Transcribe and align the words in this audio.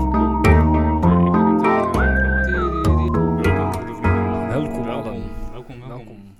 Welkom, 4.48 4.84
Welkom, 4.84 5.22
welkom, 5.52 5.88
welkom. 5.88 6.34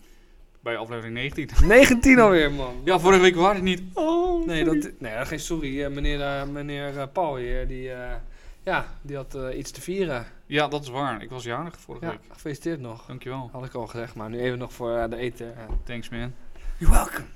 Bij 0.61 0.77
aflevering 0.77 1.15
19. 1.15 1.49
19 1.65 2.19
alweer, 2.25 2.53
man. 2.53 2.75
Ja, 2.85 2.99
vorige 2.99 3.21
week 3.21 3.35
waren 3.35 3.55
het 3.55 3.65
niet. 3.65 3.83
Oh, 3.95 4.47
Nee, 4.47 4.65
dat, 4.65 4.91
nee 4.99 5.25
geen 5.27 5.41
sorry. 5.41 5.85
Eh, 5.85 5.91
meneer, 5.91 6.21
eh, 6.23 6.45
meneer 6.45 6.99
eh, 6.99 7.07
Paul 7.13 7.37
hier, 7.37 7.67
die, 7.69 7.93
eh, 7.93 8.15
ja, 8.63 8.85
die 9.03 9.17
had 9.17 9.35
eh, 9.35 9.59
iets 9.59 9.71
te 9.71 9.81
vieren. 9.81 10.27
Ja, 10.47 10.69
dat 10.69 10.83
is 10.83 10.89
waar. 10.89 11.23
Ik 11.23 11.31
was 11.31 11.45
jarig 11.45 11.81
vorige 11.81 12.05
Ja, 12.05 12.11
week. 12.11 12.21
gefeliciteerd 12.33 12.81
nog. 12.81 13.07
Dankjewel. 13.07 13.49
Had 13.53 13.65
ik 13.65 13.75
al 13.75 13.87
gezegd, 13.87 14.15
maar 14.15 14.31
nu 14.31 14.39
even 14.41 14.59
nog 14.59 14.73
voor 14.73 14.97
eh, 14.97 15.11
de 15.11 15.17
eten. 15.17 15.55
Thanks, 15.85 16.09
man. 16.09 16.33
You're 16.79 16.95
welcome. 16.95 17.27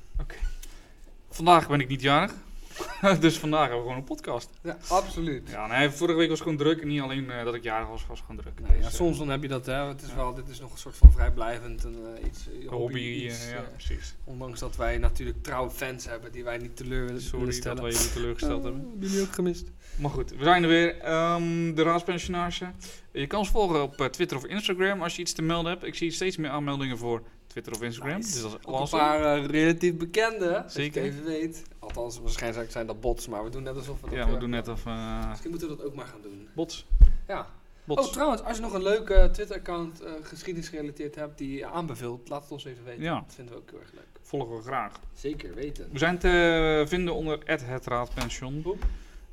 Vandaag 1.33 1.69
ben 1.69 1.81
ik 1.81 1.89
niet 1.89 2.03
jarig. 2.03 2.35
dus 3.21 3.39
vandaag 3.39 3.61
hebben 3.61 3.79
we 3.79 3.83
gewoon 3.83 3.97
een 3.97 4.05
podcast. 4.05 4.51
Ja, 4.63 4.77
absoluut. 4.89 5.49
Ja, 5.51 5.67
nee, 5.67 5.91
vorige 5.91 6.19
week 6.19 6.29
was 6.29 6.41
gewoon 6.41 6.57
druk. 6.57 6.81
En 6.81 6.89
niet 6.89 7.01
alleen 7.01 7.31
eh, 7.31 7.45
dat 7.45 7.55
ik 7.55 7.63
jarig 7.63 7.89
was, 7.89 8.07
was 8.07 8.21
gewoon 8.21 8.37
druk. 8.37 8.61
Nee, 8.61 8.71
Dus, 8.71 8.81
ja, 8.81 8.87
eh, 8.87 8.95
soms 8.95 9.19
dan 9.19 9.29
heb 9.29 9.43
je 9.43 9.49
dat, 9.49 9.67
hè. 9.67 9.87
Het 9.87 10.03
is 10.03 10.09
ja. 10.09 10.15
wel, 10.15 10.35
dit 10.35 10.49
is 10.49 10.61
nog 10.61 10.73
een 10.73 10.79
soort 10.79 10.97
van 10.97 11.13
vrijblijvend 11.13 11.85
en, 11.85 11.97
eh, 12.17 12.27
iets, 12.27 12.47
een 12.47 12.69
hobby, 12.69 12.99
iets, 12.99 13.51
ja, 13.51 13.61
precies. 13.73 14.15
ondanks 14.25 14.61
dat 14.61 14.77
wij 14.77 14.99
natuurlijk 14.99 15.43
trouwe 15.43 15.71
fans 15.71 16.05
hebben 16.05 16.33
die 16.33 16.45
wij 16.45 16.59
niet 16.59 16.77
teleur 16.77 17.05
willen 17.05 17.21
Sorry 17.23 17.39
willen 17.39 17.47
dat 17.47 17.63
stellen. 17.63 17.83
wij 17.83 17.93
jullie 17.93 18.13
teleurgesteld 18.13 18.63
hebben. 18.63 18.81
Hebben 18.91 19.09
jullie 19.09 19.27
ook 19.27 19.35
gemist? 19.35 19.71
Maar 19.97 20.11
goed, 20.11 20.31
we 20.31 20.45
zijn 20.45 20.63
er 20.63 20.69
weer. 20.69 21.01
Ehm, 21.01 21.75
de 21.75 21.83
raadspensionage. 21.83 22.71
Je 23.13 23.27
kan 23.27 23.39
ons 23.39 23.51
volgen 23.51 23.83
op 23.83 24.09
Twitter 24.11 24.37
of 24.37 24.45
Instagram 24.45 25.03
als 25.03 25.17
je 25.17 25.23
iets 25.23 25.33
te 25.33 25.43
melden 25.43 25.73
hebt. 25.73 25.85
Ik 25.85 25.95
zie 25.95 26.11
steeds 26.11 26.37
meer 26.37 26.51
aanmeldingen 26.51 26.99
voor 26.99 27.23
Twitter 27.53 27.73
of 27.73 27.83
Instagram. 27.83 28.17
Nice. 28.17 28.33
Dus 28.33 28.43
dat 28.43 28.83
is 28.83 28.93
een 28.93 28.99
paar 28.99 29.37
eh, 29.37 29.47
relatief 29.47 29.97
bekende. 29.97 30.63
Als 30.63 30.75
je 30.75 30.83
het 30.83 30.93
Zeker. 30.95 31.03
even 31.03 31.25
weet. 31.25 31.63
Althans, 31.79 32.19
waarschijnlijk 32.19 32.71
zijn 32.71 32.87
dat 32.87 33.01
bots, 33.01 33.29
maar 33.29 33.45
we 33.45 33.51
doen 33.51 33.63
net 33.63 33.77
alsof 33.77 34.01
we 34.01 34.07
dat... 34.09 34.19
Ja, 34.19 34.27
we 34.27 34.35
eh, 34.35 34.41
doen 34.41 34.51
net 34.51 34.69
of... 34.69 34.87
eh 34.87 35.29
Misschien 35.29 35.51
moeten 35.51 35.69
we 35.69 35.77
dat 35.77 35.87
ook 35.87 35.95
maar 35.95 36.07
gaan 36.07 36.23
doen. 36.23 36.49
bots. 36.55 36.87
Ja. 37.29 37.47
Bots. 37.85 38.07
Oh, 38.07 38.13
trouwens, 38.13 38.43
als 38.43 38.57
je 38.57 38.63
nog 38.63 38.73
een 38.73 38.83
leuke 38.83 39.29
Twitter-account 39.33 40.01
eh 40.01 40.13
geschiedenisgerelateerd 40.23 41.15
hebt 41.15 41.39
die 41.39 41.59
je 41.59 41.67
aanbeveelt, 41.67 42.29
laat 42.29 42.43
het 42.43 42.53
ons 42.53 42.65
even 42.65 42.85
weten. 42.85 43.03
Ja. 43.03 43.15
Dat 43.15 43.35
vinden 43.35 43.55
we 43.55 43.61
ook 43.61 43.71
heel 43.71 43.81
erg 43.81 43.93
leuk. 43.93 44.07
Volgen 44.23 44.57
we 44.57 44.63
graag. 44.63 45.01
Zeker 45.15 45.55
weten. 45.55 45.89
We 45.93 45.99
zijn 45.99 46.19
te 46.19 46.85
vinden 46.89 47.15
onder 47.15 47.39
het 47.45 47.87
Raadpension. 47.87 48.65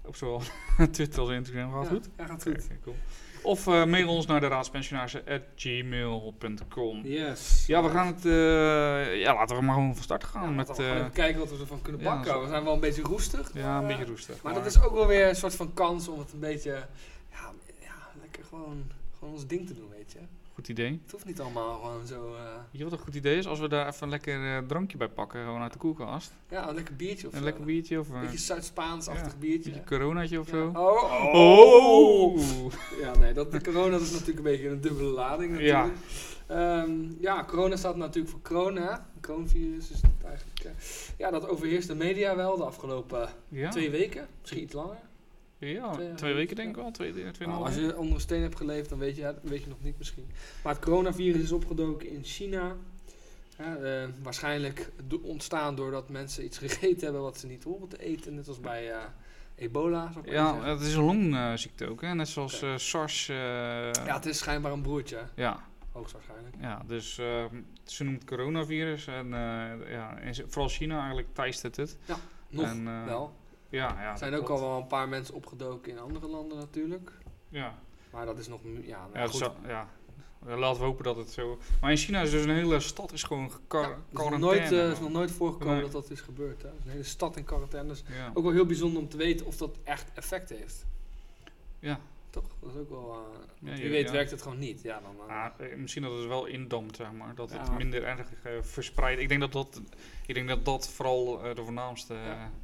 Op 0.06 0.16
zowel 0.16 0.42
Twitter 0.92 1.20
als 1.20 1.30
Instagram. 1.30 1.72
Gaat 1.72 1.84
ja, 1.84 1.90
goed? 1.90 2.10
Ja, 2.18 2.26
gaat 2.26 2.44
goed. 2.44 2.68
cool. 2.84 2.96
Of 3.42 3.68
eh, 3.68 3.86
mail 3.86 4.08
ons 4.10 4.26
naar 4.26 4.40
de 4.40 4.48
raadspensionage 4.48 5.24
at 5.28 5.42
gmail.com. 5.56 7.02
Yes. 7.06 7.64
Ja, 7.68 7.84
we 7.84 7.90
gaan 7.90 8.08
het... 8.08 8.26
eh, 8.26 9.20
ja, 9.22 9.34
laten 9.34 9.56
we 9.56 9.62
maar 9.64 9.74
gewoon 9.76 9.94
van 9.96 10.04
start 10.04 10.24
gaan. 10.24 10.44
Ja, 10.44 10.50
met, 10.50 10.80
eh, 10.80 10.96
even 10.96 11.12
kijken 11.12 11.40
wat 11.40 11.50
we 11.52 11.58
ervan 11.60 11.82
kunnen 11.82 12.02
ja, 12.02 12.24
zo- 12.24 12.42
We 12.42 12.48
zijn 12.48 12.64
wel 12.64 12.74
een 12.74 12.80
beetje 12.80 13.02
roestig. 13.02 13.52
ja, 13.54 13.78
een 13.80 13.88
beetje 13.88 14.06
roestig. 14.06 14.42
Maar 14.42 14.54
dat 14.54 14.66
is 14.66 14.84
ook 14.84 14.94
wel 14.94 15.08
weer 15.08 15.28
een 15.28 15.36
soort 15.36 15.56
van 15.56 15.74
kans 15.74 16.08
om 16.08 16.20
het 16.20 16.34
een 16.34 16.40
beetje... 16.40 16.72
Ja, 17.32 17.52
ja 17.80 17.94
lekker 18.22 18.44
gewoon, 18.50 18.92
gewoon 19.20 19.34
ons 19.34 19.48
ding 19.48 19.68
te 19.68 19.74
doen, 19.74 19.90
weet 19.90 20.12
je. 20.12 20.20
Goed 20.54 20.68
idee. 20.70 21.00
Het 21.04 21.12
hoeft 21.12 21.26
niet 21.26 21.40
allemaal 21.42 21.80
gewoon 21.80 22.08
zo... 22.08 22.34
eh, 22.36 22.42
Weet 22.44 22.62
je 22.72 22.84
wat 22.84 22.92
een 22.94 23.00
goed 23.00 23.16
idee 23.16 23.38
is? 23.38 23.48
Als 23.48 23.60
we 23.60 23.68
daar 23.68 23.88
even 23.88 24.04
een 24.04 24.10
lekker 24.10 24.56
eh, 24.58 24.68
drankje 24.68 24.98
bij 24.98 25.08
pakken, 25.10 25.44
gewoon 25.44 25.62
uit 25.62 25.74
de 25.74 25.80
koelkast. 25.80 26.32
ja, 26.50 26.70
een 26.70 26.76
lekker 26.76 26.96
biertje 26.96 27.28
of 27.28 27.34
Een 27.34 27.40
zo. 27.40 27.46
lekker 27.46 27.64
biertje 27.66 28.00
of 28.00 28.10
Een 28.10 28.16
een 28.16 28.22
beetje 28.22 28.38
Zuid-Spaans-achtig 28.38 29.32
Ja, 29.32 29.38
biertje. 29.40 29.70
beetje 29.72 29.86
coronaatje 29.86 30.40
of 30.40 30.52
Ja. 30.52 30.52
zo. 30.58 30.72
Oh, 30.76 31.36
Oh! 31.36 32.40
Ja, 33.02 33.18
nee, 33.18 33.34
dat, 33.34 33.52
de 33.52 33.62
corona 33.62 33.96
is 33.98 34.12
natuurlijk 34.12 34.38
een 34.38 34.44
beetje 34.44 34.70
een 34.70 34.82
dubbele 34.82 35.10
lading 35.10 35.52
natuurlijk. 35.52 35.94
Ja. 36.48 36.86
ja, 37.20 37.44
corona 37.48 37.76
staat 37.76 37.96
natuurlijk 37.96 38.30
voor 38.32 38.42
corona. 38.42 39.06
Coronavirus 39.22 39.92
is 39.92 40.02
het 40.02 40.12
eigenlijk... 40.26 40.60
eh, 40.64 40.72
ja, 41.18 41.32
dat 41.32 41.48
overheerst 41.48 41.88
de 41.88 41.96
media 41.96 42.36
wel 42.36 42.58
de 42.58 42.64
afgelopen 42.64 43.30
Ja, 43.48 43.70
twee 43.70 43.90
weken. 43.90 44.28
Misschien 44.42 44.62
iets 44.64 44.74
langer. 44.74 44.98
Ja 45.60 45.92
Twee- 45.92 46.14
twee 46.14 46.34
weken 46.34 46.56
denk 46.56 46.70
ik 46.70 46.76
wel. 46.76 46.92
Twee, 46.92 47.12
twee, 47.12 47.32
twee 47.32 47.48
Nou, 47.48 47.66
als 47.66 47.76
je 47.76 47.98
onder 47.98 48.14
een 48.16 48.22
steen 48.22 48.42
hebt 48.42 48.56
geleefd, 48.56 48.90
dan 48.90 49.00
weet 49.00 49.16
je, 49.16 49.22
ja, 49.22 49.34
weet 49.42 49.64
je 49.64 49.70
nog 49.70 49.82
niet 49.82 49.98
misschien. 49.98 50.30
Maar 50.64 50.74
het 50.74 50.84
coronavirus 50.84 51.42
is 51.42 51.52
opgedoken 51.52 52.10
in 52.10 52.24
China. 52.24 52.76
Ja, 53.58 53.76
eh, 53.76 54.08
waarschijnlijk 54.24 54.92
ontstaan 55.22 55.76
doordat 55.76 56.10
mensen 56.10 56.44
iets 56.44 56.58
gegeten 56.58 57.04
hebben 57.04 57.22
wat 57.22 57.38
ze 57.38 57.48
niet 57.48 57.64
horen 57.64 57.88
te 57.88 58.02
eten. 58.04 58.36
Net 58.36 58.48
als 58.48 58.60
bij 58.60 58.92
eh, 58.92 58.98
ebola, 59.56 60.12
zou 60.12 60.26
ik 60.26 60.32
maar 60.32 60.42
Ja, 60.42 60.64
het 60.64 60.82
is 60.82 60.94
een 60.94 61.04
longziekte 61.04 61.90
ook, 61.90 62.02
hè? 62.02 62.14
net 62.16 62.28
zoals 62.28 62.56
Oké. 62.56 62.66
eh, 62.72 62.78
SARS. 62.78 63.26
ja, 63.26 63.92
het 64.14 64.26
is 64.26 64.38
schijnbaar 64.38 64.72
een 64.72 64.82
broertje. 64.82 65.20
ja, 65.36 65.64
Hoogstwaarschijnlijk. 65.92 66.56
ja, 66.62 66.82
dus 66.88 67.18
eh, 67.18 67.46
ze 67.84 68.04
noemt 68.04 68.20
het 68.22 68.30
coronavirus. 68.30 69.08
En 69.08 69.28
ja, 69.90 70.18
en 70.22 70.36
vooral 70.36 70.70
China 70.70 70.98
eigenlijk 71.00 71.28
teistert 71.34 71.76
het. 71.76 71.98
Nog 72.50 72.66
En, 72.66 73.06
wel. 73.06 73.34
Ja, 73.70 74.02
ja. 74.02 74.12
Er 74.12 74.18
zijn 74.18 74.34
ook 74.36 74.50
al 74.50 74.60
wel 74.60 74.78
een 74.78 74.88
paar 74.88 75.10
mensen 75.10 75.34
opgedoken 75.36 75.92
in 75.92 76.00
andere 76.00 76.28
landen 76.28 76.58
natuurlijk. 76.58 77.12
Ja, 77.50 77.74
Maar 78.12 78.26
dat 78.26 78.38
is 78.40 78.48
nog... 78.48 78.60
Ja, 78.82 79.08
nou 79.14 79.20
ja, 79.20 79.28
goed. 79.28 79.52
ja. 79.68 79.88
Laten 80.46 80.80
we 80.80 80.86
hopen 80.88 81.04
dat 81.04 81.16
het 81.16 81.32
zo... 81.32 81.58
Maar 81.82 81.92
in 81.92 81.98
China 81.98 82.22
is 82.22 82.32
dus 82.32 82.44
een 82.44 82.50
hele 82.50 82.80
stad 82.80 83.12
is 83.12 83.24
gewoon 83.24 83.44
Ja, 83.44 83.50
gekar- 83.50 83.84
het 83.84 83.92
is 83.92 83.96
nog 84.12 84.22
quarantaine. 84.22 84.60
nooit, 84.70 84.72
eh, 84.86 84.92
is 84.92 85.00
nog 85.00 85.10
nooit 85.12 85.32
voorgekomen 85.32 85.74
Nee. 85.74 85.84
dat 85.84 85.92
dat 85.92 86.10
is 86.10 86.22
gebeurd. 86.22 86.62
Hè. 86.62 86.68
Een 86.70 86.76
hele 86.92 87.04
stad 87.04 87.36
in 87.38 87.44
quarantaine. 87.44 87.90
Dus 87.90 88.04
ja. 88.18 88.32
ook 88.34 88.44
wel 88.44 88.54
heel 88.54 88.66
bijzonder 88.66 89.02
om 89.02 89.10
te 89.10 89.18
weten 89.18 89.46
of 89.46 89.58
dat 89.58 89.78
echt 89.84 90.12
effect 90.14 90.50
heeft. 90.50 90.86
ja. 91.80 92.00
Toch? 92.30 92.44
Dat 92.60 92.70
is 92.72 92.78
ook 92.80 92.90
wel... 92.90 93.12
eh, 93.64 93.70
Ja, 93.72 93.82
wie 93.82 93.90
weet 93.90 94.06
ja. 94.06 94.12
werkt 94.12 94.32
het 94.32 94.42
gewoon 94.42 94.60
niet. 94.60 94.82
Ja, 94.82 95.02
dan... 95.02 95.30
Ah, 95.30 95.46
eh, 95.58 95.76
misschien 95.78 96.04
dat 96.04 96.12
het 96.18 96.28
wel 96.28 96.46
indampt, 96.46 96.96
zeg 96.96 97.12
maar. 97.12 97.36
Dat 97.36 97.52
het 97.52 97.78
minder 97.78 98.04
erg 98.04 98.20
eh, 98.44 98.52
verspreidt. 98.62 99.22
Ik 99.22 99.28
denk 99.30 99.40
dat 99.42 99.52
dat, 99.52 99.82
ik 100.26 100.34
denk 100.36 100.48
dat, 100.48 100.66
dat 100.66 100.90
vooral 100.90 101.26
de 101.56 101.64
voornaamste 101.64 102.16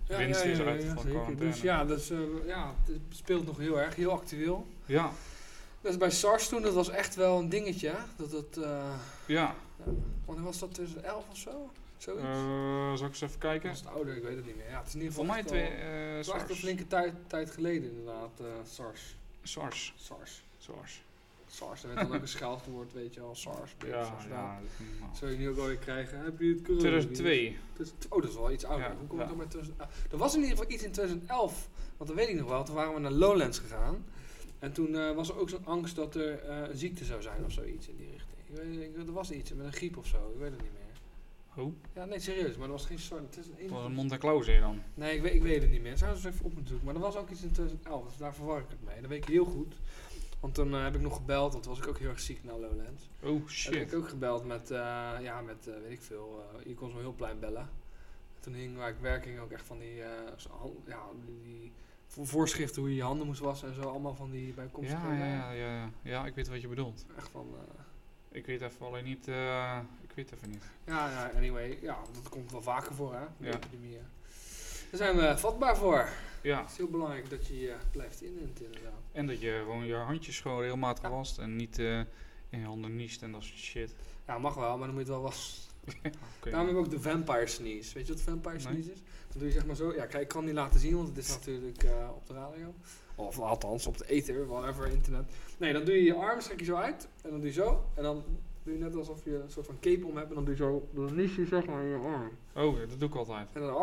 winst 0.08 0.44
is 0.44 0.58
ja, 0.58 0.64
uit 0.64 0.84
van 0.84 0.96
quarantaine. 0.96 1.36
Dus 1.52 1.62
ja, 1.62 1.86
dus, 1.86 2.12
ja, 2.46 2.74
het 2.86 3.02
speelt 3.09 3.46
nog 3.46 3.58
heel 3.58 3.80
erg. 3.80 3.96
Heel 3.96 4.12
actueel. 4.12 4.68
ja, 4.86 5.12
Dus 5.82 5.97
bij 5.97 6.09
SARS 6.12 6.47
toen, 6.50 6.62
dat 6.62 6.74
was 6.74 6.90
echt 6.90 7.16
wel 7.16 7.40
een 7.40 7.50
dingetje. 7.50 7.94
Dat 8.16 8.32
het... 8.32 8.59
ja. 9.26 9.56
wanneer 10.26 10.44
was 10.46 10.59
dat? 10.59 10.74
2011 10.74 11.26
of 11.32 11.38
zo? 11.38 11.70
Zoiets? 11.97 12.24
Zal 13.00 13.08
ik 13.08 13.14
eens 13.14 13.22
even 13.22 13.40
kijken? 13.40 13.70
was 13.70 13.80
het 13.80 13.88
ouder? 13.90 14.16
Ik 14.16 14.24
weet 14.24 14.36
het 14.36 14.46
niet 14.46 14.56
meer. 14.56 14.70
Ja, 14.70 14.78
het 14.78 14.88
is 14.88 14.94
in 14.94 15.00
ieder 15.02 15.16
Voor 15.16 15.26
geval 15.26 15.42
mij 15.44 15.44
echt 15.59 15.70
wel- 15.80 15.80
twee, 15.80 16.20
is 16.20 16.28
echt 16.28 16.40
een 16.42 16.47
SARS. 16.47 16.59
flinke 16.59 16.88
tijd, 16.88 17.14
tijd 17.28 17.52
geleden 17.52 17.90
inderdaad, 17.90 18.40
eh, 18.40 18.46
SARS. 18.64 19.16
SARS. 19.48 19.94
SARS. 19.98 20.44
SARS. 20.58 21.04
SARS, 21.48 21.84
er 21.84 21.88
werd 21.94 22.08
dan 22.08 22.16
ook 22.16 22.22
een 22.22 22.28
scheldwoord, 22.28 22.94
weet 22.94 23.14
je 23.14 23.22
al, 23.22 23.36
SARS. 23.36 23.76
Ja, 23.86 24.06
SARS, 24.06 24.24
ja. 24.24 24.30
nou. 24.30 25.16
Zou 25.16 25.32
je 25.32 25.38
nu 25.38 25.50
ook 25.50 25.58
alweer 25.58 25.78
krijgen? 25.78 26.24
Heb 26.24 26.40
je 26.40 26.48
het 26.50 26.62
corona? 26.62 26.80
2002. 26.80 27.58
Oh, 28.10 28.22
dat 28.22 28.30
is 28.30 28.36
wel 28.36 28.52
iets 28.52 28.64
ouder. 28.64 28.88
Ja, 28.88 28.96
Hoe 28.98 29.08
komt 29.08 29.20
het 29.20 29.30
dan 29.30 29.38
met 29.38 29.50
2000? 29.50 29.82
ah, 29.82 29.88
er 30.12 30.18
was 30.18 30.36
in 30.36 30.42
ieder 30.42 30.58
geval 30.58 30.72
iets 30.72 30.84
in 30.84 30.92
2011, 30.92 31.70
want 31.98 32.10
dat 32.10 32.20
weet 32.20 32.30
ik 32.30 32.36
nog 32.36 32.50
wel. 32.50 32.64
Toen 32.64 32.76
waren 32.76 32.94
we 32.94 33.00
naar 33.00 33.12
Lowlands 33.12 33.60
gegaan. 33.60 34.06
En 34.60 34.72
toen 34.72 34.96
eh, 34.96 35.16
was 35.16 35.30
er 35.30 35.38
ook 35.40 35.50
zo'n 35.50 35.66
angst 35.66 35.96
dat 35.96 36.16
er 36.16 36.40
eh, 36.40 36.70
een 36.70 36.78
ziekte 36.78 37.06
zou 37.06 37.22
zijn 37.22 37.46
of 37.46 37.52
zoiets 37.52 37.88
in 37.88 37.96
die 37.98 38.10
richting. 38.12 38.38
Ik 38.46 38.56
weet, 38.56 38.90
ik, 38.90 39.08
er 39.08 39.14
was 39.14 39.32
iets 39.32 39.54
met 39.54 39.66
een 39.66 39.74
griep 39.74 39.98
of 39.98 40.08
zo, 40.08 40.32
ik 40.34 40.40
weet 40.40 40.52
het 40.52 40.62
niet 40.62 40.72
meer. 40.74 40.84
Ja, 41.94 42.06
nee, 42.06 42.20
serieus, 42.20 42.56
maar 42.58 42.66
er 42.66 42.72
was 42.72 42.86
geen 42.86 43.00
SARS. 43.00 43.22
Het 43.22 43.38
is 43.38 43.46
een 43.48 43.54
dat 43.60 43.70
was 43.70 43.86
een 43.86 43.94
Monte 43.94 44.18
Claus 44.18 44.46
dan. 44.46 44.82
Nee, 44.94 45.16
ik 45.16 45.22
weet, 45.22 45.34
ik 45.34 45.42
weet 45.42 45.62
het 45.62 45.72
niet 45.72 45.82
meer. 45.82 45.98
Zou 45.98 46.12
eens 46.12 46.24
even 46.26 46.46
op 46.46 46.52
moeten 46.54 46.68
zoeken. 46.68 46.86
Maar 46.86 46.96
er 46.96 47.02
was 47.02 47.16
ook 47.16 47.30
iets 47.30 47.42
in 47.44 47.52
2011, 47.52 48.08
dus 48.08 48.18
daar 48.18 48.36
verwar 48.36 48.60
ik 48.60 48.66
het 48.70 48.84
mee. 48.84 49.02
Dat 49.02 49.10
weet 49.10 49.18
ik 49.24 49.30
heel 49.30 49.46
goed. 49.46 49.76
Want 50.40 50.54
toen 50.54 50.74
eh, 50.76 50.84
heb 50.84 50.96
ik 50.96 51.02
nog 51.02 51.16
gebeld, 51.16 51.52
want 51.52 51.64
toen 51.64 51.74
was 51.74 51.82
ik 51.82 51.88
ook 51.90 51.98
heel 52.00 52.10
erg 52.10 52.20
ziek 52.20 52.44
naar 52.44 52.54
Lowlands. 52.60 53.10
Oh 53.22 53.30
Heb 53.34 53.42
ik 53.44 53.50
shit. 53.50 53.96
ook 53.96 54.10
gebeld 54.10 54.46
met, 54.46 54.72
eh, 54.72 54.78
ja, 55.22 55.42
met 55.42 55.68
eh, 55.68 55.74
weet 55.82 55.92
ik 55.92 56.02
veel, 56.02 56.44
je 56.66 56.74
kon 56.74 56.90
zo'n 56.90 57.00
heel 57.00 57.14
plein 57.14 57.40
bellen. 57.40 57.70
Toen 58.40 58.54
hing 58.54 58.78
waar 58.78 58.90
ik 58.90 58.98
werk, 59.02 59.26
hing 59.26 59.40
ook 59.40 59.52
echt 59.52 59.66
van 59.66 59.80
die, 59.80 60.02
zo 60.38 60.82
ja, 60.88 61.02
die, 61.26 61.42
die 61.44 61.72
vo- 62.08 62.24
voorschriften 62.26 62.82
hoe 62.82 62.90
je 62.90 62.96
je 62.96 63.04
handen 63.04 63.28
moest 63.28 63.40
wassen 63.40 63.68
en 63.68 63.74
zo. 63.76 63.82
Allemaal 63.82 64.16
van 64.16 64.32
die 64.32 64.54
bijkomstige. 64.54 65.08
Ja, 65.08 65.14
ja, 65.14 65.26
ja, 65.28 65.52
ja, 65.52 65.76
ja. 65.76 65.90
Ja, 66.02 66.26
ik 66.26 66.36
weet 66.36 66.48
wat 66.48 66.62
je 66.62 66.68
bedoelt. 66.68 67.06
Echt 67.18 67.30
van, 67.30 67.48
Ik 68.32 68.46
weet 68.46 68.62
even 68.62 68.86
alleen 68.86 69.04
niet, 69.04 69.28
even 70.18 70.50
niet. 70.50 70.64
ja, 70.86 71.09
ja, 71.09 71.31
anyway, 71.38 71.78
ja, 71.81 71.98
dat 72.14 72.30
komt 72.30 72.52
wel 72.52 72.62
vaker 72.62 72.94
voor 72.96 73.14
hè, 73.14 73.26
de 73.38 73.46
Ja. 73.48 73.53
epidemieën. 73.53 74.02
Daar 74.92 75.00
zijn 75.00 75.16
we 75.18 75.38
vatbaar 75.38 75.78
voor. 75.78 76.08
Ja, 76.41 76.62
Het 76.62 76.70
is 76.72 76.78
heel 76.78 76.88
belangrijk 76.90 77.29
dat 77.29 77.47
je 77.47 77.59
je 77.59 77.76
blijft 77.91 78.22
inenten 78.22 78.66
inderdaad. 78.66 79.02
en 79.12 79.28
dat 79.28 79.41
je 79.41 79.62
gewoon 79.64 79.85
je 79.85 79.94
handjes 79.96 80.40
gewoon 80.40 80.62
regelmatig 80.62 81.03
Ja. 81.03 81.09
wast 81.09 81.38
en 81.38 81.56
niet 81.56 81.79
eh, 81.79 82.00
in 82.50 82.59
je 82.59 82.66
handen 82.66 82.96
niest 82.96 83.22
en 83.22 83.32
dat 83.32 83.44
soort 83.44 83.59
shit. 83.59 83.96
Ja, 84.28 84.38
mag 84.38 84.53
wel, 84.56 84.78
maar 84.78 84.88
dan 84.88 84.96
moet 84.96 85.06
je 85.06 85.12
het 85.12 85.22
wel 85.22 85.22
wassen. 85.22 85.64
Oké. 85.96 86.50
Daarom 86.50 86.66
hebben 86.66 86.73
we 86.73 86.79
ook 86.79 86.90
de 87.03 87.09
vampire 87.09 87.47
sneeze. 87.47 87.94
Weet 87.94 88.08
je 88.08 88.14
wat 88.14 88.22
vampire 88.22 88.53
Nee. 88.56 88.62
sneeze 88.64 88.91
is? 88.91 89.00
Dan 89.29 89.38
doe 89.40 89.47
je 89.47 89.52
zeg 89.53 89.66
maar 89.66 89.76
zo. 89.76 89.94
Ja, 89.94 90.06
kijk, 90.06 90.23
ik 90.23 90.28
kan 90.28 90.38
het 90.38 90.47
niet 90.47 90.56
laten 90.59 90.79
zien, 90.79 90.96
want 90.96 91.08
het 91.08 91.17
is 91.17 91.28
natuurlijk 91.29 91.84
eh, 91.84 92.09
op 92.16 92.28
de 92.28 92.34
radio. 92.34 92.73
Of 93.16 93.40
althans 93.40 93.88
op 93.88 93.97
de 93.97 94.06
ether, 94.08 94.46
whatever, 94.47 94.88
internet. 94.88 95.32
Nee, 95.58 95.73
dan 95.73 95.85
doe 95.85 95.96
je 95.96 96.03
je 96.03 96.14
arm, 96.14 96.41
strek 96.41 96.59
je 96.59 96.66
zo 96.66 96.76
uit. 96.76 97.08
En 97.22 97.29
dan 97.29 97.40
doe 97.40 97.47
je 97.47 97.53
zo. 97.53 97.85
En 97.96 98.03
dan 98.03 98.23
doe 98.66 98.73
je 98.73 98.79
net 98.79 98.96
alsof 98.96 99.23
je 99.23 99.35
een 99.35 99.50
soort 99.50 99.66
van 99.66 99.78
cape 99.79 100.06
om 100.06 100.17
hebt. 100.17 100.29
En 100.29 100.35
dan 100.35 100.46
doe 100.46 100.53
je 100.53 100.59
zo. 100.64 100.88
Dan 100.91 101.16
je 101.16 101.46
zeg 101.46 101.66
maar 101.66 101.82
in 101.84 101.90
je 101.90 101.96
arm. 101.96 102.32
Oh, 102.56 102.78
dat 102.90 103.00
doe 103.00 103.09
ik 103.09 103.16
altijd. 103.16 103.47
En 103.53 103.62
dan. 103.62 103.76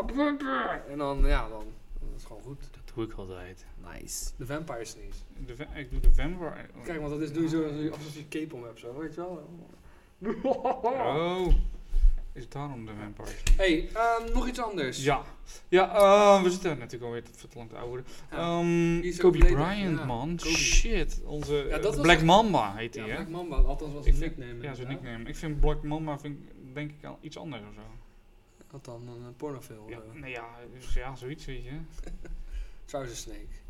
En 0.89 0.99
dan, 0.99 1.19
ja, 1.27 1.49
dan. 1.49 1.65
Dat 2.01 2.19
is 2.21 2.25
gewoon 2.25 2.43
goed. 2.43 2.61
Dat 2.73 2.95
doe 2.95 3.05
ik 3.05 3.13
altijd. 3.13 3.67
Nice. 3.93 4.31
De 4.37 4.47
vampire 4.47 4.85
sneeze. 4.85 5.19
De 5.47 5.57
va- 5.57 5.75
ik 5.75 5.91
doe 5.91 6.01
de 6.01 6.15
vampire. 6.15 6.67
Kijk, 6.85 6.99
want 6.99 7.11
dat 7.11 7.21
is, 7.21 7.33
doe 7.33 7.43
je 7.43 7.49
zo 7.49 7.65
alsof 7.91 8.15
je 8.15 8.29
cape 8.29 8.55
om 8.55 8.65
hebt, 8.65 8.79
zo. 8.79 8.99
Weet 8.99 9.15
je 9.15 9.21
wel? 9.21 9.49
Oh. 10.83 11.47
Is 12.35 12.43
het 12.43 12.53
daarom 12.53 12.87
de 12.87 12.93
Vampire? 13.01 13.37
hey, 13.57 13.89
ehm, 13.95 14.33
nog 14.33 14.49
iets 14.49 14.61
anders. 14.61 15.05
Ja. 15.05 15.23
Ja, 15.69 15.95
eh, 15.95 16.43
we 16.43 16.51
zitten 16.51 16.79
natuurlijk 16.79 17.05
alweer 17.05 17.23
te 17.23 17.31
lang 17.57 17.69
te 17.71 17.77
ouder. 17.77 18.05
Ja. 18.31 18.37
Ehm, 18.37 19.17
Kobe? 19.19 19.39
Bryant, 19.39 19.99
Ja, 19.99 20.05
man. 20.05 20.37
Kobe. 20.43 20.57
Shit. 20.57 21.21
Onze 21.25 21.55
Ja, 21.55 21.79
eh, 21.79 21.91
Black 22.01 22.17
echt- 22.17 22.25
Mamba 22.25 22.75
heet 22.77 22.95
hij, 22.95 23.05
Ja, 23.07 23.11
hè? 23.11 23.17
Black 23.17 23.29
Mamba, 23.29 23.57
althans 23.57 23.93
was 23.93 24.05
vind- 24.05 24.19
nickname. 24.19 24.49
Ja, 24.51 24.55
inderdaad. 24.71 24.89
nickname. 24.89 25.29
Ik 25.29 25.37
vind 25.37 25.61
Black 25.61 25.83
Mamba 25.83 26.19
vind 26.19 26.39
ik, 26.39 26.75
denk 26.75 26.91
ik 26.91 27.05
al 27.05 27.19
iets 27.21 27.39
anders 27.39 27.63
of 27.69 27.75
zo. 27.75 27.81
Wat 28.71 28.85
dan, 28.85 29.09
een 29.27 29.37
pornofilm? 29.37 29.89
Ja, 29.91 29.99
nee, 30.13 30.31
ja, 30.31 30.49
dus 30.75 30.95
ja, 30.95 31.17
zoiets, 31.17 31.45
weet 31.45 31.65
je. 31.65 31.71
Trouser 32.85 33.17
Snake. 33.17 33.61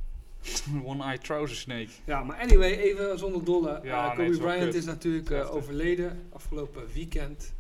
One-eye 0.91 1.19
trouser 1.19 1.57
snake. 1.57 1.89
Ja, 2.05 2.23
maar 2.25 2.39
anyway, 2.41 2.73
even 2.79 3.19
zonder 3.19 3.45
dolle. 3.45 3.81
Ja, 3.83 4.11
Eh, 4.11 4.17
Kobe 4.17 4.37
Bryant 4.39 4.75
is 4.75 4.85
natuurlijk 4.85 5.31
eh, 5.31 5.55
overleden 5.55 6.23
afgelopen 6.33 6.83
weekend. 6.95 7.53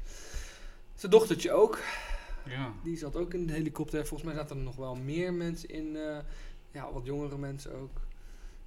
Zijn 1.02 1.14
dochtertje 1.14 1.52
ook. 1.52 1.78
Ja. 2.46 2.72
Die 2.82 2.96
zat 2.96 3.16
ook 3.16 3.34
in 3.34 3.46
de 3.46 3.52
helikopter. 3.52 4.06
Volgens 4.06 4.28
mij 4.32 4.38
zaten 4.38 4.56
er 4.56 4.62
nog 4.62 4.76
wel 4.76 4.94
meer 4.94 5.32
mensen 5.34 5.68
in. 5.68 5.96
eh, 5.96 6.18
ja, 6.70 6.92
wat 6.92 7.04
jongere 7.06 7.38
mensen 7.38 7.74
ook. 7.74 8.00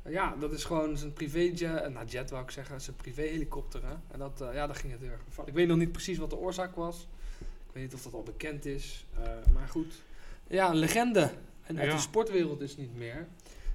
Eh, 0.02 0.12
ja, 0.12 0.36
dat 0.40 0.52
is 0.54 0.64
gewoon 0.64 0.98
zijn 0.98 1.14
privéjet. 1.14 1.62
Uh, 1.62 1.88
nou, 1.88 2.06
jet 2.06 2.30
wou 2.30 2.44
ik 2.44 2.52
zeggen. 2.52 2.82
Zijn 2.82 2.96
privéhelikopter. 2.96 3.84
Hè? 3.86 3.94
En 4.12 4.20
dat, 4.20 4.42
eh, 4.42 4.54
ja, 4.54 4.66
daar 4.68 4.76
ging 4.76 4.92
het 4.94 5.02
heel 5.02 5.12
erg 5.12 5.22
fout. 5.30 5.48
Ik 5.48 5.54
weet 5.54 5.68
nog 5.68 5.78
niet 5.78 5.92
precies 5.92 6.18
wat 6.18 6.30
de 6.30 6.36
oorzaak 6.38 6.76
was. 6.76 7.08
Ik 7.40 7.72
weet 7.74 7.84
niet 7.84 7.94
of 7.94 8.02
dat 8.04 8.14
al 8.14 8.24
bekend 8.24 8.66
is. 8.66 9.06
eh, 9.24 9.30
maar 9.54 9.68
goed. 9.68 10.02
Ja, 10.48 10.70
een 10.70 10.76
legende. 10.76 11.32
En 11.64 11.80
uit 11.80 11.88
Ja. 11.90 11.96
de 11.96 12.02
sportwereld 12.02 12.62
is 12.62 12.78
niet 12.78 12.96
meer. 12.96 13.28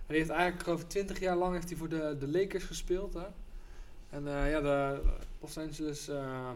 Hij 0.07 0.17
heeft 0.17 0.31
eigenlijk, 0.31 0.81
ik, 0.81 0.89
20 0.89 1.21
jaar 1.21 1.37
lang 1.37 1.55
heeft 1.55 1.69
hij 1.69 1.79
voor 1.79 1.89
de, 1.89 2.17
de 2.19 2.29
Lakers 2.29 2.65
gespeeld. 2.65 3.15
Hè? 3.15 3.27
En 4.11 4.27
eh, 4.29 4.51
ja, 4.51 4.61
de 4.61 5.01
Los 5.41 5.59
Angeles, 5.59 6.09
eh, 6.09 6.51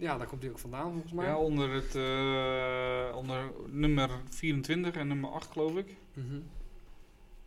ja, 0.00 0.18
daar 0.18 0.26
komt 0.26 0.42
hij 0.42 0.50
ook 0.50 0.58
vandaan 0.58 0.92
volgens 0.92 1.12
mij. 1.12 1.26
ja, 1.26 1.36
onder 1.36 1.70
het 1.72 1.94
eh, 1.94 3.16
onder 3.16 3.50
nummer 3.66 4.10
24 4.28 4.94
en 4.94 5.06
nummer 5.06 5.30
8 5.30 5.52
geloof 5.52 5.76
ik. 5.76 5.96
Mhm. 6.14 6.40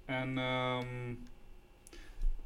En 0.06 0.38
ehm, 0.38 1.16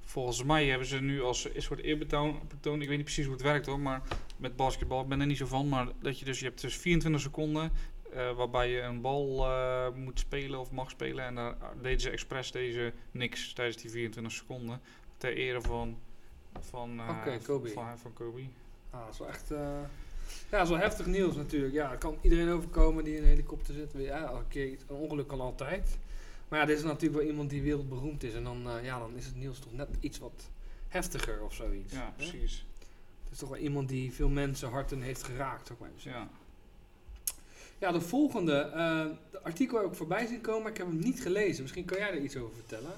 volgens 0.01 0.44
mij 0.44 0.65
hebben 0.68 0.88
ze 0.88 1.01
nu 1.01 1.21
als 1.21 1.56
een 1.56 1.62
soort 1.62 1.81
eerbetoon, 1.81 2.39
betoon, 2.48 2.81
ik 2.81 2.88
weet 2.88 2.95
niet 2.98 3.06
precies 3.06 3.25
hoe 3.25 3.33
het 3.33 3.44
werkt 3.44 3.65
hoor, 3.65 3.80
maar 3.80 4.01
met 4.38 4.56
basketbal, 4.56 5.01
ik 5.01 5.07
ben 5.07 5.21
er 5.21 5.27
niet 5.27 5.38
zo 5.38 5.45
van, 5.45 5.69
maar 5.69 5.88
dat 6.00 6.19
je 6.19 6.25
dus, 6.25 6.39
je 6.39 6.45
hebt 6.45 6.62
dus 6.62 6.77
24 6.77 7.21
seconden 7.21 7.71
eh, 8.13 8.36
waarbij 8.36 8.69
je 8.69 8.81
een 8.81 9.01
bal 9.01 9.45
eh, 9.45 9.88
moet 9.95 10.19
spelen 10.19 10.59
of 10.59 10.71
mag 10.71 10.89
spelen. 10.89 11.25
En 11.25 11.36
daar 11.36 11.56
deden 11.81 12.01
ze 12.01 12.09
expres 12.09 12.51
deze 12.51 12.94
niks 13.12 13.54
tijdens 13.54 13.81
die 13.81 13.92
24 13.92 14.33
seconden 14.33 14.81
ter 15.18 15.33
ere 15.33 15.62
van, 15.62 15.98
van, 16.59 17.01
Kobe. 17.44 17.69
van, 17.69 17.98
van 18.00 18.13
Kobe. 18.13 18.42
Ah, 18.89 19.06
dat 19.06 19.13
is 19.13 19.19
wel 19.19 19.28
echt. 19.28 19.51
eh, 19.51 19.57
ja, 20.50 20.57
dat 20.57 20.62
is 20.63 20.69
wel 20.69 20.78
heftig 20.78 21.06
nieuws 21.06 21.36
natuurlijk. 21.36 21.74
Ja, 21.74 21.92
er 21.92 21.98
kan 21.98 22.18
iedereen 22.22 22.50
overkomen 22.50 23.04
die 23.04 23.16
in 23.16 23.22
een 23.22 23.28
helikopter 23.28 23.74
zit. 23.74 23.92
Ja, 23.95 24.34
oké, 24.34 24.60
een 24.62 24.78
ongeluk 24.95 25.28
kan 25.28 25.42
altijd. 25.42 25.98
Maar 26.48 26.60
ja, 26.60 26.66
dit 26.66 26.78
is 26.78 26.84
natuurlijk 26.84 27.19
wel 27.22 27.30
iemand 27.30 27.50
die 27.50 27.62
wereldberoemd 27.62 28.24
is. 28.24 28.34
En 28.34 28.44
dan, 28.44 28.69
eh, 28.69 28.84
ja, 28.84 29.00
dan 29.00 29.16
is 29.16 29.25
het 29.25 29.36
nieuws 29.36 29.60
toch 29.60 29.74
net 29.74 29.89
iets 30.00 30.19
wat 30.19 30.50
heftiger 30.88 31.42
of 31.44 31.54
zoiets. 31.54 31.94
Ja, 31.94 32.00
hè? 32.00 32.12
precies. 32.30 32.66
Het 33.24 33.31
is 33.31 33.38
toch 33.38 33.50
wel 33.50 33.57
iemand 33.60 33.89
die 33.89 34.13
veel 34.13 34.30
mensen 34.30 34.69
harten 34.69 35.01
heeft 35.01 35.24
geraakt, 35.24 35.72
maar 35.80 35.90
zeggen. 35.95 36.22
Ja. 36.22 36.30
Ja, 37.80 37.92
de 37.92 38.01
volgende. 38.01 38.54
eh, 38.60 39.06
de 39.31 39.42
artikel 39.44 39.78
heb 39.81 39.88
ik 39.90 39.95
voorbij 39.98 40.25
zien 40.25 40.42
komen, 40.42 40.62
maar 40.62 40.72
ik 40.72 40.78
heb 40.78 40.88
hem 40.88 41.00
niet 41.00 41.22
gelezen. 41.22 41.62
Misschien 41.62 41.86
kan 41.86 41.98
jij 41.98 42.10
er 42.12 42.22
iets 42.22 42.38
over 42.38 42.56
vertellen. 42.56 42.92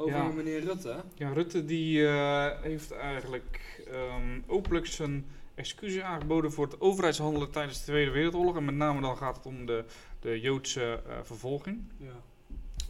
Over 0.00 0.16
Ja. 0.16 0.28
meneer 0.28 0.60
Rutte. 0.60 0.96
Ja, 1.14 1.32
Rutte 1.32 1.64
die 1.64 2.06
eh, 2.08 2.50
heeft 2.62 2.92
eigenlijk 2.92 3.82
ehm, 3.90 4.40
openlijk 4.46 4.86
zijn 4.86 5.26
excuses 5.54 6.02
aangeboden 6.02 6.52
voor 6.52 6.64
het 6.66 6.80
overheidshandelen 6.80 7.50
tijdens 7.50 7.78
de 7.78 7.84
Tweede 7.84 8.10
Wereldoorlog. 8.10 8.56
En 8.56 8.64
met 8.64 8.74
name 8.74 9.00
dan 9.00 9.16
gaat 9.16 9.36
het 9.36 9.46
om 9.46 9.66
de, 9.66 9.84
de 10.20 10.40
Joodse 10.40 11.02
eh, 11.08 11.16
vervolging. 11.22 11.78
Ja. 11.96 12.20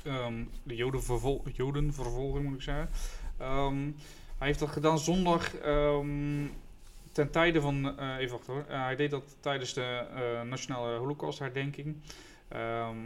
Ehm, 0.05 0.45
de 0.63 0.75
Jodenvervol 0.77 1.43
Jodenvervolging 1.53 2.45
moet 2.45 2.55
ik 2.55 2.63
zeggen. 2.63 2.89
Ehm, 3.39 3.91
hij 4.39 4.47
heeft 4.47 4.59
dat 4.59 4.69
gedaan 4.69 4.99
zondag 4.99 5.51
ten 7.13 7.31
tijde 7.31 7.61
van... 7.61 7.99
eh, 7.99 8.17
even 8.19 8.33
wachten 8.37 8.53
hoor. 8.53 8.65
Hij 8.69 8.97
deed 8.97 9.11
dat 9.11 9.37
tijdens 9.41 9.75
de 9.75 10.05
Nationale 10.49 10.97
Holocaustherdenking. 10.99 11.97
Ehm 12.49 12.97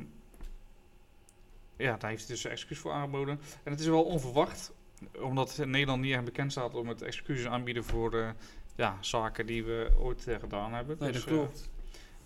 ja, 1.76 1.96
daar 1.96 2.10
heeft 2.10 2.26
hij 2.26 2.34
dus 2.36 2.44
excuus 2.44 2.78
voor 2.78 2.92
aangeboden. 2.92 3.40
En 3.62 3.70
het 3.70 3.80
is 3.80 3.86
wel 3.86 4.04
onverwacht, 4.04 4.72
omdat 5.20 5.60
Nederland 5.64 6.02
niet 6.02 6.12
echt 6.12 6.24
bekend 6.24 6.52
staat 6.52 6.74
om 6.74 6.88
het 6.88 7.02
excuses 7.02 7.46
aanbieden 7.46 7.84
voor 7.84 8.18
eh, 8.18 8.28
ja, 8.76 8.96
zaken 9.00 9.46
die 9.46 9.64
we 9.64 9.90
ooit 9.98 10.26
eh, 10.26 10.38
gedaan 10.38 10.72
hebben. 10.72 10.96
Nee, 11.00 11.12
Dus, 11.12 11.24
dat 11.24 11.32
eh, 11.32 11.38
klopt. 11.38 11.70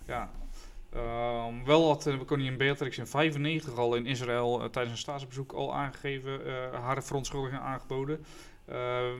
ja. 0.05 0.31
Ehm, 0.93 1.63
wel 1.65 1.87
had 1.87 2.07
uh, 2.07 2.19
koningin 2.25 2.57
Beatrix 2.57 2.97
in 2.97 3.07
95 3.07 3.77
al 3.77 3.95
in 3.95 4.05
Israël 4.05 4.69
tijdens 4.69 4.93
een 4.93 5.01
staatsbezoek 5.01 5.51
al 5.51 5.75
aangegeven, 5.75 6.41
haar 6.81 7.03
verontschuldiging 7.03 7.61
aangeboden. 7.61 8.25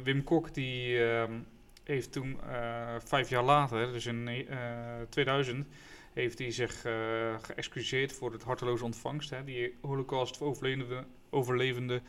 Wim 0.04 0.24
Kok 0.24 0.54
die 0.54 1.04
ehm, 1.04 1.31
heeft 1.84 2.12
toen 2.12 2.40
vijf 3.04 3.30
jaar 3.30 3.44
later, 3.44 3.92
dus 3.92 4.06
in 4.06 4.28
eh, 4.28 4.58
2000, 5.10 5.68
heeft 6.13 6.39
hij 6.39 6.51
zich 6.51 6.85
eh, 6.85 6.94
geëxcuseerd 7.41 8.13
voor 8.13 8.31
het 8.31 8.44
harteloze 8.44 8.83
ontvangst. 8.83 9.29
Hè, 9.29 9.44
die 9.44 9.75
holocaust 9.81 10.41
overlevende, 11.29 12.01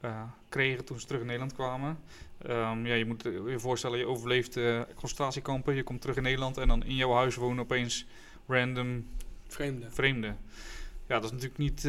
eh, 0.00 0.22
kregen 0.48 0.84
toen 0.84 1.00
ze 1.00 1.06
terug 1.06 1.20
in 1.20 1.26
Nederland 1.26 1.54
kwamen. 1.54 1.98
Ehm, 2.38 2.86
ja, 2.86 2.94
je 2.94 3.06
moet 3.06 3.22
je 3.22 3.58
voorstellen, 3.58 3.98
je 3.98 4.06
overleeft 4.06 4.56
eh, 4.56 4.80
concentratiekampen, 4.94 5.74
je 5.74 5.82
komt 5.82 6.00
terug 6.00 6.16
in 6.16 6.22
Nederland 6.22 6.58
en 6.58 6.68
dan 6.68 6.84
in 6.84 6.94
jouw 6.94 7.12
huis 7.12 7.34
wonen 7.34 7.64
opeens 7.64 8.06
random 8.46 9.06
Vreemde. 9.46 9.90
vreemden. 9.90 10.38
Ja, 11.08 11.14
dat 11.14 11.24
is 11.24 11.30
natuurlijk 11.30 11.58
niet, 11.58 11.82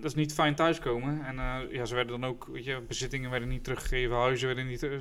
dat 0.00 0.10
is 0.10 0.14
niet 0.14 0.34
fijn 0.34 0.54
thuiskomen. 0.54 1.24
En 1.26 1.36
ja, 1.70 1.84
ze 1.84 1.94
werden 1.94 2.20
dan 2.20 2.30
ook, 2.30 2.48
weet 2.52 2.64
je, 2.64 2.80
bezittingen 2.88 3.30
werden 3.30 3.48
niet 3.48 3.64
teruggegeven, 3.64 4.16
huizen 4.16 4.46
werden 4.46 4.66
niet 4.66 4.82
eh, 4.82 4.98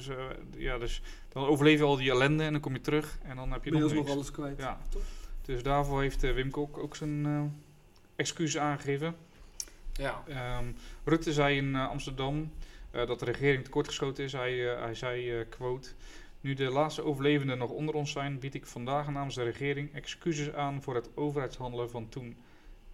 ja, 0.57 0.77
dus 0.77 1.01
dan 1.29 1.45
overleef 1.45 1.79
je 1.79 1.85
al 1.85 1.95
die 1.95 2.11
ellende 2.11 2.43
en 2.43 2.51
dan 2.51 2.61
kom 2.61 2.73
je 2.73 2.81
terug 2.81 3.17
en 3.23 3.35
dan 3.35 3.51
heb 3.51 3.65
je 3.65 3.71
nog 3.71 3.93
niks. 3.93 4.09
alles 4.09 4.31
kwijt. 4.31 4.57
Ja. 4.57 4.79
Toch? 4.89 5.01
Dus 5.41 5.63
daarvoor 5.63 6.01
heeft 6.01 6.23
eh, 6.23 6.33
Wim 6.33 6.51
Kok 6.51 6.77
ook 6.77 6.95
zijn 6.95 7.25
eh 7.25 7.43
excuses 8.15 8.61
aangegeven. 8.61 9.15
Ja. 9.93 10.23
Ehm, 10.27 10.65
Rutte 11.03 11.33
zei 11.33 11.57
in 11.57 11.75
eh, 11.75 11.89
Amsterdam 11.89 12.51
dat 12.91 13.19
de 13.19 13.25
regering 13.25 13.63
tekortgeschoten 13.63 14.23
is. 14.23 14.31
Hij, 14.31 14.53
hij 14.57 14.95
zei, 14.95 15.45
quote... 15.49 15.89
Nu 16.41 16.53
de 16.53 16.69
laatste 16.69 17.03
overlevenden 17.03 17.57
nog 17.57 17.69
onder 17.69 17.95
ons 17.95 18.11
zijn, 18.11 18.39
bied 18.39 18.53
ik 18.53 18.65
vandaag 18.65 19.09
namens 19.09 19.35
de 19.35 19.43
regering 19.43 19.93
excuses 19.93 20.53
aan 20.53 20.81
voor 20.81 20.95
het 20.95 21.09
overheidshandelen 21.15 21.89
van 21.89 22.09
toen. 22.09 22.37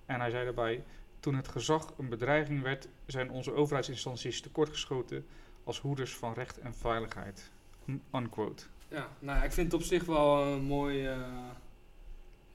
En 0.06 0.20
hij 0.20 0.30
zei 0.30 0.44
daarbij, 0.44 0.84
toen 1.20 1.36
het 1.36 1.48
gezag 1.48 1.94
een 1.98 2.10
bedreiging 2.10 2.62
werd, 2.62 2.88
zijn 3.06 3.32
onze 3.32 3.54
overheidsinstanties 3.54 4.42
tekortgeschoten 4.42 5.26
als 5.64 5.80
hoeders 5.80 6.16
van 6.16 6.34
recht 6.34 6.60
en 6.60 6.74
veiligheid. 6.74 7.52
Un- 7.86 8.04
Unquote. 8.14 8.64
Ja, 8.88 9.08
nou 9.20 9.38
ja, 9.38 9.44
ik 9.44 9.52
vind 9.52 9.72
het 9.72 9.82
op 9.82 9.88
zich 9.88 10.06
wel 10.06 10.46
een 10.46 10.64
mooi. 10.64 11.10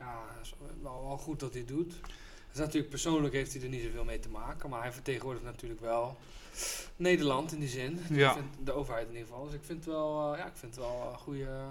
Ja, 0.03 0.25
wel, 0.83 1.07
wel 1.07 1.19
goed 1.19 1.41
dat 1.41 1.51
hij 1.51 1.61
het 1.61 1.69
doet. 1.69 1.95
Dus 2.51 2.61
natuurlijk 2.61 2.91
persoonlijk 2.91 3.35
heeft 3.35 3.53
hij 3.53 3.63
er 3.63 3.69
niet 3.69 3.83
zoveel 3.83 4.05
mee 4.05 4.19
te 4.19 4.29
maken, 4.29 4.71
maar 4.71 4.83
hij 4.83 4.93
vertegenwoordigt 4.93 5.45
natuurlijk 5.45 5.81
wel 5.81 6.17
Nederland 6.97 7.53
in 7.53 7.59
die 7.59 7.69
zin. 7.69 8.01
Ja. 8.11 8.29
Ik 8.29 8.37
vind 8.37 8.67
de 8.67 8.73
overheid 8.73 9.09
in 9.09 9.13
ieder 9.13 9.29
geval. 9.29 9.45
Dus 9.45 9.55
ik 9.55 9.65
vind 9.65 9.85
het 9.85 9.95
wel, 9.95 10.33
eh, 10.33 10.39
ja, 10.39 10.47
ik 10.47 10.57
vind 10.57 10.75
het 10.75 10.85
wel 10.85 11.09
een 11.13 11.19
goede. 11.19 11.65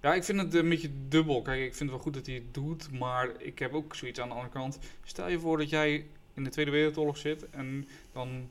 Ja, 0.00 0.14
ik 0.14 0.24
vind 0.24 0.40
het 0.40 0.54
een 0.54 0.68
beetje 0.68 0.90
dubbel. 1.08 1.42
Kijk, 1.42 1.58
ik 1.58 1.74
vind 1.74 1.78
het 1.78 1.90
wel 1.90 1.98
goed 1.98 2.14
dat 2.14 2.26
hij 2.26 2.34
het 2.34 2.54
doet, 2.54 2.90
maar 2.92 3.42
ik 3.42 3.58
heb 3.58 3.74
ook 3.74 3.94
zoiets 3.94 4.20
aan 4.20 4.28
de 4.28 4.34
andere 4.34 4.52
kant. 4.52 4.78
Stel 5.04 5.28
je 5.28 5.38
voor 5.38 5.58
dat 5.58 5.70
jij 5.70 6.06
in 6.34 6.44
de 6.44 6.50
Tweede 6.50 6.70
Wereldoorlog 6.70 7.16
zit 7.16 7.50
en 7.50 7.88
dan, 8.12 8.48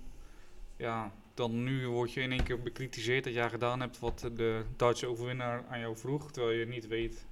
ja, 0.77 1.11
dan 1.33 1.63
nu 1.63 1.87
word 1.87 2.13
je 2.13 2.21
in 2.21 2.31
één 2.31 2.43
keer 2.43 2.61
bekritiseerd 2.61 3.23
dat 3.23 3.33
jij 3.33 3.49
gedaan 3.49 3.79
hebt 3.79 3.99
wat 3.99 4.19
de 4.19 4.63
Duitse 4.75 5.07
overwinnaar 5.07 5.65
aan 5.69 5.79
jou 5.79 5.97
vroeg, 5.97 6.31
terwijl 6.31 6.57
je 6.57 6.67
niet 6.67 6.87
weet 6.87 7.25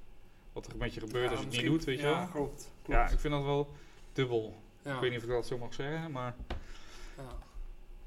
wat 0.55 0.67
er 0.67 0.77
met 0.77 0.93
je 0.93 1.00
gebeurt 1.00 1.29
als 1.29 1.39
je 1.39 1.45
het 1.45 1.55
niet 1.55 1.65
doet, 1.65 1.83
weet 1.83 2.00
je 2.00 2.05
ja, 2.05 2.17
wel. 2.17 2.27
Klopt, 2.27 2.71
klopt. 2.83 3.00
Ja, 3.00 3.09
ik 3.09 3.19
vind 3.19 3.33
dat 3.33 3.43
wel 3.43 3.69
dubbel. 4.13 4.55
Ja. 4.81 4.93
Ik 4.93 5.00
weet 5.00 5.09
niet 5.09 5.19
of 5.19 5.25
ik 5.25 5.31
dat 5.31 5.47
zo 5.47 5.57
mag 5.57 5.74
zeggen, 5.74 6.12
maar 6.12 6.35
Ja. 7.17 7.38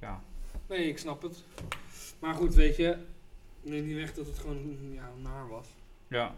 ja. 0.00 0.23
Nee, 0.67 0.88
ik 0.88 0.99
snap 0.99 1.23
het. 1.23 1.45
Maar 2.19 2.35
goed, 2.35 2.55
weet 2.55 2.76
je, 2.76 2.99
neem 3.62 3.87
niet 3.87 3.97
weg 3.97 4.14
dat 4.14 4.26
het 4.26 4.38
gewoon 4.38 4.76
ja, 4.93 5.11
naar 5.23 5.49
was. 5.49 5.67
Ja, 6.09 6.35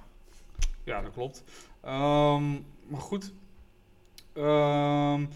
ja 0.84 1.00
dat 1.00 1.12
klopt. 1.12 1.44
Ehm, 1.80 2.52
maar 2.86 3.00
goed, 3.00 3.32
Ehm, 4.32 5.26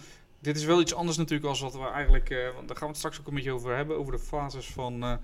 dit 0.40 0.56
is 0.56 0.64
wel 0.64 0.80
iets 0.80 0.94
anders 0.94 1.16
natuurlijk 1.16 1.48
als 1.48 1.60
wat 1.60 1.74
we 1.74 1.86
eigenlijk, 1.86 2.30
eh, 2.30 2.54
want 2.54 2.68
daar 2.68 2.76
gaan 2.76 2.86
we 2.86 2.92
het 2.92 2.96
straks 2.96 3.20
ook 3.20 3.26
een 3.26 3.34
beetje 3.34 3.52
over 3.52 3.76
hebben, 3.76 3.98
over 3.98 4.12
de 4.12 4.18
fases 4.18 4.66
van 4.66 5.02
eh, 5.02 5.14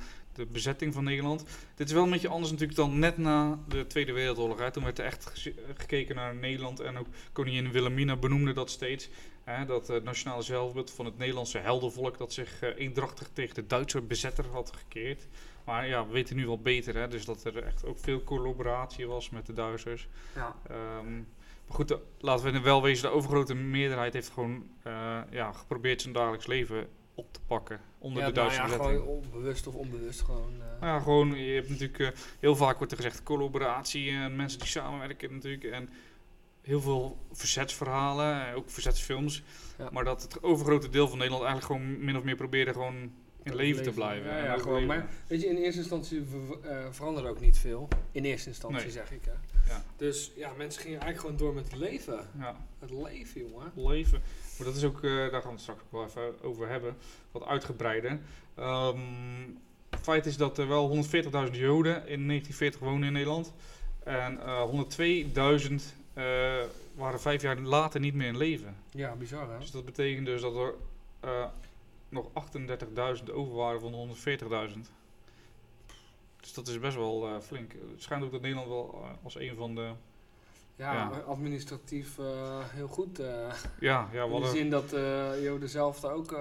de 0.41 0.47
bezetting 0.53 0.95
van 0.95 1.05
Nederland. 1.05 1.45
Dit 1.75 1.87
is 1.89 1.93
wel 1.93 2.03
een 2.05 2.11
beetje 2.11 2.29
anders 2.29 2.51
natuurlijk 2.51 2.79
dan 2.79 2.99
net 2.99 3.19
na 3.19 3.59
de 3.69 3.87
Tweede 3.87 4.13
Wereldoorlog. 4.13 4.59
Hè. 4.59 4.71
Toen 4.71 4.85
werd 4.85 4.99
er 4.99 5.05
echt 5.05 5.33
gekeken 5.77 6.15
naar 6.15 6.35
Nederland 6.35 6.81
en 6.81 6.99
ook 6.99 7.07
koningin 7.33 7.71
Wilhelmina 7.73 8.17
benoemde 8.17 8.53
dat 8.53 8.71
steeds. 8.71 9.09
Hè, 9.45 9.65
dat 9.65 9.89
het 9.89 10.05
nationale 10.05 10.43
zelfbeeld 10.43 10.91
van 10.91 11.05
het 11.05 11.19
Nederlandse 11.19 11.59
heldenvolk 11.59 12.19
dat 12.19 12.33
zich 12.33 12.61
eh, 12.63 12.69
eendrachtig 12.77 13.29
tegen 13.33 13.55
de 13.55 13.67
Duitse 13.67 14.01
bezetter 14.01 14.47
had 14.47 14.73
gekeerd. 14.77 15.27
Maar 15.65 15.89
ja, 15.89 16.07
we 16.07 16.13
weten 16.13 16.37
nu 16.37 16.47
wel 16.47 16.61
beter, 16.61 16.95
hè, 16.97 17.09
dus 17.09 17.25
dat 17.25 17.45
er 17.45 17.63
echt 17.63 17.85
ook 17.85 17.99
veel 17.99 18.23
collaboratie 18.25 19.07
was 19.07 19.31
met 19.31 19.47
de 19.47 19.53
Duitsers. 19.53 20.09
Ja. 20.35 20.57
Ehm, 20.69 21.15
Maar 21.67 21.79
goed, 21.79 21.89
de- 21.89 22.01
laten 22.19 22.45
we 22.45 22.53
er 22.59 22.63
wel 22.63 22.83
wezen, 22.83 23.09
de 23.09 23.15
overgrote 23.15 23.55
meerderheid 23.55 24.13
heeft 24.13 24.29
gewoon 24.29 24.67
eh, 24.83 25.19
ja, 25.31 25.53
geprobeerd 25.53 26.01
zijn 26.03 26.15
dagelijks 26.15 26.47
leven 26.47 26.89
op 27.21 27.33
te 27.33 27.41
pakken 27.47 27.81
onder 27.99 28.23
ja, 28.23 28.29
de 28.29 28.35
Duitse 28.35 28.59
nou 28.59 28.71
ja, 28.71 28.77
bezetting. 28.77 29.01
gewoon 29.03 29.17
onbewust 29.23 29.67
of 29.67 29.75
onbewust 29.75 30.21
gewoon. 30.21 30.53
eh, 30.53 30.81
Nou 30.81 30.93
ja, 30.95 31.01
gewoon, 31.01 31.35
je 31.35 31.53
hebt 31.55 31.69
natuurlijk, 31.69 31.99
eh, 31.99 32.09
heel 32.41 32.57
vaak 32.57 32.77
wordt 32.77 32.93
er 32.93 32.99
gezegd 32.99 33.23
collaboratie 33.23 34.11
en 34.11 34.37
mensen 34.37 34.59
die 34.59 34.69
samenwerken 34.69 35.33
natuurlijk. 35.33 35.65
En 35.65 35.89
heel 36.63 36.81
veel 36.81 37.19
verzetsverhalen, 37.33 38.49
eh, 38.49 38.57
ook 38.57 38.71
verzetsfilms. 38.71 39.43
Ja. 39.79 39.89
Maar 39.93 40.05
dat 40.05 40.23
het 40.23 40.43
overgrote 40.43 40.89
deel 40.89 41.09
van 41.09 41.19
Nederland 41.19 41.45
eigenlijk 41.45 41.73
gewoon 41.81 42.05
min 42.05 42.17
of 42.17 42.23
meer 42.25 42.37
probeerde 42.37 42.73
gewoon 42.73 43.13
in 43.43 43.55
leven 43.55 43.83
te 43.83 43.91
blijven. 43.91 44.31
Ja, 44.31 44.45
ja, 44.45 44.59
gewoon, 44.59 44.87
maar 44.87 45.09
weet 45.27 45.41
je, 45.41 45.47
in 45.49 45.57
eerste 45.57 45.81
instantie 45.81 46.23
eh, 46.63 46.87
veranderde 46.91 47.29
ook 47.29 47.41
niet 47.41 47.59
veel. 47.59 47.89
In 48.13 48.25
eerste 48.25 48.49
instantie 48.49 48.81
Nee. 48.81 48.91
zeg 48.91 49.11
ik. 49.13 49.25
Hè. 49.25 49.33
Ja. 49.73 49.85
Dus 49.97 50.33
ja, 50.37 50.53
mensen 50.57 50.83
gingen 50.83 51.01
eigenlijk 51.01 51.21
gewoon 51.21 51.37
door 51.47 51.63
met 51.63 51.71
het 51.73 51.81
leven. 51.91 52.29
Ja, 52.39 52.57
Het 52.79 52.91
leven, 52.91 53.41
jongen. 53.41 53.73
leven. 53.75 54.23
Maar 54.61 54.69
dat 54.69 54.79
is 54.79 54.85
ook, 54.85 55.03
eh, 55.03 55.11
daar 55.11 55.31
gaan 55.31 55.43
we 55.43 55.49
het 55.49 55.61
straks 55.61 55.81
ook 55.83 55.91
wel 55.91 56.05
even 56.05 56.43
over 56.43 56.69
hebben, 56.69 56.97
wat 57.31 57.45
uitgebreider. 57.45 58.21
Ehm, 58.55 58.99
het 59.91 60.01
feit 60.01 60.27
is 60.27 60.37
dat 60.37 60.59
er 60.59 60.69
wel 60.69 60.89
140.000 60.89 61.57
Joden 61.57 61.95
in 61.95 62.27
1940 62.27 62.81
wonen 62.81 63.07
in 63.07 63.13
Nederland. 63.13 63.53
En 64.05 64.41
eh 64.41 64.63
102.000 64.63 65.95
eh, 66.13 66.25
waren 66.95 67.21
vijf 67.21 67.43
jaar 67.43 67.59
later 67.59 68.01
niet 68.01 68.15
meer 68.15 68.27
in 68.27 68.37
leven. 68.37 68.77
Ja, 68.91 69.15
bizar 69.15 69.51
hè. 69.51 69.59
Dus 69.59 69.71
dat 69.71 69.85
betekent 69.85 70.27
dus 70.27 70.41
dat 70.41 70.57
er 70.57 70.75
eh, 71.21 71.45
nog 72.09 72.31
38.000 72.35 73.33
over 73.33 73.55
waren 73.55 73.81
van 73.81 73.93
de 73.93 73.97
140.000. 73.97 74.91
Dus 76.41 76.53
dat 76.55 76.69
is 76.69 76.81
best 76.81 76.97
wel 76.97 77.27
eh, 77.27 77.41
flink. 77.41 77.73
Het 77.73 78.03
schijnt 78.03 78.25
ook 78.25 78.33
dat 78.33 78.41
Nederland 78.41 78.69
wel 78.69 79.01
eh, 79.03 79.25
als 79.25 79.39
een 79.39 79.57
van 79.57 79.75
de... 79.75 79.91
Ja, 80.81 81.11
administratief 81.27 82.19
eh, 82.19 82.59
heel 82.65 82.89
goed. 82.89 83.19
eh 83.19 83.53
Ja, 83.81 84.09
ja, 84.13 84.25
in 84.25 84.41
de 84.41 84.49
zin 84.49 84.71
dat 84.71 84.93
eh 84.93 85.43
Joden 85.43 85.69
zelf 85.69 86.01
daar 86.01 86.13
ook 86.13 86.37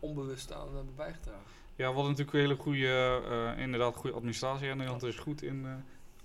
onbewust 0.00 0.52
aan 0.52 0.74
hebben 0.74 0.94
bijgedragen. 0.96 1.42
ja, 1.76 1.88
we 1.88 1.94
hadden 1.94 2.10
natuurlijk 2.10 2.32
een 2.32 2.40
hele 2.40 2.56
goede, 2.56 3.54
inderdaad, 3.58 3.96
goede 3.96 4.16
administratie. 4.16 4.68
En 4.68 4.76
Nederland 4.76 5.02
is 5.02 5.16
goed 5.16 5.42
in 5.42 5.66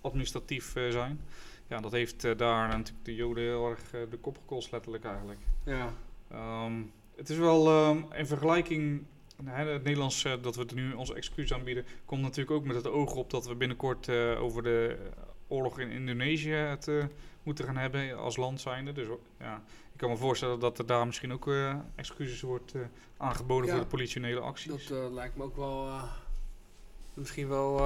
administratief 0.01 0.71
zijn. 0.89 1.21
Ja, 1.67 1.79
dat 1.79 1.91
heeft 1.91 2.21
daar 2.21 2.67
natuurlijk 2.67 3.05
de 3.05 3.15
Joden 3.15 3.43
heel 3.43 3.69
erg 3.69 4.09
de 4.09 4.17
kop 4.21 4.37
gekost, 4.37 4.71
letterlijk 4.71 5.05
eigenlijk. 5.05 5.39
Ja. 5.65 5.93
Ehm, 6.31 6.81
het 7.15 7.29
is 7.29 7.37
wel 7.37 7.67
ehm, 7.67 7.97
in 8.13 8.27
vergelijking. 8.27 9.03
hè, 9.43 9.65
het 9.65 9.83
Nederlands 9.83 10.27
dat 10.41 10.55
we 10.55 10.61
het 10.61 10.73
nu 10.73 10.93
onze 10.93 11.15
excuus 11.15 11.53
aanbieden, 11.53 11.85
komt 12.05 12.21
natuurlijk 12.21 12.51
ook 12.51 12.65
met 12.65 12.75
het 12.75 12.87
oog 12.87 13.15
op 13.15 13.29
dat 13.29 13.47
we 13.47 13.55
binnenkort 13.55 14.09
over 14.37 14.63
de 14.63 14.97
oorlog 15.47 15.79
in 15.79 15.89
Indonesië 15.89 16.51
het 16.53 16.87
eh, 16.87 17.03
moeten 17.43 17.65
gaan 17.65 17.77
hebben 17.77 18.17
als 18.17 18.35
land 18.37 18.61
zijnde. 18.61 18.91
Dus 18.91 19.07
ja, 19.39 19.61
ik 19.93 19.97
kan 19.99 20.09
me 20.09 20.17
voorstellen 20.17 20.59
dat 20.59 20.77
er 20.79 20.85
daar 20.85 21.05
misschien 21.05 21.33
ook 21.33 21.47
eh, 21.47 21.75
excuses 21.95 22.41
wordt 22.41 22.73
eh, 22.75 22.81
aangeboden 23.17 23.65
Ja. 23.67 23.71
voor 23.73 23.81
de 23.83 23.87
politionele 23.89 24.39
acties. 24.39 24.87
Dat 24.87 25.11
lijkt 25.11 25.35
me 25.37 25.43
ook 25.43 25.55
wel. 25.55 25.89
misschien 27.13 27.47
wel. 27.47 27.77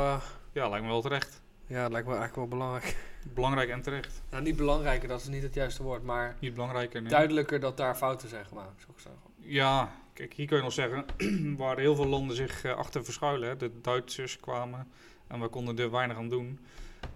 Ja, 0.52 0.70
lijkt 0.70 0.84
me 0.86 0.92
wel 0.92 1.02
terecht. 1.02 1.42
ja, 1.68 1.82
dat 1.82 1.92
lijkt 1.92 2.08
me 2.08 2.16
eigenlijk 2.16 2.50
wel 2.50 2.60
belangrijk. 2.60 2.98
Belangrijk 3.34 3.70
en 3.70 3.82
terecht. 3.82 4.22
Nou, 4.30 4.44
niet 4.44 4.56
belangrijker, 4.56 5.08
dat 5.08 5.20
is 5.22 5.28
niet 5.28 5.44
het 5.44 5.54
juiste 5.54 5.84
woord, 5.84 6.04
maar 6.04 6.36
Niet 6.40 6.54
belangrijker. 6.54 7.02
nee. 7.02 7.10
duidelijker 7.12 7.60
dat 7.60 7.78
daar 7.78 7.96
fouten 7.96 8.30
zijn 8.30 8.46
gemaakt. 8.46 8.80
Zou 8.82 8.92
ik 8.92 9.00
zeggen. 9.00 9.22
Ja, 9.40 9.92
kijk, 10.14 10.34
hier 10.34 10.48
kun 10.48 10.58
je 10.58 10.64
nog 10.64 10.74
zeggen 10.74 11.06
waar 11.58 11.78
heel 11.78 11.96
veel 11.96 12.08
landen 12.08 12.36
zich 12.36 12.66
achter 12.66 13.04
verschuilen. 13.06 13.50
Hè. 13.50 13.58
De 13.58 13.72
Duitsers 13.82 14.40
kwamen 14.40 14.88
en 15.28 15.40
we 15.42 15.48
konden 15.48 15.78
er 15.80 15.92
weinig 15.92 16.18
aan 16.18 16.30
doen. 16.30 16.60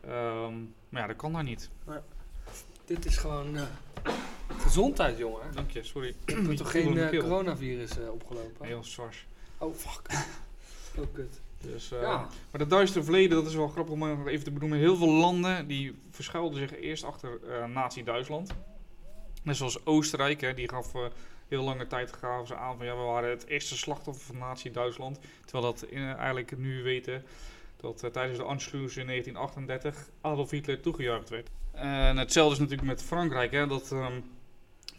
Ehm, 0.01 0.53
maar 0.89 1.01
ja, 1.01 1.07
dat 1.07 1.15
kan 1.15 1.33
daar 1.33 1.43
niet. 1.43 1.69
Dit 2.85 3.05
is 3.05 3.17
gewoon 3.17 3.57
eh, 3.57 3.63
gezondheid, 4.57 5.17
jongen. 5.17 5.53
Dank 5.53 5.71
je, 5.71 5.83
sorry. 5.83 6.15
Ik 6.25 6.35
heb 6.35 6.55
toch 6.55 6.71
geen 6.71 6.97
eh, 6.97 7.19
coronavirus 7.19 7.99
eh, 7.99 8.11
opgelopen? 8.11 8.65
Heel 8.65 8.83
zwars. 8.83 9.25
Oh, 9.57 9.75
fuck. 9.75 10.01
oh, 10.99 11.05
kut. 11.13 11.41
Dus, 11.57 11.89
ja. 11.89 12.17
Maar 12.51 12.59
dat 12.59 12.69
duistere 12.69 13.03
verleden, 13.03 13.37
dat 13.37 13.45
is 13.45 13.55
wel 13.55 13.67
grappig 13.67 13.93
om 13.93 14.27
even 14.27 14.43
te 14.43 14.51
benoemen. 14.51 14.79
Heel 14.79 14.95
veel 14.95 15.11
landen 15.11 15.67
die 15.67 15.99
verschuilden 16.09 16.59
zich 16.59 16.79
eerst 16.79 17.03
achter 17.03 17.39
Nazi-Duitsland. 17.69 18.53
Net 19.43 19.55
zoals 19.55 19.85
Oostenrijk, 19.85 20.41
hè, 20.41 20.53
die 20.53 20.69
gaf 20.69 20.91
heel 21.47 21.63
lange 21.63 21.87
tijd 21.87 22.13
gaven 22.13 22.47
ze 22.47 22.55
aan 22.55 22.77
van 22.77 22.85
ja, 22.85 22.95
we 22.95 23.01
waren 23.01 23.29
het 23.29 23.45
eerste 23.45 23.77
slachtoffer 23.77 24.25
van 24.25 24.37
Nazi-Duitsland. 24.37 25.19
Terwijl 25.45 25.73
dat 25.73 25.85
eigenlijk 25.91 26.57
nu 26.57 26.83
weten 26.83 27.23
dat 27.81 28.03
eh, 28.03 28.09
tijdens 28.09 28.37
de 28.37 28.43
Anschluss 28.43 28.97
in 28.97 29.07
1938 29.07 30.09
Adolf 30.21 30.49
Hitler 30.49 30.81
toegejuicht 30.81 31.29
werd. 31.29 31.49
En 31.71 32.17
hetzelfde 32.17 32.53
is 32.53 32.59
natuurlijk 32.59 32.87
met 32.87 33.03
Frankrijk, 33.03 33.51
hè, 33.51 33.67
dat 33.67 33.91
ehm, 33.91 34.21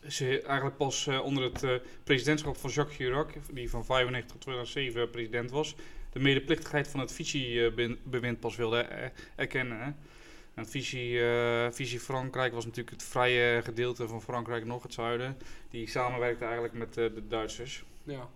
ze 0.06 0.42
eigenlijk 0.42 0.76
pas 0.76 1.06
eh, 1.06 1.24
onder 1.24 1.44
het 1.44 1.62
eh, 1.62 1.74
presidentschap 2.04 2.56
van 2.56 2.70
Jacques 2.70 2.96
Chirac, 2.96 3.32
die 3.52 3.70
van 3.70 3.84
95 3.84 4.30
tot 4.32 4.40
2007 4.40 5.10
president 5.10 5.50
was, 5.50 5.74
de 6.10 6.20
medeplichtigheid 6.20 6.88
van 6.88 7.00
het 7.00 7.12
Vichy-bewind 7.12 8.40
pas 8.40 8.56
wilde 8.56 9.10
erkennen. 9.36 9.78
Hè. 9.78 9.92
En 10.54 10.62
het 10.62 10.70
Vichy, 10.70 11.16
eh, 11.18 11.66
Vichy 11.70 11.98
Frankrijk 11.98 12.52
was 12.52 12.64
natuurlijk 12.64 12.96
het 12.96 13.02
vrije 13.02 13.62
gedeelte 13.62 14.08
van 14.08 14.22
Frankrijk 14.22 14.64
nog, 14.64 14.82
het 14.82 14.92
zuiden. 14.92 15.36
Die 15.70 15.88
samenwerkte 15.88 16.44
eigenlijk 16.44 16.74
met 16.74 16.94
de 16.94 17.22
Duitsers. 17.28 17.84
Ja. 18.02 18.28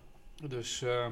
Dus 0.47 0.81
eh, 0.81 1.07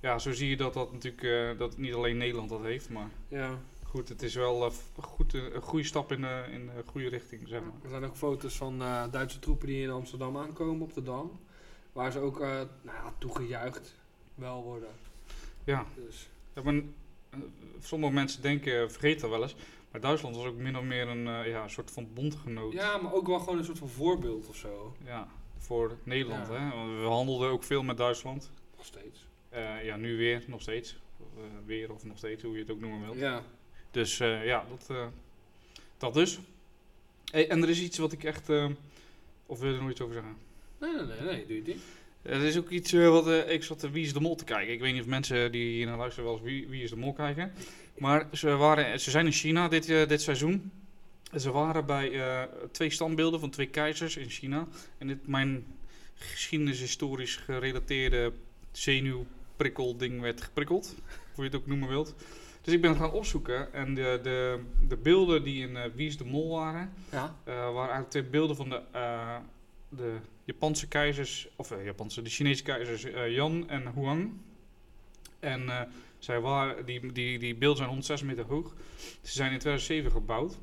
ja, 0.00 0.18
zo 0.18 0.32
zie 0.32 0.48
je 0.48 0.56
dat 0.56 0.74
dat 0.74 0.92
natuurlijk 0.92 1.22
eh, 1.22 1.58
dat 1.58 1.76
niet 1.76 1.94
alleen 1.94 2.16
Nederland 2.16 2.48
dat 2.48 2.62
heeft, 2.62 2.88
maar 2.88 3.10
ja. 3.28 3.58
goed, 3.86 4.08
het 4.08 4.22
is 4.22 4.34
wel 4.34 4.64
eh, 4.64 4.72
goed, 5.00 5.34
eh, 5.34 5.54
een 5.54 5.62
goede 5.62 5.84
stap 5.84 6.12
in, 6.12 6.20
de 6.20 6.44
in 6.50 6.66
de 6.66 6.82
goede 6.86 7.08
richting, 7.08 7.48
zeg 7.48 7.60
maar. 7.60 7.72
Er 7.82 7.88
zijn 7.88 8.04
ook 8.04 8.16
foto's 8.16 8.56
van 8.56 8.78
Duitse 9.10 9.38
troepen 9.38 9.66
die 9.66 9.82
in 9.82 9.90
Amsterdam 9.90 10.36
aankomen 10.36 10.82
op 10.82 10.94
de 10.94 11.02
Dam. 11.02 11.40
Waar 11.92 12.12
ze 12.12 12.18
ook 12.18 12.38
nou 12.38 12.70
ja, 12.84 13.14
toegejuicht 13.18 13.94
wel 14.34 14.62
worden. 14.62 14.88
Ja, 15.64 15.86
Dus, 15.94 16.28
ja 16.54 16.62
maar, 16.62 16.82
sommige 17.80 18.12
mensen 18.12 18.42
denken, 18.42 18.90
vergeten 18.90 19.20
dat 19.20 19.30
wel 19.30 19.42
eens, 19.42 19.56
maar 19.90 20.00
Duitsland 20.00 20.36
was 20.36 20.44
ook 20.44 20.56
min 20.56 20.78
of 20.78 20.84
meer 20.84 21.08
een 21.08 21.48
ja, 21.48 21.68
soort 21.68 21.90
van 21.90 22.08
bondgenoot. 22.14 22.72
ja, 22.72 22.96
maar 22.96 23.12
ook 23.12 23.26
wel 23.26 23.38
gewoon 23.38 23.58
een 23.58 23.64
soort 23.64 23.78
van 23.78 23.88
voorbeeld 23.88 24.48
of 24.48 24.56
zo. 24.56 24.96
Ja, 25.04 25.28
voor 25.56 25.96
Nederland. 26.02 26.46
Ja. 26.46 26.54
Hè? 26.54 26.76
Want 26.76 27.00
we 27.00 27.06
handelden 27.06 27.50
ook 27.50 27.64
veel 27.64 27.82
met 27.82 27.96
Duitsland. 27.96 28.50
Nog 28.76 28.86
steeds. 28.86 29.29
Eh, 29.50 29.84
ja, 29.84 29.96
nu 29.96 30.16
weer, 30.16 30.42
nog 30.46 30.60
steeds. 30.60 30.96
Eh, 31.36 31.42
weer 31.66 31.92
of 31.92 32.04
nog 32.04 32.18
steeds, 32.18 32.42
hoe 32.42 32.52
je 32.52 32.60
het 32.60 32.70
ook 32.70 32.80
noemen 32.80 33.00
wilt. 33.00 33.18
Ja. 33.18 33.42
Dus 33.90 34.20
eh, 34.20 34.44
ja, 34.44 34.66
dat, 34.68 35.12
dat 35.98 36.14
dus. 36.14 36.38
Hey, 37.30 37.48
en 37.48 37.62
er 37.62 37.68
is 37.68 37.80
iets 37.80 37.98
wat 37.98 38.12
ik 38.12 38.24
echt... 38.24 38.48
of 39.46 39.60
wil 39.60 39.68
je 39.68 39.74
er 39.74 39.82
nog 39.82 39.90
iets 39.90 40.00
over 40.00 40.14
zeggen? 40.14 40.36
Nee, 40.78 40.92
nee, 40.92 41.04
nee, 41.04 41.20
nee, 41.20 41.46
doe 41.46 41.54
je 41.54 41.62
het 41.62 41.66
niet. 41.66 41.82
Er 42.22 42.42
is 42.42 42.58
ook 42.58 42.70
iets 42.70 42.92
wat... 42.92 43.28
ik 43.48 43.64
zat 43.64 43.90
Wie 43.90 44.04
is 44.04 44.12
de 44.12 44.20
Mol 44.20 44.34
te 44.34 44.44
kijken. 44.44 44.72
Ik 44.72 44.80
weet 44.80 44.92
niet 44.92 45.02
of 45.02 45.08
mensen 45.08 45.52
die 45.52 45.72
hier 45.72 45.86
naar 45.86 45.96
luisteren 45.96 46.24
wel 46.24 46.34
eens 46.34 46.44
Wie, 46.44 46.68
Wie 46.68 46.82
is 46.82 46.90
de 46.90 46.96
Mol 46.96 47.12
kijken. 47.12 47.52
Maar 47.98 48.28
ze, 48.32 48.48
waren, 48.48 49.00
ze 49.00 49.10
zijn 49.10 49.26
in 49.26 49.32
China 49.32 49.68
dit, 49.68 49.86
dit 49.86 50.22
seizoen. 50.22 50.70
En 51.30 51.40
ze 51.40 51.50
waren 51.50 51.86
bij 51.86 52.48
twee 52.70 52.90
standbeelden 52.90 53.40
van 53.40 53.50
twee 53.50 53.68
keizers 53.68 54.16
in 54.16 54.30
China. 54.30 54.66
En 54.98 55.06
dit 55.06 55.26
mijn 55.26 55.66
geschiedenishistorisch 56.14 57.36
gerelateerde 57.36 58.32
zenuwprikkelding 59.64 60.20
werd 60.20 60.40
geprikkeld. 60.40 60.94
Hoe 61.34 61.44
je 61.44 61.50
het 61.50 61.60
ook 61.60 61.66
noemen 61.66 61.88
wilt. 61.88 62.14
Dus 62.62 62.74
ik 62.74 62.80
ben 62.80 62.96
gaan 62.96 63.12
opzoeken. 63.12 63.72
En 63.72 63.94
de, 63.94 64.20
de, 64.22 64.60
de 64.88 64.96
beelden 64.96 65.42
die 65.44 65.68
in 65.68 65.76
eh, 65.76 65.90
Wie 65.94 66.06
is 66.06 66.16
de 66.16 66.24
Mol 66.24 66.50
waren... 66.50 66.92
Ja. 67.10 67.36
eh, 67.44 67.54
waren 67.54 67.76
eigenlijk 67.78 68.10
twee 68.10 68.22
beelden 68.24 68.56
van 68.56 68.68
de, 68.68 68.82
eh, 68.92 69.36
de 69.88 70.16
Japanse 70.44 70.88
keizers, 70.88 71.48
of 71.56 71.74
Japanse, 71.84 72.22
de 72.22 72.30
Chinese 72.30 72.62
keizers 72.62 73.02
Yan 73.34 73.68
en 73.68 73.92
Huang. 73.94 74.32
En 75.38 75.88
zij 76.18 76.40
waren, 76.40 76.86
die, 76.86 77.12
die, 77.12 77.38
die 77.38 77.54
beelden 77.54 77.76
zijn 77.76 77.88
106 77.88 78.22
meter 78.22 78.44
hoog. 78.44 78.74
Ze 79.22 79.32
zijn 79.32 79.52
in 79.52 79.58
2007 79.58 80.10
gebouwd. 80.10 80.58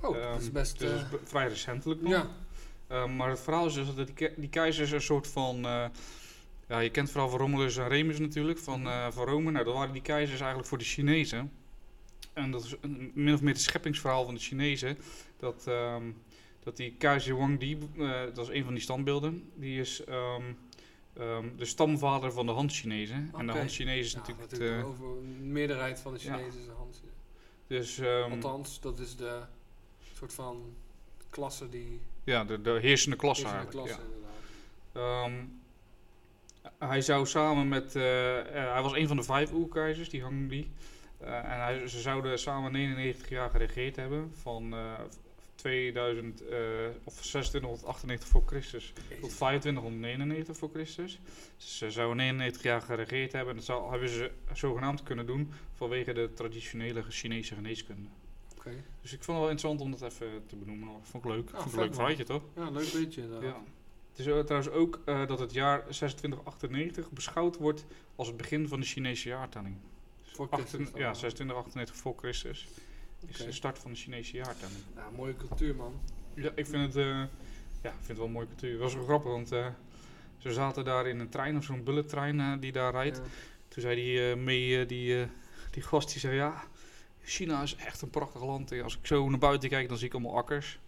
Oh, 0.00 0.14
dat 0.32 0.40
is 0.40 0.44
Ehm, 0.44 0.52
best... 0.52 0.78
Dus 0.78 0.90
is 1.00 1.06
vrij 1.24 1.48
recentelijk 1.48 2.00
nog. 2.02 2.12
ja. 2.12 2.28
Eh, 2.86 3.06
maar 3.16 3.28
het 3.30 3.40
verhaal 3.40 3.66
is 3.66 3.74
dus 3.74 3.86
dat 3.94 4.06
die, 4.06 4.14
ke- 4.14 4.34
die 4.36 4.48
keizers 4.48 4.90
een 4.90 5.00
soort 5.02 5.26
van... 5.28 5.66
ja, 6.74 6.80
je 6.80 6.90
kent 6.90 7.10
verhaal 7.10 7.28
van 7.28 7.38
Romulus 7.38 7.76
en 7.76 7.88
Remus 7.88 8.18
natuurlijk, 8.18 8.58
van, 8.58 8.86
eh, 8.86 9.10
van 9.10 9.24
Rome. 9.26 9.50
Nou, 9.50 9.64
dat 9.64 9.74
waren 9.74 9.92
die 9.92 10.02
keizers 10.02 10.38
eigenlijk 10.38 10.68
voor 10.68 10.78
de 10.78 10.84
Chinezen. 10.84 11.52
En 12.32 12.50
dat 12.50 12.64
is 12.64 12.74
een, 12.80 13.10
min 13.14 13.34
of 13.34 13.40
meer 13.40 13.52
het 13.52 13.62
scheppingsverhaal 13.62 14.24
van 14.24 14.34
de 14.34 14.40
Chinezen. 14.40 14.98
Dat, 15.36 15.66
ehm, 15.66 16.10
dat 16.62 16.76
die 16.76 16.94
keizer 16.98 17.36
Wang 17.36 17.58
Di, 17.60 17.78
eh, 17.96 18.22
dat 18.34 18.48
is 18.48 18.54
een 18.54 18.64
van 18.64 18.74
die 18.74 18.82
standbeelden, 18.82 19.50
die 19.54 19.80
is 19.80 20.04
ehm, 20.04 20.42
ehm, 21.16 21.56
de 21.56 21.64
stamvader 21.64 22.32
van 22.32 22.46
de 22.46 22.52
Han-Chinezen. 22.52 23.30
En 23.36 23.46
de. 23.46 23.52
Han-Chinezen 23.52 24.04
is 24.04 24.12
Ja, 24.12 24.18
natuurlijk... 24.18 24.50
het, 24.50 24.60
natuurlijk 24.60 24.82
eh, 24.82 24.88
over 24.88 25.22
meerderheid 25.40 26.00
van 26.00 26.14
de 26.14 26.20
ja. 26.22 26.36
Chinezen 26.36 26.60
is 26.60 26.66
de 26.66 26.72
hand. 26.72 27.02
dus, 27.66 28.02
Althans, 28.30 28.80
dat 28.80 28.98
is 28.98 29.16
de 29.16 29.40
soort 30.14 30.32
van 30.32 30.74
klasse 31.30 31.68
die... 31.68 32.00
ja, 32.24 32.44
de, 32.44 32.60
de 32.60 32.78
heersende 32.80 33.16
klasse 33.16 33.44
is 33.44 33.50
de 33.50 33.56
eigenlijk. 33.56 33.86
klasse 33.86 34.06
ja. 34.94 35.30
Hij 36.78 37.00
zou 37.00 37.26
samen 37.26 37.68
met. 37.68 37.96
eh, 37.96 38.38
eh, 38.40 38.72
hij 38.72 38.82
was 38.82 38.92
een 38.94 39.06
van 39.08 39.16
de 39.16 39.22
vijf 39.22 39.52
oerkeizers, 39.52 40.08
die 40.08 40.22
Hang 40.22 40.48
Di. 40.48 40.70
Eh, 41.18 41.36
en 41.36 41.60
hij, 41.62 41.86
ze 41.88 42.00
zouden 42.00 42.38
samen 42.38 42.72
99 42.72 43.28
jaar 43.28 43.50
geregeerd 43.50 43.96
hebben. 43.96 44.32
Van 44.42 44.72
eh, 44.74 44.92
2000, 45.54 46.46
eh, 46.48 46.58
of 47.04 47.14
2698 47.14 48.28
voor 48.28 48.42
Christus 48.46 48.92
tot 49.20 49.36
2599 49.36 50.56
voor 50.56 50.70
Christus. 50.72 51.18
Dus 51.56 51.78
ze 51.78 51.90
zouden 51.90 52.16
99 52.16 52.62
jaar 52.62 52.80
geregeerd 52.82 53.32
hebben 53.32 53.50
en 53.50 53.56
dat 53.56 53.64
zou, 53.64 53.90
hebben 53.90 54.08
ze 54.08 54.30
zogenaamd 54.52 55.02
kunnen 55.02 55.26
doen 55.26 55.50
vanwege 55.74 56.12
de 56.12 56.30
traditionele 56.34 57.02
Chinese 57.08 57.54
geneeskunde. 57.54 58.08
Dus 59.02 59.12
ik 59.12 59.22
vond 59.22 59.38
het 59.38 59.46
wel 59.46 59.50
interessant 59.50 59.80
om 59.80 59.90
dat 59.90 60.02
even 60.12 60.46
te 60.46 60.56
benoemen. 60.56 60.88
Vond 61.02 61.24
ik 61.24 61.30
leuk. 61.30 61.50
Ja, 61.50 61.58
vond 61.60 61.64
ik 61.66 61.70
vet, 61.70 61.80
een 61.80 61.86
leuk 61.86 61.94
feitje, 61.94 62.24
toch? 62.24 62.42
Ja, 62.56 62.70
leuk 62.70 62.86
weet 62.88 63.14
je. 63.14 63.20
inderdaad. 63.20 63.48
Ja. 63.50 63.62
Het 64.16 64.26
is 64.26 64.32
eh, 64.32 64.38
trouwens 64.38 64.72
ook 64.72 65.00
eh, 65.04 65.26
dat 65.26 65.38
het 65.38 65.52
jaar 65.52 65.80
2698 65.80 67.10
beschouwd 67.10 67.56
wordt 67.56 67.84
als 68.16 68.28
het 68.28 68.36
begin 68.36 68.68
van 68.68 68.80
de 68.80 68.86
Chinese 68.86 69.28
jaartelling. 69.28 69.76
Voor 70.22 70.48
ja, 70.50 70.56
ja. 70.58 70.64
2698 70.64 71.96
voor 71.96 72.14
Christus 72.16 72.68
is 73.26 73.36
de 73.36 73.52
start 73.52 73.78
van 73.78 73.90
de 73.90 73.96
Chinese 73.96 74.36
jaartelling. 74.36 74.78
Ja, 74.96 75.10
mooie 75.16 75.36
cultuur, 75.36 75.74
man. 75.74 76.00
Ja, 76.34 76.50
ik 76.54 76.66
vind 76.66 76.82
het, 76.82 76.96
eh, 76.96 77.06
ja, 77.82 77.90
ik 77.90 77.94
vind 77.96 78.08
het 78.08 78.16
wel 78.16 78.26
een 78.26 78.32
mooie 78.32 78.46
cultuur. 78.46 78.70
Het 78.70 78.80
was 78.80 78.94
wel 78.94 79.04
grappig, 79.04 79.30
want 79.30 79.52
eh, 79.52 79.66
ze 80.38 80.52
zaten 80.52 80.84
daar 80.84 81.06
in 81.06 81.18
een 81.18 81.28
trein, 81.28 81.56
of 81.56 81.64
zo'n 81.64 81.84
bullettrein 81.84 82.60
die 82.60 82.72
daar 82.72 82.92
rijdt. 82.92 83.16
Ja. 83.16 83.22
Toen 83.68 83.82
zei 83.82 83.94
die 83.94 84.36
mee, 84.36 84.86
die, 84.86 85.26
die 85.70 85.82
gast, 85.82 86.10
die 86.10 86.20
zei 86.20 86.34
ja, 86.34 86.64
China 87.22 87.62
is 87.62 87.76
echt 87.76 88.02
een 88.02 88.10
prachtig 88.10 88.44
land. 88.44 88.72
En 88.72 88.82
Als 88.82 88.98
ik 88.98 89.06
zo 89.06 89.28
naar 89.28 89.38
buiten 89.38 89.68
kijk, 89.68 89.88
dan 89.88 89.96
zie 89.96 90.06
ik 90.06 90.12
allemaal 90.12 90.36
akkers. 90.36 90.78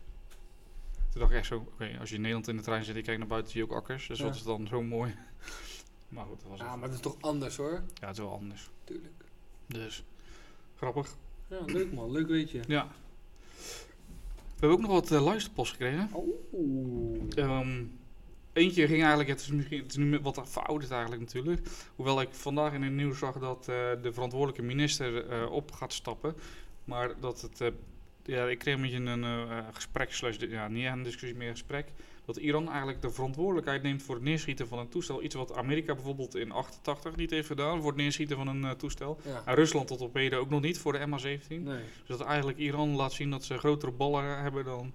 Toen 1.17 1.25
dacht 1.25 1.35
ik 1.37 1.41
echt 1.41 1.51
zo, 1.51 1.67
oké, 1.73 1.97
als 2.01 2.09
je 2.09 2.15
in 2.15 2.21
Nederland 2.21 2.49
in 2.49 2.57
de 2.57 2.63
trein 2.63 2.85
zit 2.85 2.91
en 2.95 2.97
je 2.99 3.05
kijkt 3.05 3.19
naar 3.21 3.29
buiten, 3.29 3.53
zie 3.53 3.61
je 3.61 3.67
ook 3.71 3.77
akkers. 3.77 4.07
Dus 4.07 4.19
Ja. 4.19 4.25
wat 4.25 4.35
is 4.35 4.43
dan 4.43 4.67
zo 4.67 4.83
mooi? 4.83 5.15
Maar 6.09 6.25
goed, 6.25 6.41
dat 6.41 6.51
was 6.51 6.59
Ja, 6.61 6.71
het. 6.71 6.79
maar 6.81 6.89
dat 6.89 6.97
is 6.97 7.03
toch 7.03 7.17
anders 7.21 7.57
hoor. 7.57 7.71
Ja, 7.73 8.07
het 8.07 8.17
is 8.17 8.19
wel 8.23 8.33
anders. 8.33 8.71
Tuurlijk. 8.85 9.13
Dus, 9.67 10.05
grappig. 10.77 11.17
Ja, 11.49 11.59
leuk 11.67 11.93
man. 11.93 12.11
Leuk 12.13 12.27
weet 12.29 12.51
je. 12.51 12.61
Ja. 12.69 12.89
We 13.57 14.51
hebben 14.61 14.71
ook 14.71 14.81
nog 14.81 14.91
wat 14.91 15.11
eh, 15.11 15.25
luisterpost 15.25 15.71
gekregen. 15.71 16.11
Oeh. 16.53 17.19
Ehm, 17.37 17.85
eentje 18.53 18.87
ging 18.87 18.99
eigenlijk, 19.01 19.29
het 19.29 19.41
is, 19.41 19.49
misschien, 19.49 19.79
het 19.83 19.91
is 19.91 19.97
nu 19.97 20.19
wat 20.21 20.41
verouderd 20.45 20.91
eigenlijk 20.91 21.23
natuurlijk. 21.23 21.67
Hoewel 21.97 22.21
ik 22.21 22.29
vandaag 22.35 22.73
in 22.73 22.83
het 22.83 22.93
nieuws 22.93 23.19
zag 23.19 23.39
dat 23.39 23.59
eh, 23.69 23.75
de 24.03 24.13
verantwoordelijke 24.13 24.63
minister 24.63 25.29
eh, 25.29 25.51
op 25.53 25.73
gaat 25.73 25.93
stappen. 25.93 26.35
Maar 26.85 27.21
dat 27.21 27.41
het, 27.41 27.73
ja, 28.27 28.47
ik 28.47 28.59
kreeg 28.59 28.75
een 28.75 28.81
beetje 28.81 28.97
een 28.97 29.25
eh, 29.25 29.59
gesprek, 29.73 30.13
slash, 30.13 30.37
ja, 30.39 30.69
niet 30.69 30.87
een 30.87 31.03
discussie 31.03 31.39
meer 31.39 31.49
een 31.49 31.55
gesprek. 31.55 31.89
Dat 32.25 32.37
Iran 32.37 32.69
eigenlijk 32.69 33.03
de 33.03 33.11
verantwoordelijkheid 33.11 33.83
neemt 33.83 34.03
voor 34.03 34.15
het 34.15 34.25
neerschieten 34.25 34.69
van 34.69 34.79
een 34.79 34.89
toestel. 34.89 35.23
Iets 35.23 35.35
wat 35.35 35.55
Amerika 35.55 35.95
bijvoorbeeld 35.95 36.35
in 36.35 36.53
88 36.53 37.17
niet 37.17 37.31
heeft 37.31 37.47
gedaan, 37.47 37.81
voor 37.81 37.91
het 37.91 38.01
neerschieten 38.01 38.37
van 38.37 38.49
een 38.49 38.65
eh, 38.65 38.71
toestel. 38.71 39.21
Ja. 39.25 39.43
En 39.45 39.55
Rusland 39.55 39.87
tot 39.87 40.01
op 40.01 40.15
heden 40.15 40.39
ook 40.39 40.51
nog 40.51 40.61
niet 40.61 40.79
voor 40.79 40.93
de 40.93 40.99
MH17. 40.99 41.49
Nee. 41.49 41.83
Dus 42.07 42.17
dat 42.17 42.21
eigenlijk 42.21 42.59
Iran 42.59 42.97
laat 42.97 43.13
zien 43.13 43.31
dat 43.31 43.45
ze 43.45 43.59
grotere 43.59 43.93
ballen 43.93 44.43
hebben 44.43 44.65
dan 44.65 44.93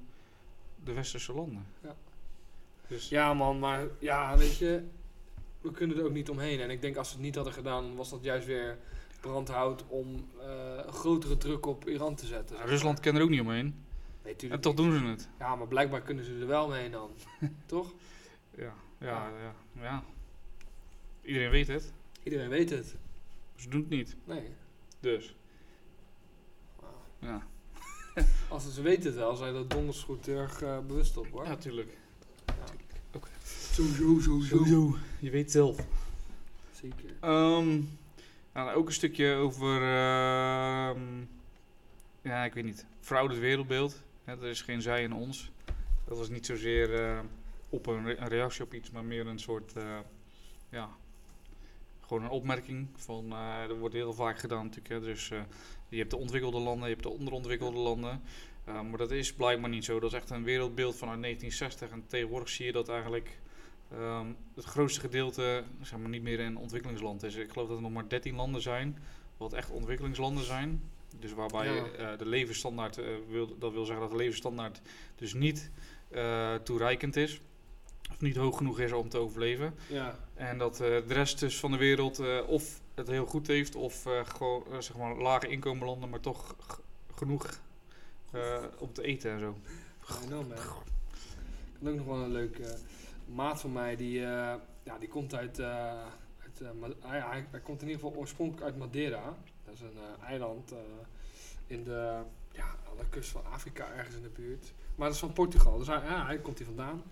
de 0.83 0.93
westerse 0.93 1.33
landen. 1.33 1.65
Ja. 1.83 1.95
Dus 2.87 3.09
Ja 3.09 3.33
man, 3.33 3.59
maar 3.59 3.87
ja, 3.99 4.37
weet 4.37 4.57
je, 4.57 4.83
we 5.61 5.71
kunnen 5.71 5.97
er 5.97 6.05
ook 6.05 6.13
niet 6.13 6.29
omheen. 6.29 6.59
En 6.59 6.69
ik 6.69 6.81
denk 6.81 6.95
als 6.95 7.07
ze 7.07 7.13
het 7.13 7.23
niet 7.23 7.35
hadden 7.35 7.53
gedaan, 7.53 7.95
was 7.95 8.09
dat 8.09 8.23
juist 8.23 8.45
weer 8.45 8.77
brandhout 9.21 9.83
om 9.87 10.27
eh, 10.39 10.85
een 10.85 10.93
grotere 10.93 11.37
druk 11.37 11.65
op 11.65 11.87
Iran 11.87 12.15
te 12.15 12.25
zetten. 12.25 12.55
ja, 12.55 12.61
zeg 12.61 12.71
Rusland 12.71 12.99
kent 12.99 13.17
er 13.17 13.23
ook 13.23 13.29
niet 13.29 13.41
omheen. 13.41 13.75
Nee, 14.23 14.35
En 14.49 14.61
toch 14.61 14.75
niet. 14.75 14.83
doen 14.85 14.97
ze 14.99 15.05
het. 15.05 15.29
Ja, 15.39 15.55
maar 15.55 15.67
blijkbaar 15.67 16.01
kunnen 16.01 16.25
ze 16.25 16.37
er 16.39 16.47
wel 16.47 16.67
mee 16.67 16.89
dan. 16.89 17.09
Toch? 17.65 17.93
Ja, 18.57 18.73
ja, 18.97 19.29
ja, 19.39 19.53
ja. 19.81 20.03
Iedereen 21.21 21.49
weet 21.49 21.67
het. 21.67 21.93
Iedereen 22.23 22.49
weet 22.49 22.69
het. 22.69 22.95
Ze 23.55 23.69
doen 23.69 23.79
het 23.79 23.89
niet. 23.89 24.15
Nee. 24.23 24.43
Dus, 24.99 25.35
ja. 27.19 27.47
Als 28.49 28.73
ze 28.73 28.81
weten 28.81 29.03
het 29.05 29.15
wel, 29.15 29.35
zijn 29.35 29.55
er 29.55 29.67
donders 29.67 30.03
goed 30.03 30.27
erg 30.27 30.61
eh, 30.61 30.79
bewust 30.87 31.17
op 31.17 31.27
hoor. 31.31 31.45
Ja, 31.45 31.55
tuurlijk. 31.55 31.97
Sowieso, 33.71 34.39
sowieso. 34.39 34.95
Je 35.19 35.29
weet 35.29 35.51
zelf. 35.51 35.77
Zeker. 36.71 37.09
Ehm 37.19 37.79
nou, 38.53 38.75
ook 38.75 38.87
een 38.87 38.93
stukje 38.93 39.33
over, 39.33 39.75
ehm, 39.75 41.01
ja, 42.21 42.43
ik 42.43 42.53
weet 42.53 42.63
niet, 42.63 42.85
verouderd 42.99 43.39
wereldbeeld. 43.39 44.03
Hè, 44.23 44.33
er 44.33 44.49
is 44.49 44.61
geen 44.61 44.81
zij 44.81 45.03
in 45.03 45.13
ons. 45.13 45.51
Dat 46.05 46.17
was 46.17 46.29
niet 46.29 46.45
zozeer 46.45 46.93
eh, 47.03 47.19
op 47.69 47.85
een, 47.87 48.05
re- 48.05 48.17
een 48.17 48.27
reactie 48.27 48.63
op 48.63 48.73
iets, 48.73 48.91
maar 48.91 49.03
meer 49.03 49.27
een 49.27 49.39
soort, 49.39 49.73
eh, 49.73 49.99
ja, 50.69 50.89
gewoon 52.05 52.23
een 52.23 52.29
opmerking. 52.29 52.87
Van, 52.95 53.31
eh 53.31 53.61
er 53.69 53.79
wordt 53.79 53.95
heel 53.95 54.13
vaak 54.13 54.39
gedaan 54.39 54.63
natuurlijk. 54.63 54.89
Hè, 54.89 54.99
dus 54.99 55.31
eh, 55.31 55.41
je 55.89 55.97
hebt 55.97 56.09
de 56.09 56.17
ontwikkelde 56.17 56.59
landen, 56.59 56.87
je 56.87 56.93
hebt 56.93 57.05
de 57.05 57.09
onderontwikkelde 57.17 57.79
landen. 57.79 58.21
Eh, 58.65 58.81
maar 58.81 58.97
dat 58.97 59.11
is 59.11 59.33
blijkbaar 59.33 59.69
niet 59.69 59.85
zo. 59.85 59.99
Dat 59.99 60.11
is 60.11 60.17
echt 60.17 60.29
een 60.29 60.43
wereldbeeld 60.43 60.95
vanuit 60.95 61.21
1960. 61.21 61.91
En 61.91 62.07
tegenwoordig 62.07 62.49
zie 62.49 62.65
je 62.65 62.71
dat 62.71 62.89
eigenlijk 62.89 63.39
ehm, 63.97 64.27
het 64.55 64.65
grootste 64.65 64.99
gedeelte 64.99 65.63
zeg 65.81 65.99
maar, 65.99 66.09
niet 66.09 66.21
meer 66.21 66.39
in 66.39 66.57
ontwikkelingsland 66.57 67.23
is. 67.23 67.35
Ik 67.35 67.51
geloof 67.51 67.67
dat 67.67 67.77
er 67.77 67.83
nog 67.83 67.91
maar 67.91 68.07
13 68.09 68.35
landen 68.35 68.61
zijn 68.61 68.97
wat 69.37 69.53
echt 69.53 69.69
ontwikkelingslanden 69.71 70.43
zijn. 70.45 70.83
Dus 71.19 71.33
waarbij 71.33 71.73
Ja. 71.73 71.85
eh, 72.11 72.17
de 72.17 72.25
levensstandaard, 72.25 72.97
eh, 72.97 73.05
wil, 73.29 73.57
dat 73.57 73.71
wil 73.71 73.83
zeggen 73.85 74.01
dat 74.01 74.11
de 74.11 74.17
levensstandaard 74.17 74.81
dus 75.15 75.33
niet 75.33 75.71
eh, 76.09 76.55
toereikend 76.55 77.15
is. 77.15 77.41
Of 78.11 78.21
niet 78.21 78.35
hoog 78.35 78.57
genoeg 78.57 78.79
is 78.79 78.91
om 78.91 79.09
te 79.09 79.17
overleven. 79.17 79.73
Ja. 79.87 80.19
En 80.33 80.57
dat 80.57 80.75
de 80.77 81.03
rest 81.07 81.39
dus 81.39 81.59
van 81.59 81.71
de 81.71 81.77
wereld 81.77 82.45
of 82.47 82.81
het 82.95 83.07
heel 83.07 83.25
goed 83.25 83.47
heeft, 83.47 83.75
of 83.75 84.05
gewoon 84.23 84.63
zeg 84.79 84.97
maar 84.97 85.15
lage 85.15 85.47
inkomenlanden, 85.47 86.09
maar 86.09 86.19
toch 86.19 86.55
genoeg 87.15 87.59
om 88.77 88.93
te 88.93 89.03
eten 89.03 89.31
en 89.31 89.39
zo. 89.39 89.55
I 90.23 90.25
know 90.27 90.47
man. 90.47 90.57
Ik 90.57 90.63
heb 91.79 91.87
ook 91.87 91.95
nog 91.95 92.05
wel 92.05 92.23
een 92.23 92.31
leuke 92.31 92.77
maat 93.33 93.59
van 93.59 93.71
mij, 93.71 93.95
die, 93.95 94.19
eh, 94.25 94.53
ja, 94.83 94.97
die 94.99 95.09
komt 95.09 95.35
uit, 95.35 95.59
eh, 95.59 96.03
uit 96.43 96.61
eh, 96.61 96.71
Ma- 96.79 97.09
hij, 97.09 97.45
hij, 97.51 97.59
komt 97.63 97.81
in 97.81 97.87
ieder 97.87 98.03
geval 98.03 98.19
oorspronkelijk 98.19 98.65
uit 98.65 98.77
Madeira. 98.77 99.37
Dat 99.65 99.73
is 99.73 99.81
een 99.81 100.23
eiland 100.25 100.73
in 101.67 101.83
de, 101.83 102.21
ja, 102.51 102.65
aan 102.65 102.97
de 102.97 103.09
kust 103.09 103.29
van 103.29 103.45
Afrika, 103.45 103.91
ergens 103.91 104.15
in 104.15 104.21
de 104.21 104.29
buurt. 104.29 104.73
Maar 104.95 105.07
dat 105.07 105.15
is 105.15 105.21
van 105.21 105.33
Portugal, 105.33 105.77
dus 105.77 105.87
hij, 105.87 106.01
ja, 106.03 106.25
hij 106.25 106.39
komt 106.39 106.57
hier 106.57 106.67
vandaan. 106.67 107.03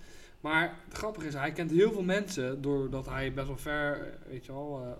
Maar 0.41 0.75
het 0.87 0.97
grappige 0.97 1.27
is, 1.27 1.33
hij 1.33 1.51
kent 1.51 1.71
heel 1.71 1.91
veel 1.91 2.03
mensen 2.03 2.61
doordat 2.61 3.05
hij 3.05 3.33
best 3.33 3.47
wel 3.47 3.57
ver, 3.57 4.17
weet 4.27 4.45
je 4.45 4.51
wel, 4.51 4.97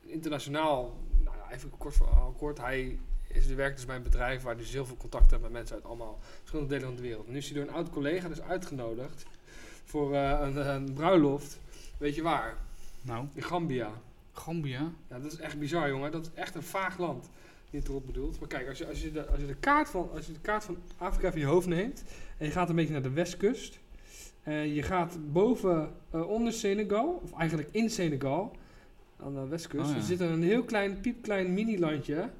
internationaal, 0.00 0.96
nou 1.24 1.36
even 1.50 1.70
kort 1.78 1.98
kort, 2.36 2.58
hij 2.58 2.98
is, 3.26 3.46
werkt 3.46 3.76
dus 3.76 3.86
bij 3.86 3.96
een 3.96 4.02
bedrijf 4.02 4.42
waar 4.42 4.54
hij 4.54 4.62
dus 4.62 4.72
heel 4.72 4.86
veel 4.86 4.96
contact 4.96 5.30
heeft 5.30 5.42
met 5.42 5.52
mensen 5.52 5.76
uit 5.76 5.84
allemaal 5.84 6.18
verschillende 6.20 6.74
delen 6.74 6.86
van 6.86 6.96
de 6.96 7.02
wereld. 7.02 7.28
Nu 7.28 7.36
is 7.36 7.50
hij 7.50 7.58
door 7.58 7.68
een 7.68 7.74
oud 7.74 7.90
collega 7.90 8.28
dus 8.28 8.40
uitgenodigd 8.40 9.26
voor 9.90 10.14
eh, 10.14 10.38
een, 10.40 10.68
een 10.68 10.92
bruiloft. 10.92 11.60
Weet 11.98 12.14
je 12.14 12.22
waar? 12.22 12.56
Nou, 13.02 13.26
In 13.34 13.42
Gambia. 13.42 13.90
Gambia. 14.32 14.92
Ja, 15.08 15.18
dat 15.18 15.32
is 15.32 15.38
echt 15.38 15.58
bizar, 15.58 15.88
jongen. 15.88 16.12
Dat 16.12 16.26
is 16.26 16.30
echt 16.34 16.54
een 16.54 16.62
vaag 16.62 16.98
land. 16.98 17.28
Niet 17.70 17.88
erop 17.88 18.06
bedoeld. 18.06 18.38
Maar 18.38 18.48
kijk, 18.48 18.68
als 18.68 18.78
je, 18.78 18.86
als 18.86 19.02
je, 19.02 19.12
de, 19.12 19.26
als 19.26 19.40
je, 19.40 19.46
de, 19.46 19.54
kaart 19.54 19.88
van, 19.88 20.10
als 20.14 20.26
je 20.26 20.32
de 20.32 20.40
kaart 20.40 20.64
van 20.64 20.76
Afrika 20.98 21.30
van 21.30 21.40
je 21.40 21.46
hoofd 21.46 21.66
neemt. 21.66 22.04
en 22.36 22.46
je 22.46 22.52
gaat 22.52 22.68
een 22.68 22.74
beetje 22.76 22.92
naar 22.92 23.02
de 23.02 23.10
westkust. 23.10 23.78
en 24.42 24.74
je 24.74 24.82
gaat 24.82 25.32
boven, 25.32 25.92
eh, 26.10 26.28
onder 26.28 26.52
Senegal. 26.52 27.20
of 27.22 27.32
eigenlijk 27.38 27.68
in 27.72 27.90
Senegal. 27.90 28.56
aan 29.22 29.34
de 29.34 29.46
westkust. 29.48 29.84
Oh, 29.84 29.90
ja. 29.90 29.96
Er 29.96 30.02
zit 30.02 30.20
er 30.20 30.30
een 30.30 30.42
heel 30.42 30.62
klein, 30.62 31.00
piepklein 31.00 31.54
mini-landje. 31.54 32.30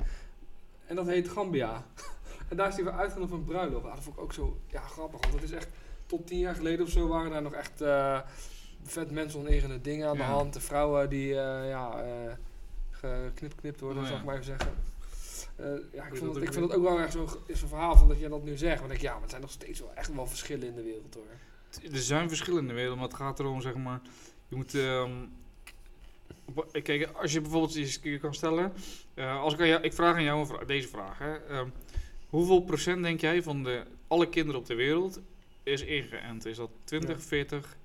en 0.87 0.97
dat 0.97 1.07
heet 1.07 1.29
Gambia. 1.29 1.85
en 2.49 2.57
daar 2.57 2.69
is 2.69 2.75
hij 2.75 2.85
weer 2.85 2.93
uitgenodigd 2.93 3.33
een 3.33 3.45
bruiloft. 3.45 3.85
Ah, 3.87 3.95
dat 3.95 4.03
vond 4.03 4.17
ik 4.17 4.23
ook 4.23 4.33
zo 4.33 4.57
ja, 4.67 4.81
grappig. 4.81 5.21
Want 5.21 5.33
dat 5.33 5.43
is 5.43 5.53
echt. 5.53 5.69
Tot 6.11 6.27
tien 6.27 6.39
jaar 6.39 6.55
geleden 6.55 6.85
of 6.87 6.91
zo 6.93 7.09
waren 7.09 7.31
daar 7.31 7.43
nog 7.43 7.53
echt. 7.53 7.81
eh, 7.81 8.21
vet 8.83 9.11
mensoneerende 9.11 9.81
dingen 9.81 10.09
aan 10.09 10.17
de 10.17 10.23
hand. 10.23 10.53
De 10.53 10.61
vrouwen 10.61 11.09
die. 11.11 11.29
eh, 11.41 11.69
ja, 11.69 12.03
eh, 12.03 12.33
geknipt 12.93 13.81
worden, 13.81 14.03
Oh, 14.03 14.09
ja. 14.09 14.17
ik 14.19 14.25
maar 14.25 14.35
even 14.35 14.47
zeggen. 14.47 14.73
Ja, 15.93 16.05
ik, 16.07 16.13
je 16.13 16.19
vond 16.19 16.21
dat 16.21 16.21
het, 16.21 16.37
ook 16.37 16.43
ik 16.43 16.53
vind 16.53 16.83
wel 16.83 17.01
echt 17.01 17.13
zo'n 17.13 17.29
is 17.47 17.63
een 17.63 17.69
verhaal 17.69 17.97
van 17.97 18.09
dat 18.09 18.21
je 18.21 18.29
dat 18.29 18.45
nu 18.45 18.57
zegt. 18.57 18.81
Maar 18.81 18.89
dan 18.89 18.89
denk 18.89 19.01
ik, 19.01 19.07
ja, 19.07 19.13
maar 19.13 19.21
het 19.21 19.31
zijn 19.31 19.43
nog 19.43 19.51
steeds 19.51 19.81
wel 19.81 19.93
echt 19.95 20.15
wel 20.15 20.27
verschillen 20.27 20.67
in 20.69 20.75
de 20.75 20.83
wereld 20.83 21.15
hoor. 21.15 21.93
Er 21.93 21.99
zijn 21.99 22.29
verschillen 22.29 22.61
in 22.61 22.69
de 22.69 22.75
wereld, 22.75 22.97
maar 22.97 23.05
het 23.09 23.17
gaat 23.17 23.39
erom, 23.41 23.61
zeg 23.61 23.75
maar, 23.75 24.01
je 24.49 24.57
moet, 24.57 24.75
op- 26.55 26.79
kijk, 26.83 27.09
als 27.15 27.33
je 27.33 27.41
bijvoorbeeld 27.41 27.75
eens 27.77 28.01
keer 28.01 28.19
kan 28.21 28.35
stellen, 28.35 28.73
als 29.17 29.53
ik, 29.55 29.61
aan 29.61 29.67
jou, 29.69 29.83
ik 29.83 29.93
vraag 29.93 30.15
aan 30.15 30.23
jou 30.23 30.67
deze 30.67 30.89
vraag, 30.89 31.19
hè, 31.19 31.37
ehm, 31.37 31.69
hoeveel 32.29 32.61
procent 32.63 33.03
denk 33.03 33.21
jij 33.21 33.43
van 33.43 33.63
de, 33.63 33.83
alle 34.09 34.29
kinderen 34.29 34.61
op 34.61 34.67
de 34.67 34.75
wereld 34.75 35.21
is 35.63 35.83
ingeënt? 35.83 36.45
Is 36.47 36.57
dat 36.57 36.71
20, 36.85 37.11
Ja. 37.17 37.23
40, 37.23 37.77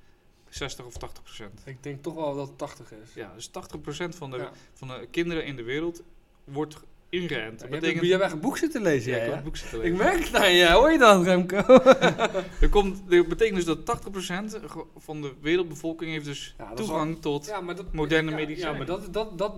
60 0.49 0.85
of 0.85 0.97
80 0.97 1.23
procent? 1.23 1.61
Ik 1.65 1.83
denk 1.83 2.03
toch 2.03 2.13
wel 2.15 2.35
dat 2.35 2.47
het 2.47 2.57
80 2.57 2.91
is. 2.91 3.13
Ja, 3.13 3.31
dus 3.35 3.47
80 3.47 3.81
procent 3.81 4.15
van 4.15 4.31
de, 4.31 4.37
Ja. 4.37 4.51
van 4.73 4.87
de 4.87 5.07
kinderen 5.11 5.45
in 5.45 5.55
de 5.55 5.63
wereld 5.63 6.01
wordt 6.43 6.75
ingeënt. 7.09 7.61
Ja, 7.61 7.67
Dat 7.67 7.79
betekent, 7.79 8.05
je 8.05 8.17
hebt 8.17 8.31
een 8.31 8.39
boek 8.39 8.57
zitten 8.57 8.81
lezen, 8.81 9.11
Ja, 9.25 9.37
ik 9.37 9.43
boek 9.43 9.57
zitten 9.57 9.77
Ik 9.77 9.83
lezen. 9.83 9.97
merk 10.05 10.23
het 10.25 10.35
aan 10.35 10.51
je, 10.53 10.71
hoor 10.71 10.91
je 10.91 10.97
dat, 10.97 11.23
Remco? 11.23 11.57
Er 12.61 12.69
komt, 12.69 13.09
dat 13.09 13.27
betekent 13.27 13.55
dus 13.55 13.65
dat 13.65 13.85
80% 13.85 14.55
ge- 14.65 14.85
van 14.97 15.21
de 15.21 15.33
wereldbevolking 15.41 16.11
heeft 16.11 16.25
dus 16.25 16.55
dat 16.57 16.77
toegang 16.77 17.21
tot... 17.21 17.61
Maar 17.63 17.75
dat, 17.75 17.93
Moderne 17.93 18.29
ja, 18.29 18.35
medicijn. 18.35 18.71
Ja, 18.71 18.77
maar 18.77 18.85
dat, 18.85 19.13
dat, 19.13 19.37
dat, 19.37 19.55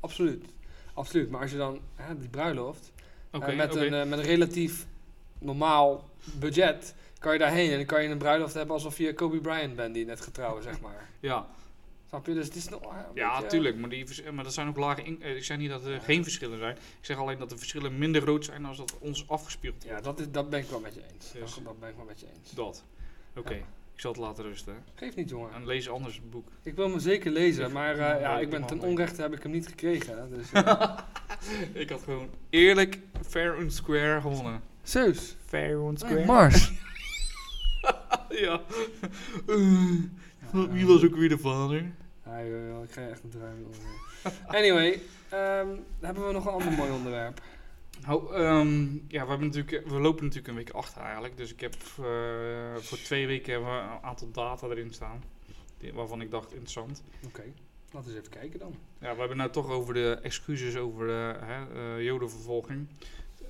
absoluut. 0.00 0.44
Absoluut. 0.94 1.30
Maar 1.30 1.40
als 1.40 1.50
je 1.50 1.56
dan, 1.56 1.80
hè, 1.94 2.18
die 2.18 2.28
bruiloft, 2.28 2.92
met, 3.30 3.74
een, 3.74 3.94
eh, 3.94 4.06
met 4.08 4.18
een 4.18 4.24
relatief 4.24 4.86
normaal 5.38 6.08
budget 6.38 6.94
kan 7.24 7.32
je 7.32 7.38
daarheen 7.38 7.70
en 7.70 7.76
dan 7.76 7.86
kan 7.86 8.02
je 8.02 8.08
een 8.08 8.18
bruiloft 8.18 8.54
hebben 8.54 8.74
alsof 8.74 8.98
je 8.98 9.14
Kobe 9.14 9.40
Bryant 9.40 9.76
bent 9.76 9.94
die 9.94 10.04
net 10.06 10.20
getrouwd, 10.20 10.62
zeg 10.62 10.80
maar. 10.80 11.08
Ja, 11.20 11.46
Snap 12.08 12.26
je? 12.26 12.34
Dus 12.34 12.46
het 12.46 12.54
is 12.56 12.68
nog... 12.68 12.80
een 12.82 12.88
ja 13.14 13.34
beetje- 13.34 13.48
tuurlijk. 13.48 13.76
Maar, 13.76 13.88
die, 13.90 14.06
vers- 14.06 14.22
maar 14.32 14.44
dat 14.44 14.52
zijn 14.54 14.68
ook 14.68 14.76
lage... 14.76 15.02
in- 15.02 15.22
eh, 15.22 15.36
ik 15.36 15.44
zeg 15.44 15.56
niet 15.58 15.70
dat 15.70 15.84
er 15.84 16.00
geen 16.00 16.22
verschillen 16.22 16.58
zijn. 16.58 16.76
Ik 16.76 16.80
zeg 17.00 17.16
alleen 17.18 17.38
dat 17.38 17.50
de 17.50 17.56
verschillen 17.58 17.98
minder 17.98 18.22
groot 18.22 18.44
zijn 18.44 18.64
als 18.64 18.76
dat 18.76 18.98
ons 18.98 19.28
afgespeeld 19.28 19.82
Ja, 19.82 19.88
wordt. 19.90 20.04
dat, 20.04 20.20
is, 20.20 20.30
dat 20.30 20.50
ben 20.50 20.60
ik 20.60 20.66
wel 20.68 20.80
met 20.80 20.94
je 20.94 21.00
eens. 21.12 21.32
Dus- 21.32 21.54
Dat, 21.54 21.64
dat 21.64 21.80
ben 21.80 21.88
ik 21.88 21.96
wel 21.96 22.04
met 22.04 22.20
je 22.20 22.26
eens. 22.36 22.50
Dat. 22.50 22.84
Oké. 23.36 23.52
Ja. 23.54 23.58
Ik 23.94 24.00
zal 24.00 24.10
het 24.12 24.20
laten 24.20 24.44
rusten. 24.44 24.72
hè. 24.74 24.78
Geeft 24.94 25.16
niet, 25.16 25.28
jongen. 25.28 25.52
En 25.54 25.66
lees 25.66 25.88
anders 25.88 26.14
het 26.14 26.30
boek. 26.30 26.48
Ik 26.62 26.74
wil 26.74 26.90
hem 26.90 26.98
zeker 27.00 27.30
lezen, 27.30 27.72
maar 27.72 27.92
eh, 27.92 27.98
ja, 27.98 28.18
Ja, 28.18 28.38
ik 28.38 28.50
ben 28.50 28.66
ten 28.66 28.80
onrechte 28.80 29.22
heb 29.22 29.32
ik 29.34 29.42
hem 29.42 29.52
niet 29.52 29.66
gekregen. 29.68 30.30
Dus, 30.30 30.52
eh, 30.62 30.96
ik 31.72 31.90
had 31.90 32.02
gewoon 32.02 32.28
eerlijk, 32.50 32.98
fair 33.26 33.56
and 33.56 33.72
square 33.72 34.20
gewonnen. 34.20 34.60
Zeus. 34.82 35.36
Fair 35.46 35.78
and 35.78 36.02
Hey, 36.02 36.24
Mars. 36.24 36.72
ja. 38.40 38.60
Eh, 39.46 40.64
wie 40.74 40.86
was 40.86 41.04
ook 41.04 41.16
weer 41.16 41.28
de 41.28 41.38
vader? 41.38 41.92
Ja, 42.24 42.44
joh, 42.44 42.68
joh, 42.68 42.82
ik 42.82 42.90
ga 42.90 43.00
je 43.00 43.08
echt 43.08 43.22
een 43.24 43.40
onder. 43.64 43.80
Anyway, 44.58 45.00
ehm, 45.28 45.68
hebben 46.00 46.26
we 46.26 46.32
nog 46.32 46.46
een 46.46 46.52
ander 46.52 46.72
mooi 46.72 46.90
onderwerp. 46.90 47.40
Nou, 48.06 48.34
ja, 49.08 49.22
we, 49.22 49.28
hebben 49.28 49.46
natuurlijk, 49.46 49.88
we 49.88 50.00
lopen 50.00 50.22
natuurlijk 50.22 50.48
een 50.48 50.54
week 50.54 50.70
achter 50.70 51.02
eigenlijk. 51.02 51.36
Dus 51.36 51.52
ik 51.52 51.60
heb 51.60 51.74
eh, 51.74 52.76
voor 52.76 52.98
twee 52.98 53.26
weken 53.26 53.52
hebben 53.52 53.70
we 53.70 53.80
een 53.80 54.02
aantal 54.02 54.30
data 54.30 54.66
erin 54.66 54.92
staan. 54.92 55.24
Waarvan 55.94 56.20
ik 56.20 56.30
dacht 56.30 56.52
interessant. 56.52 57.02
Oké, 57.26 57.42
laten 57.92 58.10
we 58.10 58.16
eens 58.16 58.26
even 58.26 58.40
kijken 58.40 58.58
dan. 58.58 58.74
Ja, 58.98 59.12
we 59.12 59.18
hebben 59.18 59.36
nou 59.36 59.50
toch 59.50 59.68
over 59.68 59.94
de 59.94 60.18
excuses 60.22 60.76
over 60.76 61.06
de 61.06 61.34
hè, 61.40 61.96
eh, 61.96 62.04
jodenvervolging. 62.04 62.88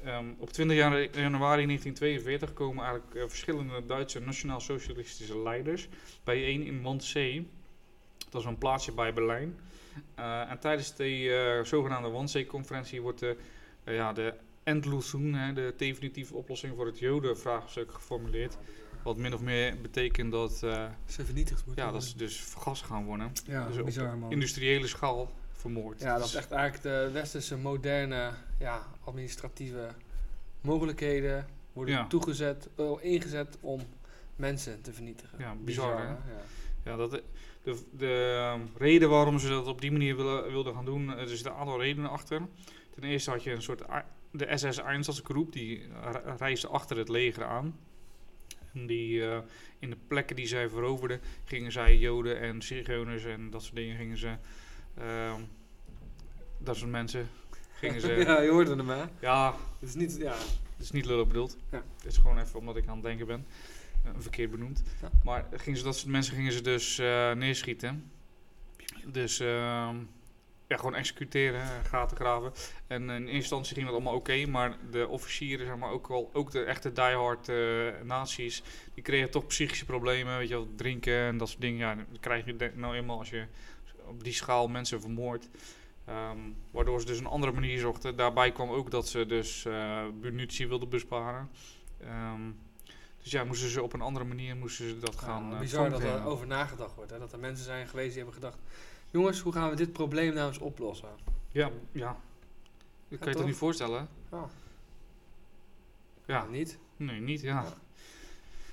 Ehm, 0.05 0.25
op 0.39 0.51
20 0.51 0.77
janu- 0.77 1.09
januari 1.13 1.67
1942 1.67 2.53
komen 2.53 2.85
eigenlijk 2.85 3.15
eh, 3.15 3.23
verschillende 3.29 3.87
Duitse 3.87 4.21
nationaal-socialistische 4.21 5.39
leiders 5.39 5.89
bijeen 6.25 6.63
in 6.63 6.83
Wannsee. 6.83 7.49
Dat 8.31 8.41
is 8.41 8.47
een 8.47 8.59
plaatsje 8.59 8.93
bij 8.93 9.13
Berlijn. 9.13 9.59
Eh, 10.15 10.51
en 10.51 10.59
tijdens 10.59 10.95
de 10.97 11.05
eh, 11.05 11.65
zogenaamde 11.65 12.09
Wannsee-conferentie 12.09 13.03
wordt 13.03 13.21
de, 13.21 13.37
ja, 13.85 14.13
de 14.13 14.35
Endlösung, 14.65 15.35
hè, 15.35 15.53
de 15.53 15.75
definitieve 15.77 16.35
oplossing 16.35 16.75
voor 16.77 16.87
het 16.87 16.99
jodenvraagstuk 16.99 17.93
geformuleerd. 17.93 18.57
Wat 19.03 19.17
min 19.17 19.35
of 19.35 19.41
meer 19.41 19.81
betekent 19.81 20.33
dat, 20.33 20.53
Ze 20.59 20.89
vernietigd 21.07 21.67
moeten 21.67 21.85
ja, 21.85 21.91
dat 21.93 22.05
ze 22.05 22.17
dus 22.17 22.37
vergast 22.37 22.83
gaan 22.83 23.05
worden. 23.05 23.33
Ja, 23.47 23.67
dus 23.67 23.79
op 23.79 23.85
bizar 23.85 24.19
man. 24.19 24.31
Industriële 24.33 24.87
schaal 24.87 25.33
vermoord. 25.65 26.01
Ja, 26.01 26.19
dat 26.19 26.27
is 26.27 26.35
echt 26.35 26.51
eigenlijk 26.51 26.83
de 26.83 27.11
westerse 27.13 27.57
moderne 27.57 28.31
ja, 28.59 28.83
administratieve 29.05 29.89
mogelijkheden 30.61 31.47
worden 31.73 31.95
Ja. 31.95 32.07
toegezet, 32.07 32.69
eh, 32.77 32.91
ingezet 33.01 33.59
om 33.61 33.81
mensen 34.37 34.83
te 34.83 34.93
vernietigen. 34.93 35.39
Ja, 35.39 35.55
bizar, 35.55 35.99
hè? 35.99 36.07
Ja. 36.09 36.19
Ja, 36.85 36.97
dat, 36.97 37.11
de, 37.63 37.79
de 37.97 38.35
ehm, 38.39 38.61
reden 38.77 39.09
waarom 39.11 39.39
ze 39.39 39.49
dat 39.49 39.67
op 39.67 39.81
die 39.81 39.93
manier 39.93 40.17
willen, 40.17 40.51
wilden 40.51 40.75
gaan 40.75 40.85
doen, 40.85 41.13
eh, 41.15 41.21
er 41.21 41.29
zitten 41.29 41.53
een 41.53 41.59
aantal 41.59 41.81
redenen 41.81 42.11
achter. 42.11 42.41
Ten 42.95 43.03
eerste 43.05 43.31
had 43.31 43.43
je 43.43 43.51
een 43.53 43.63
soort, 43.63 43.83
de 44.31 44.57
SS 44.57 44.79
Einsatzgroep, 44.79 45.53
die 45.53 45.83
re- 46.03 46.35
reisde 46.39 46.69
achter 46.69 46.97
het 46.97 47.09
leger 47.09 47.45
aan. 47.45 47.79
En 48.75 48.87
die, 48.87 49.27
eh, 49.29 49.39
in 49.79 49.91
de 49.91 49.97
plekken 50.09 50.37
die 50.37 50.47
zij 50.47 50.69
veroverden, 50.69 51.21
gingen 51.45 51.73
zij 51.73 51.97
joden 51.97 52.41
en 52.41 52.63
zigeuners 52.63 53.25
en 53.25 53.51
dat 53.51 53.63
soort 53.63 53.77
dingen 53.77 53.97
gingen 53.97 54.19
ze, 54.19 54.37
ehm, 54.99 55.41
dat 56.59 56.77
soort 56.77 56.91
mensen, 56.91 57.29
gingen 57.75 58.01
ze, 58.01 58.13
ja, 58.27 58.41
je 58.41 58.51
hoorde 58.51 58.77
hem 58.77 58.89
hè. 58.89 59.05
ja, 59.21 59.55
Het 59.79 59.89
is 59.89 59.95
niet, 59.95 60.17
ja, 60.17 60.33
het 60.77 60.81
is 60.81 60.91
niet 60.91 61.07
lullig 61.07 61.27
bedoeld. 61.27 61.57
Ja. 61.71 61.83
Het 61.97 62.07
is 62.07 62.17
gewoon 62.17 62.39
even 62.39 62.59
omdat 62.59 62.77
ik 62.77 62.87
aan 62.87 62.95
het 62.95 63.05
denken 63.05 63.27
ben. 63.27 63.47
Eh, 64.05 64.11
verkeerd 64.19 64.51
benoemd. 64.51 64.83
Ja. 65.03 65.11
Maar 65.25 65.47
gingen 65.53 65.79
ze, 65.79 65.85
dat 65.85 65.97
soort 65.97 66.11
mensen 66.13 66.35
gingen 66.35 66.53
ze 66.53 66.61
dus 66.61 66.99
eh, 66.99 67.33
neerschieten. 67.33 68.11
Dus 69.05 69.41
ehm, 69.41 69.97
ja, 70.67 70.77
gewoon 70.77 70.95
executeren, 70.95 71.67
gaten 71.85 72.17
graven. 72.17 72.53
En 72.87 73.03
in 73.03 73.21
eerste 73.21 73.33
instantie 73.33 73.75
ging 73.75 73.87
dat 73.87 73.95
allemaal 73.95 74.15
oké. 74.15 74.47
maar 74.47 74.77
de 74.91 75.09
officieren, 75.09 75.67
zeg 75.67 75.77
maar, 75.77 75.91
ook, 75.91 76.09
wel, 76.09 76.31
ook 76.33 76.51
de 76.51 76.63
echte 76.63 76.93
diehard 76.93 77.49
eh 77.49 77.57
nazi's, 78.03 78.63
die 78.95 79.03
kregen 79.03 79.31
toch 79.31 79.47
psychische 79.47 79.85
problemen. 79.85 80.39
Weet 80.39 80.49
je 80.49 80.55
wel, 80.55 80.69
drinken 80.77 81.19
en 81.19 81.37
dat 81.39 81.49
soort 81.49 81.61
dingen. 81.61 81.79
Ja, 81.79 81.95
dat 81.95 82.21
krijg 82.21 82.45
je 82.45 82.71
nou 82.75 82.97
eenmaal 82.97 83.19
als 83.19 83.31
je 83.31 83.47
op 84.15 84.25
die 84.25 84.33
schaal 84.33 84.69
mensen 84.69 85.01
vermoordt. 85.01 85.49
Ehm, 86.05 86.39
waardoor 86.71 87.01
ze 87.01 87.07
dus 87.07 87.19
een 87.19 87.27
andere 87.27 87.53
manier 87.53 87.79
zochten. 87.79 88.17
Daarbij 88.17 88.53
kwam 88.53 88.71
ook 88.71 88.91
dat 88.91 89.09
ze 89.09 89.27
dus 89.27 89.65
eh 89.65 90.05
munitie 90.21 90.69
wilden 90.69 90.89
besparen. 90.89 91.51
Ehm, 92.01 92.51
dus 93.23 93.33
ja, 93.33 93.45
moesten 93.45 93.69
ze 93.69 93.83
op 93.83 93.93
een 93.93 94.01
andere 94.01 94.25
manier 94.25 94.57
moesten 94.57 94.89
ze 94.89 94.99
dat 94.99 95.17
gaan 95.17 95.53
eh, 95.53 95.59
bizar 95.59 95.91
dat 95.91 96.03
er 96.03 96.25
over 96.25 96.47
nagedacht 96.47 96.95
wordt. 96.95 97.11
Hè? 97.11 97.19
Dat 97.19 97.33
er 97.33 97.39
mensen 97.39 97.65
zijn 97.65 97.89
geweest 97.89 98.09
die 98.09 98.17
hebben 98.17 98.35
gedacht, 98.35 98.59
jongens, 99.11 99.41
hoe 99.41 99.53
gaan 99.53 99.71
we 99.71 99.77
dit 99.77 99.93
probleem 99.93 100.35
nou 100.35 100.49
eens 100.49 100.59
oplossen? 100.59 101.09
Ja, 101.51 101.71
ja. 101.93 102.17
Dat 103.09 103.19
kan 103.19 103.29
je 103.29 103.37
toch 103.37 103.47
niet 103.47 103.57
voorstellen? 103.57 104.09
Ja. 104.31 104.49
Ja, 106.27 106.47
niet? 106.47 106.79
nee, 106.97 107.21
niet, 107.21 107.41
ja. 107.41 107.65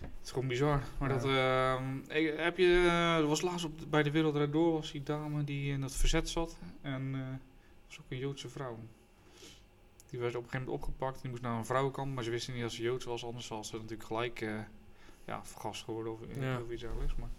Het 0.02 0.10
is 0.24 0.32
gewoon 0.32 0.48
bizar. 0.48 0.82
Maar 1.00 1.10
Ja. 1.10 1.16
dat, 1.18 1.26
ehm, 1.26 2.20
heb 2.42 2.58
je, 2.58 2.66
eh, 2.88 3.16
er 3.18 3.28
was 3.28 3.42
laatst 3.42 3.66
op, 3.66 3.72
bij 3.90 4.04
de 4.04 4.12
Wereld 4.12 4.52
Door 4.52 4.72
was 4.72 4.92
die 4.92 5.04
dame 5.04 5.44
die 5.44 5.72
in 5.72 5.82
dat 5.82 5.94
verzet 5.96 6.30
zat. 6.30 6.58
En 6.82 7.12
eh 7.16 7.20
was 7.88 8.00
ook 8.00 8.06
een 8.10 8.18
Joodse 8.18 8.50
vrouw. 8.50 8.78
Die 10.10 10.20
werd 10.20 10.36
op 10.36 10.44
een 10.44 10.50
gegeven 10.50 10.66
moment 10.72 10.84
opgepakt. 10.88 11.22
Die 11.22 11.30
moest 11.30 11.42
naar 11.42 11.58
een 11.58 11.66
vrouwenkamp, 11.66 12.14
maar 12.16 12.24
ze 12.24 12.30
wisten 12.30 12.54
niet 12.54 12.62
dat 12.62 12.72
ze 12.72 12.82
Joods 12.82 13.06
was. 13.06 13.26
Anders 13.26 13.48
was 13.48 13.68
ze 13.68 13.76
natuurlijk 13.76 14.04
gelijk 14.04 14.42
eh, 14.42 14.60
ja, 15.26 15.46
vergast 15.46 15.84
geworden 15.84 16.14
of, 16.14 16.20
Ja. 16.40 16.62
of 16.62 16.72
iets 16.72 16.82
dergelijks. 16.82 17.16
Maar 17.16 17.30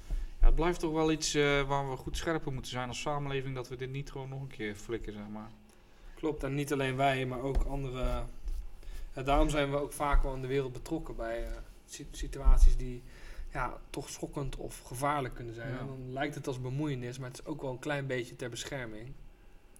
ja, 0.40 0.46
het 0.46 0.55
blijft 0.55 0.81
toch 0.81 0.92
wel 0.92 1.12
iets 1.12 1.35
eh, 1.35 1.62
waar 1.68 1.90
we 1.90 1.96
goed 1.96 2.16
scherp 2.16 2.46
op 2.46 2.53
moeten 2.53 2.70
zijn 2.70 2.88
als 2.88 3.01
samenleving. 3.01 3.55
Dat 3.55 3.68
we 3.68 3.77
dit 3.77 3.90
niet 3.90 4.11
gewoon 4.12 4.29
nog 4.29 4.40
een 4.40 4.46
keer 4.46 4.75
flikken, 4.75 5.12
zeg 5.12 5.29
maar. 5.33 5.51
Klopt, 6.14 6.42
en 6.42 6.55
niet 6.55 6.72
alleen 6.72 6.96
wij, 6.96 7.27
maar 7.27 7.40
ook 7.40 7.62
andere. 7.64 8.22
Daarom 9.25 9.48
zijn 9.48 9.70
we 9.70 9.77
ook 9.77 9.92
vaak 9.92 10.22
wel 10.22 10.35
in 10.35 10.40
de 10.40 10.46
wereld 10.46 10.72
betrokken 10.72 11.16
bij 11.16 11.44
eh, 11.46 11.51
situaties 12.11 12.76
die 12.76 13.02
ja, 13.52 13.78
toch 13.90 14.09
schokkend 14.09 14.57
of 14.57 14.78
gevaarlijk 14.78 15.35
kunnen 15.35 15.55
zijn. 15.55 15.72
Ja. 15.72 15.78
En 15.78 15.87
dan 15.87 16.12
lijkt 16.12 16.35
het 16.35 16.46
als 16.46 16.61
bemoeienis, 16.61 17.18
maar 17.18 17.28
het 17.28 17.38
is 17.38 17.44
ook 17.46 17.62
wel 17.62 17.70
een 17.70 17.78
klein 17.78 18.07
beetje 18.07 18.37
ter 18.37 18.50
bescherming. 18.50 19.12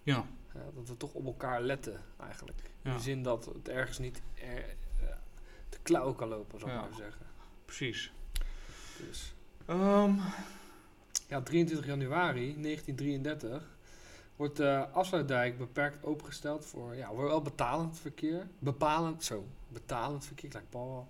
Ja, 0.03 0.27
Ja, 0.55 0.61
dat 0.75 0.89
we 0.89 0.97
toch 0.97 1.13
op 1.15 1.27
elkaar 1.27 1.63
letten, 1.63 2.01
eigenlijk. 2.21 2.59
In 2.83 2.93
de 2.93 3.01
zin 3.01 3.23
dat 3.23 3.45
het 3.45 3.69
ergens 3.69 3.99
niet 3.99 4.23
er, 4.35 4.59
eh, 4.59 5.15
te 5.69 5.79
klauw 5.83 6.13
kan 6.15 6.29
lopen, 6.29 6.59
zou 6.61 6.71
ik 6.73 6.81
maar 6.81 6.95
zeggen. 6.97 7.27
precies. 7.65 8.13
Dus. 9.09 9.35
Ehm, 9.67 10.15
Ja, 11.29 11.41
23 11.41 11.87
januari 11.87 12.55
1933 12.61 13.77
wordt 14.37 14.57
de 14.57 14.87
afsluitdijk 14.93 15.59
beperkt 15.59 16.05
opengesteld 16.05 16.67
voor, 16.67 16.97
ja, 16.97 17.15
wel 17.17 17.43
betalend 17.43 17.99
verkeer. 17.99 18.47
Bepalend, 18.59 19.25
zo, 19.25 19.47
betalend 19.69 20.25
verkeer, 20.27 20.51
lijkt 20.53 20.71
Paul 20.71 21.07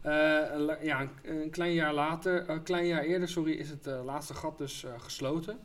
Eh, 0.00 0.82
ja, 0.82 1.00
een, 1.00 1.10
een 1.22 1.50
klein 1.50 1.72
jaar 1.72 1.94
later, 1.94 2.48
een 2.50 2.62
klein 2.62 2.86
jaar 2.86 3.02
eerder, 3.02 3.28
sorry, 3.28 3.52
is 3.52 3.68
het 3.70 3.86
eh, 3.86 4.04
laatste 4.04 4.34
gat 4.34 4.58
dus 4.58 4.84
eh, 4.84 4.92
gesloten. 4.98 5.58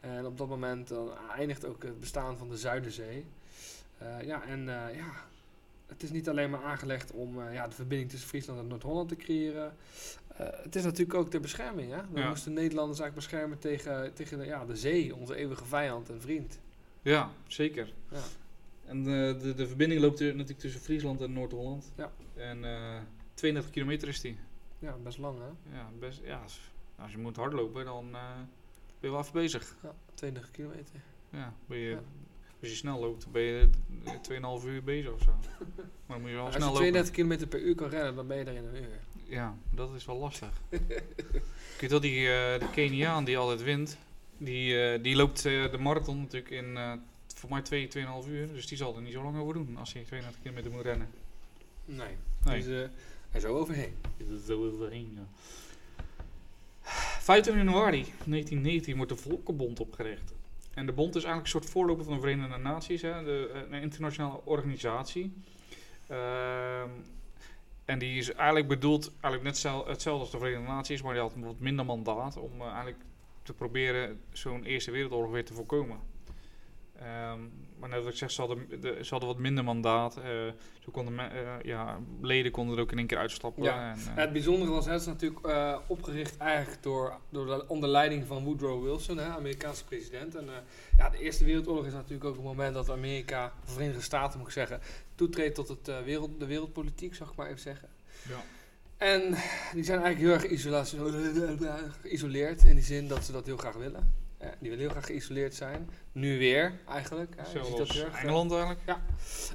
En 0.00 0.26
op 0.26 0.38
dat 0.38 0.48
moment 0.48 0.92
eindigt 1.36 1.64
ook 1.66 1.82
het 1.82 2.00
bestaan 2.00 2.36
van 2.36 2.48
de 2.48 2.56
Zuiderzee. 2.56 3.24
Eh, 3.98 4.22
ja, 4.22 4.44
en 4.44 4.60
eh, 4.68 4.96
ja, 4.96 5.10
het 5.86 6.02
is 6.02 6.10
niet 6.10 6.28
alleen 6.28 6.50
maar 6.50 6.62
aangelegd 6.62 7.12
om 7.12 7.40
eh, 7.42 7.54
ja, 7.54 7.68
de 7.68 7.74
verbinding 7.74 8.10
tussen 8.10 8.28
Friesland 8.28 8.58
en 8.58 8.66
Noord-Holland 8.66 9.08
te 9.08 9.16
creëren. 9.16 9.72
Eh, 10.36 10.46
het 10.62 10.76
is 10.76 10.82
natuurlijk 10.84 11.14
ook 11.18 11.30
ter 11.30 11.40
bescherming. 11.40 11.92
Hè? 11.92 12.00
We 12.12 12.20
Ja. 12.20 12.28
moesten 12.28 12.52
Nederlanders 12.52 13.00
eigenlijk 13.00 13.28
beschermen 13.28 13.58
tegen, 13.58 14.14
tegen 14.14 14.38
de, 14.38 14.44
ja, 14.44 14.64
de 14.64 14.76
zee, 14.76 15.14
onze 15.16 15.34
eeuwige 15.36 15.64
vijand 15.64 16.10
en 16.10 16.20
vriend. 16.20 16.58
ja, 17.02 17.30
zeker. 17.46 17.92
Ja. 18.10 18.18
En 18.86 18.98
eh, 18.98 19.40
de, 19.42 19.54
de 19.56 19.66
verbinding 19.66 20.00
loopt 20.00 20.20
er 20.20 20.26
natuurlijk 20.34 20.60
tussen 20.60 20.80
Friesland 20.80 21.20
en 21.20 21.32
Noord-Holland. 21.32 21.92
Ja. 21.96 22.10
En 22.36 22.64
eh 22.64 22.96
32 23.34 23.72
kilometer 23.72 24.08
is 24.08 24.20
die. 24.20 24.36
Ja, 24.78 24.96
best 25.02 25.18
lang 25.18 25.38
hè? 25.38 25.76
Ja, 25.76 25.90
best, 25.98 26.20
ja, 26.24 26.38
als, 26.42 26.60
als 26.96 27.12
je 27.12 27.18
moet 27.18 27.36
hardlopen, 27.36 27.84
dan 27.84 28.04
eh, 28.14 28.34
ben 29.00 29.10
je 29.10 29.10
wel 29.10 29.20
even 29.20 29.32
bezig. 29.32 29.76
Ja, 29.82 29.94
20 30.14 30.50
kilometer. 30.50 30.94
Ja, 31.30 31.54
ben 31.66 31.78
je, 31.78 31.90
Ja. 31.90 32.02
Als 32.60 32.70
je 32.70 32.76
snel 32.76 33.00
loopt, 33.00 33.32
ben 33.32 33.42
je 33.42 33.68
eh, 34.04 34.60
2,5 34.60 34.66
uur 34.66 34.82
bezig 34.82 35.12
of 35.12 35.22
zo. 35.22 35.30
Maar 36.06 36.16
dan 36.16 36.20
moet 36.20 36.30
je 36.30 36.36
wel 36.36 36.44
Als 36.44 36.54
snel 36.54 36.66
je 36.66 36.72
lopen. 36.72 36.90
32 36.90 37.14
kilometer 37.14 37.46
per 37.46 37.60
uur 37.60 37.74
kan 37.74 37.88
rennen, 37.88 38.14
dan 38.14 38.26
ben 38.26 38.38
je 38.38 38.44
er 38.44 38.54
in 38.54 38.64
een 38.64 38.76
uur. 38.76 39.00
Ja, 39.24 39.56
dat 39.70 39.94
is 39.94 40.04
wel 40.04 40.16
lastig. 40.16 40.60
Ik 40.68 41.80
weet 41.80 41.90
wel, 41.90 42.00
die, 42.00 42.28
eh 42.28 42.60
de 42.60 42.68
Keniaan 42.72 43.24
die 43.24 43.38
altijd 43.38 43.62
wint, 43.62 43.98
die, 44.38 44.82
eh, 44.82 45.02
die 45.02 45.16
loopt 45.16 45.44
eh, 45.44 45.70
de 45.70 45.78
marathon 45.78 46.20
natuurlijk 46.20 46.50
in 46.50 46.76
eh, 46.76 46.92
voor 47.34 47.50
mij 47.50 47.62
2, 47.62 47.88
2,5 47.88 48.28
uur. 48.28 48.46
Dus 48.52 48.66
die 48.66 48.76
zal 48.76 48.96
er 48.96 49.02
niet 49.02 49.12
zo 49.12 49.22
lang 49.22 49.38
over 49.38 49.54
doen 49.54 49.76
als 49.76 49.92
hij 49.92 50.02
32 50.02 50.42
kilometer 50.42 50.70
moet 50.70 50.82
rennen. 50.82 51.08
Nee. 51.84 52.16
Nee. 52.44 52.62
Dus, 52.62 52.88
er 53.32 53.40
zo 53.40 53.58
overheen. 53.58 53.94
Is 54.16 54.46
zo 54.46 54.66
overheen, 54.66 55.12
ja. 55.16 55.26
25 56.82 57.64
januari 57.64 58.00
1919 58.24 58.96
wordt 58.96 59.10
de 59.10 59.16
Volkenbond 59.16 59.80
opgericht. 59.80 60.34
En 60.74 60.86
de 60.86 60.92
bond 60.92 61.14
is 61.16 61.24
eigenlijk 61.24 61.54
een 61.54 61.60
soort 61.60 61.72
voorloper 61.72 62.04
van 62.04 62.14
de 62.14 62.20
Verenigde 62.20 62.56
Naties, 62.58 63.02
hè, 63.02 63.24
de, 63.24 63.50
eh, 63.54 63.60
een 63.60 63.82
internationale 63.82 64.40
organisatie. 64.44 65.32
Ehm, 66.06 66.88
En 67.84 67.98
die 67.98 68.18
is 68.18 68.32
eigenlijk 68.32 68.68
bedoeld, 68.68 69.10
eigenlijk 69.10 69.42
net 69.42 69.58
zel- 69.58 69.86
hetzelfde 69.86 70.20
als 70.22 70.30
de 70.30 70.38
Verenigde 70.38 70.66
Naties, 70.66 71.02
maar 71.02 71.12
die 71.12 71.22
had 71.22 71.32
wat 71.36 71.58
minder 71.58 71.84
mandaat 71.84 72.36
om 72.36 72.52
eh, 72.60 72.66
eigenlijk 72.66 72.96
te 73.42 73.52
proberen 73.52 74.20
zo'n 74.32 74.64
Eerste 74.64 74.90
Wereldoorlog 74.90 75.30
weer 75.30 75.44
te 75.44 75.54
voorkomen. 75.54 75.98
Ehm, 76.98 77.40
maar 77.82 77.90
net 77.90 78.02
wat 78.02 78.12
ik 78.12 78.18
zeg, 78.18 78.30
ze 78.30 78.40
hadden, 78.40 78.68
de, 78.80 78.98
ze 79.02 79.10
hadden 79.10 79.28
wat 79.28 79.38
minder 79.38 79.64
mandaat. 79.64 80.12
zo 80.80 80.90
konden 80.92 81.14
me- 81.14 81.26
eh, 81.26 81.54
ja, 81.62 81.98
leden 82.20 82.52
konden 82.52 82.76
er 82.76 82.82
ook 82.82 82.92
in 82.92 82.98
één 82.98 83.06
keer 83.06 83.18
uitstappen. 83.18 83.62
Ja. 83.62 83.90
En, 83.92 83.98
eh, 83.98 84.14
Het 84.14 84.32
bijzondere 84.32 84.70
was, 84.70 84.86
het 84.86 85.00
is 85.00 85.06
natuurlijk 85.06 85.48
opgericht 85.86 86.36
eigenlijk 86.36 86.82
door, 86.82 87.16
door 87.28 87.46
de, 87.46 87.64
onder 87.68 87.88
leiding 87.88 88.26
van 88.26 88.44
Woodrow 88.44 88.82
Wilson, 88.82 89.18
hè, 89.18 89.24
Amerikaanse 89.24 89.84
president. 89.84 90.34
En 90.34 90.48
ja, 90.96 91.10
de 91.10 91.18
Eerste 91.18 91.44
Wereldoorlog 91.44 91.86
is 91.86 91.92
natuurlijk 91.92 92.24
ook 92.24 92.36
een 92.36 92.42
moment 92.42 92.74
dat 92.74 92.90
Amerika, 92.90 93.52
de 93.66 93.72
Verenigde 93.72 94.02
Staten 94.02 94.38
moet 94.38 94.48
ik 94.48 94.52
zeggen, 94.54 94.80
toetreedt 95.14 95.54
tot 95.54 95.68
het, 95.68 96.04
wereld, 96.04 96.30
de 96.40 96.46
wereldpolitiek, 96.46 97.14
zal 97.14 97.26
ik 97.26 97.34
maar 97.36 97.46
even 97.46 97.60
zeggen. 97.60 97.88
ja. 98.28 98.40
En 98.96 99.20
die 99.74 99.84
zijn 99.84 100.00
eigenlijk 100.00 100.18
heel 100.18 100.32
erg 100.32 100.44
geïsoleerd 102.02 102.64
in 102.64 102.74
die 102.74 102.84
zin 102.84 103.08
dat 103.08 103.24
ze 103.24 103.32
dat 103.32 103.46
heel 103.46 103.56
graag 103.56 103.74
willen. 103.76 104.21
Eh, 104.42 104.48
die 104.58 104.70
willen 104.70 104.78
heel 104.78 104.90
graag 104.90 105.06
geïsoleerd 105.06 105.54
zijn. 105.54 105.90
Nu 106.12 106.38
weer, 106.38 106.72
eigenlijk. 106.88 107.34
ziet 107.52 107.76
dat 107.76 107.88
erg, 107.88 108.14
eh, 108.14 108.22
Engeland 108.22 108.52
eigenlijk. 108.52 108.80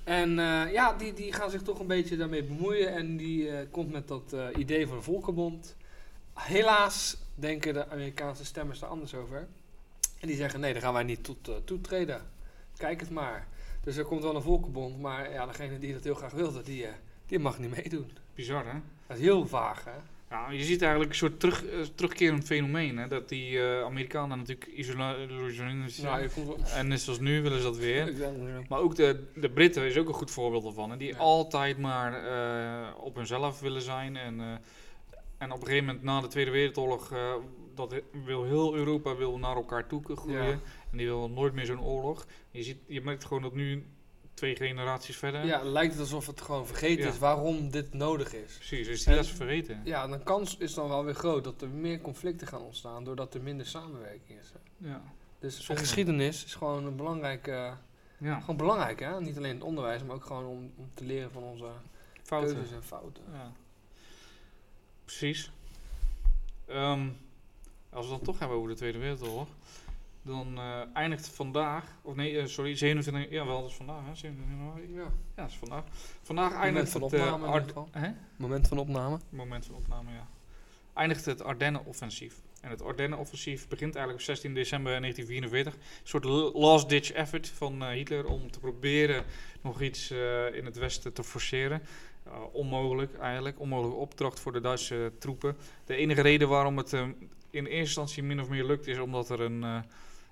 en 0.03 0.39
eh, 0.39 0.73
ja, 0.73 0.93
die, 0.93 1.13
die 1.13 1.33
gaan 1.33 1.49
zich 1.49 1.61
toch 1.61 1.79
een 1.79 1.87
beetje 1.87 2.17
daarmee 2.17 2.43
bemoeien. 2.43 2.93
En 2.93 3.17
die 3.17 3.67
komt 3.67 3.91
met 3.91 4.07
dat 4.07 4.35
idee 4.55 4.87
van 4.87 4.97
een 4.97 5.03
volkenbond. 5.03 5.75
Helaas 6.33 7.17
denken 7.35 7.73
de 7.73 7.89
Amerikaanse 7.89 8.45
stemmers 8.45 8.81
er 8.81 8.87
anders 8.87 9.13
over. 9.13 9.47
En 10.19 10.27
die 10.27 10.35
zeggen, 10.35 10.59
nee, 10.59 10.73
daar 10.73 10.81
gaan 10.81 10.93
wij 10.93 11.03
niet 11.03 11.23
tot, 11.23 11.49
toetreden. 11.63 12.21
Kijk 12.77 12.99
het 12.99 13.09
maar. 13.09 13.47
Dus 13.83 13.97
er 13.97 14.05
komt 14.05 14.23
wel 14.23 14.35
een 14.35 14.41
volkenbond. 14.41 14.99
Maar 15.01 15.31
ja, 15.31 15.45
degene 15.45 15.79
die 15.79 15.93
dat 15.93 16.03
heel 16.03 16.15
graag 16.15 16.31
wilde, 16.31 16.61
die, 16.61 16.85
die 17.25 17.39
mag 17.39 17.59
niet 17.59 17.75
meedoen. 17.75 18.11
Bizar 18.35 18.65
hè? 18.65 18.79
Dat 19.07 19.17
is 19.17 19.23
heel 19.23 19.47
vaag, 19.47 19.83
hè? 19.83 19.99
Ja, 20.29 20.51
je 20.51 20.63
ziet 20.63 20.81
eigenlijk 20.81 21.11
een 21.11 21.17
soort 21.17 21.39
terug, 21.39 21.65
eh, 21.65 21.79
terugkerend 21.95 22.43
fenomeen. 22.43 22.97
Hè? 22.97 23.07
Dat 23.07 23.29
die 23.29 23.59
eh, 23.59 23.83
Amerikanen 23.83 24.37
natuurlijk 24.37 24.67
isoleren 24.67 25.51
zijn. 25.51 25.89
Nou. 26.01 26.29
En 26.73 26.87
net 26.87 27.01
zoals 27.01 27.19
nu 27.19 27.41
willen 27.41 27.57
ze 27.57 27.63
dat 27.63 27.77
weer. 27.77 28.13
Maar 28.69 28.79
ook 28.79 28.95
de, 28.95 29.23
de 29.35 29.49
Britten 29.49 29.83
is 29.83 29.97
ook 29.97 30.07
een 30.07 30.13
goed 30.13 30.31
voorbeeld 30.31 30.65
ervan. 30.65 30.89
Hè? 30.91 30.97
Die 30.97 31.07
Ja. 31.07 31.17
altijd 31.17 31.77
maar 31.77 32.25
eh, 32.25 33.03
op 33.03 33.15
hunzelf 33.15 33.59
willen 33.59 33.81
zijn. 33.81 34.15
En, 34.15 34.39
en 35.37 35.51
op 35.51 35.59
een 35.59 35.67
gegeven 35.67 35.85
moment 35.85 36.03
na 36.03 36.21
de 36.21 36.27
Tweede 36.27 36.51
Wereldoorlog... 36.51 37.13
dat 37.75 38.01
wil 38.25 38.43
heel 38.43 38.75
Europa 38.75 39.15
wil 39.15 39.37
naar 39.37 39.55
elkaar 39.55 39.87
toe 39.87 40.01
groeien. 40.15 40.45
Ja. 40.45 40.59
En 40.91 40.97
die 40.97 41.07
wil 41.07 41.29
nooit 41.29 41.53
meer 41.53 41.65
zo'n 41.65 41.81
oorlog. 41.81 42.25
Je, 42.51 42.63
ziet, 42.63 42.77
je 42.87 43.01
merkt 43.01 43.25
gewoon 43.25 43.43
dat 43.43 43.53
nu 43.53 43.85
twee 44.37 44.55
generaties 44.55 45.17
verder... 45.17 45.45
ja, 45.45 45.63
lijkt 45.63 45.91
het 45.91 46.01
alsof 46.01 46.27
het 46.27 46.41
gewoon 46.41 46.67
vergeten 46.67 47.03
Ja. 47.03 47.09
is 47.11 47.17
waarom 47.17 47.71
dit 47.71 47.93
nodig 47.93 48.33
is. 48.33 48.53
Precies, 48.55 48.87
dus 48.87 49.03
die 49.03 49.15
dat 49.15 49.23
is 49.25 49.31
vergeten. 49.31 49.81
Ja, 49.83 50.07
de 50.07 50.19
kans 50.23 50.57
is 50.57 50.73
dan 50.73 50.87
wel 50.89 51.03
weer 51.05 51.15
groot 51.15 51.43
dat 51.43 51.61
er 51.61 51.69
meer 51.69 52.01
conflicten 52.01 52.47
gaan 52.47 52.61
ontstaan 52.61 53.03
doordat 53.03 53.33
er 53.33 53.41
minder 53.41 53.65
samenwerking 53.65 54.39
is. 54.39 54.51
hè. 54.53 54.87
Ja. 54.89 55.01
Dus 55.39 55.63
Zonde. 55.65 55.81
geschiedenis 55.81 56.45
is 56.45 56.55
gewoon 56.55 56.85
een 56.85 56.95
belangrijke, 56.95 57.73
ja. 58.17 58.39
gewoon 58.39 58.57
belangrijk, 58.57 58.99
hè? 58.99 59.21
Niet 59.21 59.37
alleen 59.37 59.53
het 59.55 59.63
onderwijs, 59.63 60.03
maar 60.03 60.15
ook 60.15 60.25
gewoon 60.25 60.45
om, 60.45 60.71
om 60.77 60.89
te 60.93 61.03
leren 61.05 61.31
van 61.31 61.43
onze 61.43 61.69
Fouten. 62.23 62.55
keuzes 62.55 62.73
en 62.75 62.83
fouten. 62.83 63.23
Ja. 63.33 63.51
Precies. 65.05 65.51
Ehm, 66.67 67.07
als 67.89 68.05
we 68.05 68.13
het 68.13 68.23
dan 68.25 68.33
toch 68.33 68.39
hebben 68.39 68.57
over 68.57 68.69
de 68.69 68.75
Tweede 68.75 68.97
Wereldoorlog, 68.97 69.47
dan 70.27 70.57
eh, 70.57 70.81
eindigt 70.93 71.29
vandaag, 71.29 71.97
of 72.01 72.15
nee, 72.15 72.39
eh, 72.39 72.45
sorry, 72.45 72.75
27, 72.75 73.31
ja 73.31 73.45
wel, 73.45 73.61
dat 73.61 73.69
is 73.69 73.75
vandaag, 73.75 74.05
hè, 74.05 74.15
27 74.15 74.57
januari. 74.57 74.93
Ja. 74.93 75.01
Ja, 75.35 75.41
dat 75.41 75.49
is 75.49 75.57
vandaag. 75.57 75.83
Vandaag 76.21 76.49
Moment 76.49 76.63
eindigt 76.63 76.91
van 76.91 77.01
het 77.01 77.13
opname 77.13 77.47
eh, 77.47 77.53
in 77.53 77.59
ieder 77.59 77.75
Ard- 77.75 77.91
hè? 77.91 78.09
Moment 78.35 78.67
van 78.67 78.77
opname. 78.77 79.19
moment 79.29 79.65
van 79.65 79.75
opname, 79.75 80.11
ja. 80.11 80.27
Eindigt 80.93 81.25
het 81.25 81.43
Ardennen-offensief. 81.43 82.41
En 82.61 82.69
het 82.69 82.81
Ardennen-offensief 82.81 83.67
begint 83.67 83.95
eigenlijk 83.95 84.27
op 84.27 84.35
16 84.35 84.53
december 84.53 85.01
1944. 85.01 85.73
Een 85.73 86.07
soort 86.07 86.53
last-ditch 86.55 87.11
effort 87.11 87.49
van 87.49 87.83
eh, 87.83 87.89
Hitler 87.89 88.25
om 88.25 88.51
te 88.51 88.59
proberen 88.59 89.23
nog 89.61 89.81
iets 89.81 90.09
eh, 90.11 90.55
in 90.55 90.65
het 90.65 90.77
westen 90.77 91.13
te 91.13 91.23
forceren. 91.23 91.81
Uh, 92.27 92.33
onmogelijk 92.51 93.17
eigenlijk, 93.17 93.59
onmogelijke 93.59 93.99
opdracht 93.99 94.39
voor 94.39 94.51
de 94.51 94.59
Duitse 94.59 95.11
troepen. 95.19 95.57
De 95.85 95.95
enige 95.95 96.21
reden 96.21 96.47
waarom 96.47 96.77
het 96.77 96.93
eh, 96.93 97.01
in 97.49 97.65
eerste 97.65 97.77
instantie 97.77 98.23
min 98.23 98.41
of 98.41 98.49
meer 98.49 98.65
lukt 98.65 98.87
is 98.87 98.99
omdat 98.99 99.29
er 99.29 99.41
een, 99.41 99.83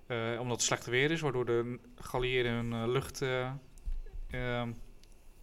eh, 0.07 0.37
omdat 0.39 0.55
het 0.57 0.65
slecht 0.65 0.85
weer 0.85 1.11
is, 1.11 1.21
waardoor 1.21 1.45
de 1.45 1.79
geallieerden 1.95 2.51
hun 2.51 2.73
eh, 2.73 2.87
lucht 2.87 3.21
eh, 3.21 3.51
ehm, 4.29 4.71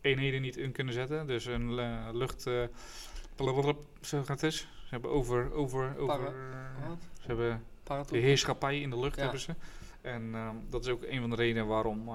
eenheden 0.00 0.42
niet 0.42 0.56
in 0.56 0.72
kunnen 0.72 0.94
zetten. 0.94 1.26
Dus 1.26 1.44
een 1.44 1.78
eh, 1.78 2.08
lucht, 2.12 2.42
zo 2.42 4.22
gaat 4.22 4.28
het 4.28 4.42
eens. 4.42 4.56
Ze 4.58 4.88
hebben 4.88 5.10
over, 5.10 5.52
over, 5.52 5.96
over, 5.98 6.16
Para- 6.16 6.96
ze 7.20 7.26
hebben 7.26 7.64
de 8.10 8.18
heerschappij 8.18 8.80
in 8.80 8.90
de 8.90 8.98
lucht 8.98 9.16
Ja. 9.16 9.22
hebben 9.22 9.40
ze. 9.40 9.54
En 10.00 10.34
ehm, 10.34 10.56
dat 10.70 10.84
is 10.84 10.90
ook 10.90 11.02
een 11.02 11.20
van 11.20 11.30
de 11.30 11.36
redenen 11.36 11.66
waarom, 11.66 12.10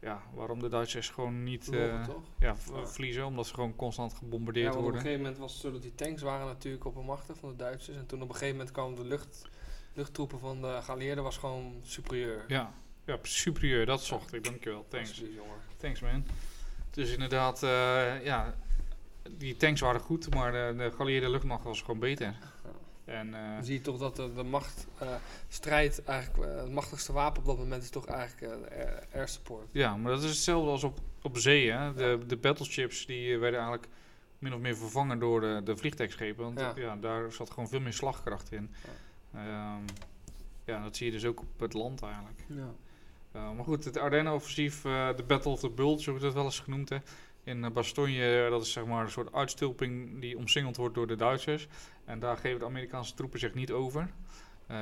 ja, 0.00 0.22
waarom 0.34 0.60
de 0.60 0.68
Duitsers 0.68 1.08
gewoon 1.08 1.42
niet 1.42 1.68
ja, 1.70 2.06
Ja. 2.38 2.56
verliezen, 2.84 3.26
omdat 3.26 3.46
ze 3.46 3.54
gewoon 3.54 3.76
constant 3.76 4.12
Ja, 4.12 4.18
gebombardeerd 4.18 4.64
want 4.74 4.76
op 4.78 4.82
een 4.84 4.90
worden. 4.90 5.00
gegeven 5.02 5.22
moment 5.24 5.40
was 5.40 5.52
het 5.52 5.60
zo 5.62 5.72
dat 5.72 5.82
die 5.82 5.94
tanks 5.94 6.22
waren 6.22 6.46
natuurlijk 6.46 6.84
oppermachtig 6.84 7.36
van 7.38 7.48
de 7.48 7.56
Duitsers. 7.56 7.96
En 7.96 8.06
toen 8.06 8.22
op 8.22 8.28
een 8.28 8.34
gegeven 8.34 8.56
moment 8.56 8.74
kwamen 8.74 8.94
de 8.94 9.04
lucht, 9.04 9.48
luchttroepen 9.94 10.38
van 10.38 10.60
de 10.60 10.78
geallieerden 10.82 11.24
was 11.24 11.36
gewoon 11.36 11.80
superieur. 11.82 12.44
Ja, 12.48 12.72
ja, 13.04 13.18
superieur, 13.22 13.86
dat 13.86 14.02
zocht 14.02 14.32
ik, 14.32 14.44
dankjewel, 14.44 14.86
thanks. 14.88 15.22
Thanks 15.76 16.00
man. 16.00 16.26
Dus 16.90 17.10
inderdaad, 17.10 17.62
eh, 17.62 18.24
ja, 18.24 18.54
die 19.30 19.56
tanks 19.56 19.80
waren 19.80 20.00
goed, 20.00 20.34
maar 20.34 20.52
de, 20.52 20.74
de 20.76 20.90
geallieerde 20.96 21.28
luchtmacht 21.30 21.64
was 21.64 21.80
gewoon 21.80 22.00
beter. 22.00 22.34
En 23.04 23.30
Dan 23.30 23.64
zie 23.64 23.74
je 23.74 23.80
toch 23.80 23.98
dat 23.98 24.16
de, 24.16 24.32
de 24.32 24.42
macht, 24.42 24.86
eh, 24.98 25.14
strijd, 25.48 26.04
eigenlijk 26.04 26.54
het 26.54 26.70
machtigste 26.70 27.12
wapen 27.12 27.40
op 27.40 27.46
dat 27.46 27.58
moment 27.58 27.82
is 27.82 27.90
toch 27.90 28.06
eigenlijk 28.06 28.52
air, 29.12 29.28
support. 29.28 29.68
ja, 29.72 29.96
maar 29.96 30.12
dat 30.12 30.22
is 30.22 30.28
hetzelfde 30.28 30.70
als 30.70 30.84
op, 30.84 30.98
op 31.22 31.38
zee. 31.38 31.70
Hè? 31.70 31.94
De, 31.94 32.18
de 32.26 32.36
battleships 32.36 33.06
die 33.06 33.38
werden 33.38 33.60
eigenlijk 33.60 33.92
min 34.38 34.54
of 34.54 34.60
meer 34.60 34.76
vervangen 34.76 35.18
door 35.18 35.40
de, 35.40 35.60
de 35.64 35.76
vliegtuigschepen. 35.76 36.44
Want 36.44 36.58
Ja. 36.60 36.72
ja. 36.76 36.96
daar 36.96 37.32
zat 37.32 37.50
gewoon 37.50 37.68
veel 37.68 37.80
meer 37.80 37.92
slagkracht 37.92 38.52
in. 38.52 38.70
Ja. 38.84 38.90
Ja, 40.64 40.82
dat 40.82 40.96
zie 40.96 41.06
je 41.06 41.12
dus 41.12 41.24
ook 41.24 41.40
op 41.40 41.60
het 41.60 41.72
land 41.72 42.02
eigenlijk. 42.02 42.44
Ja. 42.46 42.74
Uh, 43.36 43.52
maar 43.52 43.64
goed, 43.64 43.84
het 43.84 43.98
Ardennen-offensief, 43.98 44.84
uh, 44.84 45.16
de 45.16 45.22
Battle 45.22 45.50
of 45.50 45.60
the 45.60 45.70
Bulge, 45.70 46.10
wordt 46.10 46.24
het 46.24 46.34
wel 46.34 46.44
eens 46.44 46.60
genoemd. 46.60 46.88
Hè. 46.88 46.98
In 47.44 47.64
uh, 47.64 47.70
Bastogne, 47.70 48.46
dat 48.50 48.62
is 48.62 48.72
zeg 48.72 48.84
maar 48.84 49.04
een 49.04 49.10
soort 49.10 49.32
uitstulping 49.32 50.20
die 50.20 50.38
omsingeld 50.38 50.76
wordt 50.76 50.94
door 50.94 51.06
de 51.06 51.16
Duitsers. 51.16 51.68
En 52.04 52.18
daar 52.18 52.36
geven 52.36 52.58
de 52.58 52.64
Amerikaanse 52.64 53.14
troepen 53.14 53.38
zich 53.38 53.54
niet 53.54 53.72
over. 53.72 54.10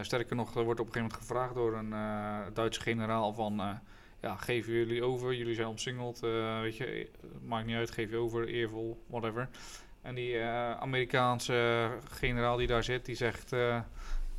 Sterker 0.01 0.37
nog, 0.37 0.55
er 0.55 0.65
wordt 0.65 0.81
op 0.81 0.87
een 0.87 0.93
gegeven 0.93 1.17
moment 1.17 1.29
gevraagd 1.29 1.55
door 1.55 1.77
een 1.77 1.95
Duitse 2.55 2.81
generaal 2.81 3.33
van... 3.33 3.81
ja, 4.21 4.37
geven 4.37 4.73
jullie 4.73 5.03
over, 5.03 5.35
jullie 5.35 5.55
zijn 5.55 5.67
omsingeld, 5.67 6.25
uh, 6.25 6.61
weet 6.61 6.77
je, 6.77 7.09
maakt 7.45 7.67
niet 7.67 7.77
uit, 7.77 7.91
geef 7.91 8.11
je 8.11 8.17
over, 8.17 8.47
eervol, 8.47 9.03
whatever. 9.07 9.49
En 10.03 10.15
die 10.15 10.35
uh, 10.35 10.71
Amerikaanse 10.71 11.91
generaal 12.11 12.57
die 12.57 12.67
daar 12.67 12.85
zit, 12.85 13.05
die 13.05 13.15
zegt 13.15 13.53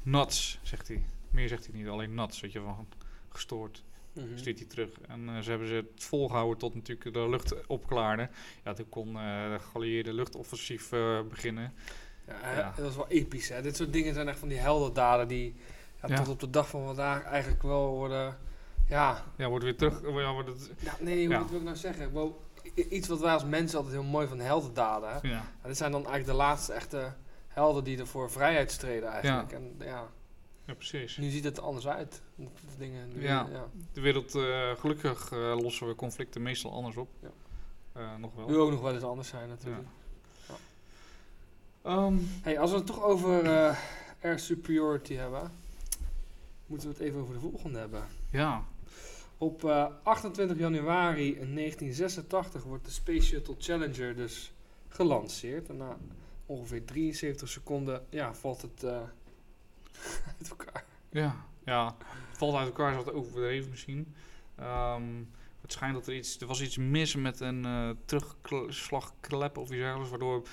nuts, 0.04 0.60
zegt 0.62 0.88
hij. 0.88 1.06
Meer 1.30 1.48
zegt 1.48 1.66
hij 1.66 1.76
niet, 1.76 1.88
alleen 1.88 2.13
nuts, 2.13 2.39
weet 2.39 2.52
je, 2.52 2.60
van 2.60 2.88
gestoord. 3.30 3.84
Mm 4.13 4.24
-hmm. 4.24 4.38
Stuurt 4.38 4.60
hij 4.60 4.68
terug. 4.68 4.89
En 5.02 5.30
uh, 5.30 5.39
ze 5.39 5.50
hebben 5.50 5.68
ze 5.68 5.74
het 5.74 6.04
volgehouden 6.04 6.58
tot 6.58 6.76
natuurlijk 6.76 7.13
de 7.13 7.30
lucht 7.30 7.68
opklaarde. 7.68 8.30
Ja, 8.63 8.74
toen 8.74 8.89
kon 8.89 9.08
uh, 9.08 9.52
de 9.52 9.60
geallieerde 9.72 10.13
luchtoffensief 10.13 10.92
uh, 10.92 11.22
beginnen. 11.30 11.74
Ja, 12.28 12.54
ja, 12.56 12.74
dat 12.76 12.86
was 12.86 12.96
wel 12.96 13.08
episch, 13.08 13.50
hè. 13.50 13.62
Dit 13.62 13.76
soort 13.76 13.94
dingen 13.94 14.13
zijn 14.13 14.28
echt 14.28 14.39
van 14.39 14.48
die 14.48 14.58
heldendaden 14.58 15.28
die 15.28 15.56
ja, 16.08 16.16
tot 16.16 16.28
op 16.28 16.39
de 16.39 16.50
dag 16.50 16.70
van 16.70 16.86
vandaag 16.86 17.24
eigenlijk 17.24 17.62
wel 17.62 17.89
worden... 17.89 18.38
Ja, 18.88 19.24
ja 19.38 19.50
wordt 19.50 19.63
weer 19.63 19.78
terug... 19.78 20.02
Ja, 20.02 20.34
wordt 20.34 20.50
het, 20.50 20.72
ja 20.80 20.96
nee, 21.00 21.36
hoe 21.36 21.50
wil 21.50 21.58
ik 21.58 21.63
nou 21.63 21.76
zeggen? 21.76 22.13
Wel, 22.13 22.42
iets 22.74 23.08
wat 23.08 23.20
wij 23.20 23.34
als 23.34 23.46
mensen 23.46 23.78
altijd 23.78 23.96
heel 23.96 24.04
mooi 24.04 24.28
van 24.28 24.39
heldendaden. 24.39 25.10
Hè? 25.10 25.28
Ja. 25.28 25.46
dit 25.63 25.78
zijn 25.78 25.92
dan 25.92 26.02
eigenlijk 26.02 26.32
de 26.32 26.44
laatste 26.44 26.74
echte 26.74 27.13
helden 27.54 27.84
die 27.84 27.98
er 27.98 28.08
voor 28.08 28.32
vrijheid 28.32 28.72
streden 28.72 29.10
eigenlijk. 29.10 29.52
Ja. 29.52 29.58
En, 29.58 29.76
ja, 29.80 30.10
ja, 30.66 30.74
precies. 30.74 31.18
Nu 31.18 31.30
ziet 31.30 31.44
het 31.44 31.58
er 31.58 31.63
anders 31.63 31.88
uit. 31.88 32.22
De 32.36 32.46
dingen, 32.78 33.10
nu, 33.13 33.22
ja. 33.22 33.48
ja. 33.52 33.70
de 33.94 34.02
wereld, 34.02 34.36
uh, 34.36 34.72
gelukkig 34.72 35.32
uh, 35.32 35.56
lossen 35.62 35.88
we 35.88 35.96
conflicten 35.96 36.42
meestal 36.42 36.72
anders 36.74 36.98
op. 36.98 37.10
Ja. 37.20 37.32
Uh, 37.98 38.16
nog 38.18 38.36
wel. 38.36 38.48
Nu 38.48 38.58
ook 38.58 38.72
nog 38.72 38.82
wel 38.82 38.94
eens 38.94 39.04
anders 39.04 39.28
zijn 39.28 39.50
natuurlijk. 39.50 39.88
Um, 41.86 42.30
hey, 42.42 42.60
als 42.60 42.72
we 42.72 42.78
het 42.78 42.86
toch 42.86 43.04
over 43.04 43.48
air 44.22 44.39
superiority 44.39 45.13
hebben, 45.13 45.52
moeten 46.66 46.88
we 46.88 46.94
het 46.94 47.04
even 47.04 47.20
over 47.20 47.34
de 47.34 47.39
volgende 47.39 47.80
hebben. 47.80 48.04
Ja. 48.30 48.63
Op 49.38 49.63
uh, 49.63 49.88
28 50.04 50.58
januari 50.58 51.34
1986 51.34 52.63
wordt 52.63 52.86
de 52.86 52.92
Space 52.92 53.22
Shuttle 53.22 53.56
Challenger 53.58 54.16
dus 54.16 54.54
gelanceerd. 54.88 55.70
En 55.70 55.78
na 55.78 55.98
ongeveer 56.54 56.86
73 56.86 57.50
seconden 57.50 58.06
ja, 58.10 58.34
valt 58.34 58.62
het 58.62 58.84
uh, 58.84 58.92
uit 60.39 60.50
elkaar. 60.50 60.86
Ja, 61.10 61.46
ja, 61.66 61.96
het 62.30 62.38
valt 62.38 62.56
uit 62.56 62.68
elkaar, 62.68 62.92
is 62.92 63.04
wat 63.04 63.13
overdreven 63.13 63.70
misschien. 63.70 64.13
Um, 64.60 65.30
het 65.62 65.72
schijnt 65.72 65.94
dat 65.94 66.08
er 66.08 66.16
iets, 66.16 66.39
er 66.39 66.48
was 66.48 66.62
iets 66.62 66.78
mis 66.78 67.16
met 67.16 67.39
een 67.39 67.66
eh 67.66 67.89
terugslagklep 68.06 69.58
of 69.58 69.70
iets 69.70 69.78
dergelijks, 69.78 70.10
waardoor 70.10 70.48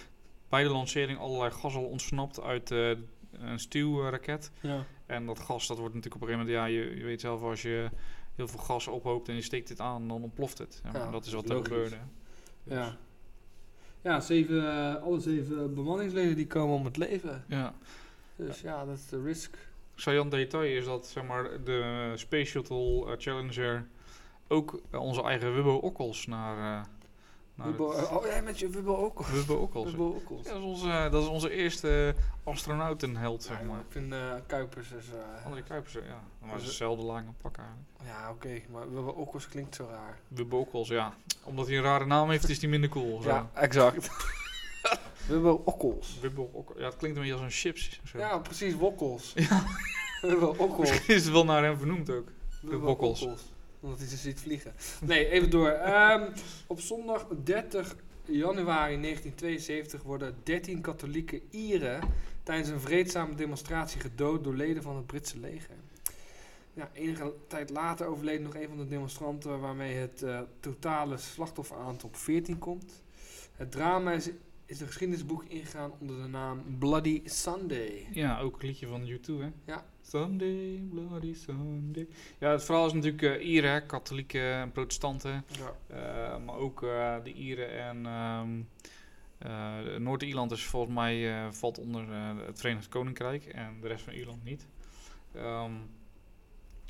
bij 0.49 0.63
de 0.63 0.69
lancering 0.69 1.19
allerlei 1.19 1.51
gas 1.51 1.75
al 1.75 1.85
ontsnapt 1.85 2.41
uit 2.41 2.71
eh, 2.71 2.91
een 3.33 3.59
stuwraket. 3.59 4.51
Ja. 4.61 4.85
En 5.07 5.27
dat 5.27 5.39
gas, 5.39 5.67
dat 5.67 5.79
wordt 5.79 5.95
natuurlijk 5.95 6.23
op 6.23 6.29
een 6.29 6.35
gegeven 6.35 6.55
moment, 6.55 6.75
ja, 6.75 6.81
je, 6.81 6.97
je 6.97 7.05
weet 7.05 7.21
zelf, 7.21 7.43
als 7.43 7.63
je 7.63 7.91
heel 8.35 8.49
veel 8.49 8.59
gas 8.59 8.87
ophoopt 8.87 9.29
en 9.29 9.35
je 9.35 9.43
steekt 9.43 9.69
dit 9.69 9.81
aan, 9.81 10.09
dan 10.09 10.23
ontploft 10.23 10.59
het. 10.59 10.83
Ja, 10.93 11.11
dat 11.11 11.27
is 11.27 11.33
wat 11.33 11.51
er 11.51 11.57
gebeurde. 11.57 11.99
Dus, 12.65 12.75
Ja. 12.75 12.97
Ja, 14.03 14.21
zeven, 14.21 14.71
eh, 14.71 15.03
alle 15.03 15.21
zeven 15.21 15.75
bemanningsleden 15.75 16.37
die 16.37 16.47
komen 16.47 16.77
om 16.77 16.85
het 16.85 16.97
leven. 16.97 17.45
ja. 17.47 17.75
Dus 18.37 18.61
ja, 18.61 18.85
dat 18.85 18.97
is 18.97 19.09
de 19.09 19.23
risk. 19.23 19.57
Saillant 19.95 20.31
detail 20.31 20.77
is 20.77 20.85
dat 20.85 21.07
zeg 21.07 21.25
maar, 21.25 21.65
de 21.65 22.13
Space 22.15 22.45
Shuttle 22.45 23.07
eh, 23.07 23.13
Challenger 23.19 23.87
ook 24.49 24.81
eh, 24.91 25.01
onze 25.01 25.23
eigen 25.23 25.55
Wubbo 25.55 25.75
Okkels 25.75 26.27
naar, 26.27 26.87
eh 27.61 27.67
Wubbo- 27.67 27.97
het- 27.97 28.09
oh, 28.11 28.25
jij 28.27 28.43
met 28.43 28.59
je 28.59 28.69
Wubbo 28.69 28.97
ook. 28.97 29.23
Wubbo. 29.27 29.71
Ja, 30.45 30.53
dat, 30.53 30.57
is 30.57 30.63
onze, 30.65 31.09
dat 31.11 31.23
is 31.23 31.29
onze 31.29 31.51
eerste 31.51 32.15
astronautenheld, 32.45 33.43
zeg 33.43 33.59
Ja, 33.61 33.65
maar. 33.65 33.79
Ik 33.81 33.87
vind 33.89 34.13
eh, 34.13 34.19
Kuipers 34.47 34.91
is... 34.91 35.05
eh, 35.09 35.45
André 35.47 35.63
Kuipers, 35.63 35.93
ja. 35.93 36.01
Maar 36.01 36.17
het 36.41 36.51
Dus- 36.53 36.61
is 36.63 36.67
hetzelfde 36.69 37.05
lange 37.05 37.31
pak 37.43 37.57
eigenlijk. 37.57 37.89
ja, 38.05 38.31
oké, 38.31 38.61
maar 38.73 38.93
Wubbo 38.93 39.11
Okkels 39.11 39.49
klinkt 39.49 39.75
zo 39.75 39.87
raar. 39.91 40.19
Wubbo 40.29 40.59
Okkels, 40.59 40.89
ja. 40.89 41.15
Omdat 41.45 41.67
hij 41.67 41.77
een 41.77 41.83
rare 41.83 42.07
naam 42.07 42.31
heeft, 42.31 42.49
is 42.49 42.61
hij 42.61 42.71
minder 42.71 42.91
cool. 42.91 43.23
Zo. 43.23 43.29
Ja, 43.29 43.51
exact. 43.55 44.09
Wubbo 45.29 45.63
Okkels. 45.65 46.19
Wubbo 46.21 46.51
Okkels. 46.53 46.79
Ja, 46.79 46.85
het 46.85 46.97
klinkt 46.97 47.17
een 47.17 47.23
beetje 47.23 47.39
als 47.43 47.45
een 47.55 47.59
chips. 47.59 48.01
Zo. 48.05 48.19
Ja, 48.19 48.39
precies, 48.39 48.75
Wokkels. 48.75 49.33
Ja. 49.35 49.63
Wubbo 50.29 50.55
Okkels. 50.59 50.91
Misschien 50.91 51.15
is 51.15 51.25
het 51.25 51.33
wel 51.33 51.45
naar 51.45 51.63
hem 51.63 51.77
vernoemd 51.77 52.11
ook. 52.11 52.29
Wubbo. 52.63 52.87
Okkels. 52.91 53.27
Omdat 53.81 53.99
hij 53.99 54.09
ze 54.09 54.17
ziet 54.17 54.41
vliegen. 54.41 54.75
Nee, 55.01 55.29
even 55.29 55.51
door. 55.51 55.69
Ehm, 55.69 56.33
op 56.67 56.81
zondag 56.81 57.27
30 57.45 57.97
januari 58.25 59.01
1972 59.01 60.03
worden 60.03 60.37
13 60.43 60.81
katholieke 60.81 61.43
Ieren 61.51 62.01
tijdens 62.43 62.69
een 62.69 62.81
vreedzame 62.81 63.35
demonstratie 63.35 64.01
gedood 64.01 64.45
door 64.45 64.55
leden 64.55 64.83
van 64.83 64.97
het 64.97 65.07
Britse 65.07 65.39
leger. 65.39 65.75
Ja, 66.75 66.91
enige 66.93 67.33
tijd 67.47 67.71
later 67.71 68.07
overleed 68.07 68.41
nog 68.41 68.55
een 68.55 68.69
van 68.69 68.77
de 68.77 68.87
demonstranten 68.87 69.61
waarmee 69.61 69.97
het 69.97 70.23
eh, 70.23 70.41
totale 70.61 71.17
slachtofferaantal 71.17 72.09
op 72.09 72.17
14 72.17 72.59
komt. 72.59 73.03
Het 73.57 73.71
drama 73.73 74.13
is, 74.13 74.31
is 74.67 74.79
de 74.79 74.87
geschiedenisboek 74.87 75.45
ingegaan 75.45 75.93
onder 75.99 76.23
de 76.23 76.29
naam 76.29 76.79
Bloody 76.79 77.23
Sunday. 77.25 78.07
Ja, 78.13 78.41
ook 78.41 78.63
een 78.63 78.69
liedje 78.69 78.87
van 78.87 79.09
U2, 79.09 79.25
hè? 79.27 79.51
Ja. 79.65 79.85
Sunday, 80.03 80.83
Bloody 80.91 81.35
Sunday. 81.35 82.09
Ja, 82.39 82.51
het 82.51 82.65
verhaal 82.65 82.87
is 82.87 82.93
natuurlijk 82.93 83.23
eh 83.23 83.47
Ieren, 83.49 83.87
katholieken 83.87 84.53
en 84.53 84.73
protestanten. 84.73 85.45
Ja. 85.47 85.77
Eh, 85.87 86.45
maar 86.45 86.55
ook 86.55 86.83
eh, 86.83 87.17
de 87.25 87.33
Ieren 87.33 87.79
en 87.79 88.07
ehm, 88.07 88.61
eh, 89.39 89.99
Noord-Ierland 89.99 90.51
is 90.51 90.65
volgens 90.65 90.95
mij 90.95 91.49
valt 91.53 91.79
onder 91.79 92.09
het 92.47 92.61
Verenigd 92.61 92.89
Koninkrijk 92.89 93.45
en 93.45 93.81
de 93.81 93.89
rest 93.89 94.05
van 94.05 94.13
Ierland 94.13 94.45
niet. 94.45 94.67
Ehm, 95.35 95.73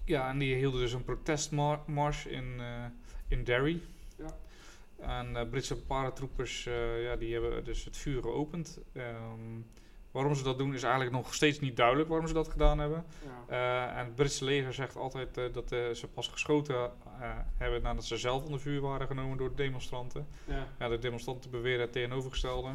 ja, 0.05 0.29
en 0.29 0.39
die 0.39 0.55
hielden 0.55 0.81
dus 0.81 0.93
een 0.93 1.05
protestmars 1.05 2.27
in, 2.27 2.61
in 3.29 3.45
Derry. 3.45 3.81
Ja. 4.17 4.37
En 4.99 5.49
Britse 5.51 5.83
paratroepers 5.83 6.65
ja, 7.03 7.17
die 7.17 7.33
hebben 7.33 7.65
dus 7.65 7.85
het 7.85 7.97
vuur 7.97 8.23
geopend. 8.23 8.79
Ehm, 8.93 9.61
waarom 10.11 10.35
ze 10.35 10.43
dat 10.43 10.59
doen 10.59 10.75
is 10.75 10.83
eigenlijk 10.83 11.13
nog 11.15 11.35
steeds 11.35 11.61
niet 11.61 11.77
duidelijk 11.77 12.09
waarom 12.09 12.27
ze 12.27 12.35
dat 12.35 12.49
gedaan 12.49 12.79
hebben. 12.79 13.05
Ja. 13.49 13.91
Eh, 13.91 13.99
en 13.99 14.05
het 14.05 14.15
Britse 14.15 14.45
leger 14.45 14.75
zegt 14.75 14.97
altijd 14.97 15.37
eh, 15.39 15.45
dat 15.53 15.73
eh, 15.73 15.91
ze 15.91 16.09
pas 16.09 16.29
geschoten 16.29 16.91
hebben 17.57 17.83
nadat 17.83 18.05
ze 18.05 18.17
zelf 18.17 18.45
onder 18.45 18.61
vuur 18.61 18.81
waren 18.81 19.07
genomen 19.07 19.37
door 19.39 19.49
de 19.49 19.55
demonstranten. 19.55 20.27
Ja. 20.45 20.67
Ja, 20.79 20.89
de 20.89 20.99
demonstranten 20.99 21.51
beweren 21.51 21.81
het 21.81 21.93
tegenovergestelde. 21.93 22.69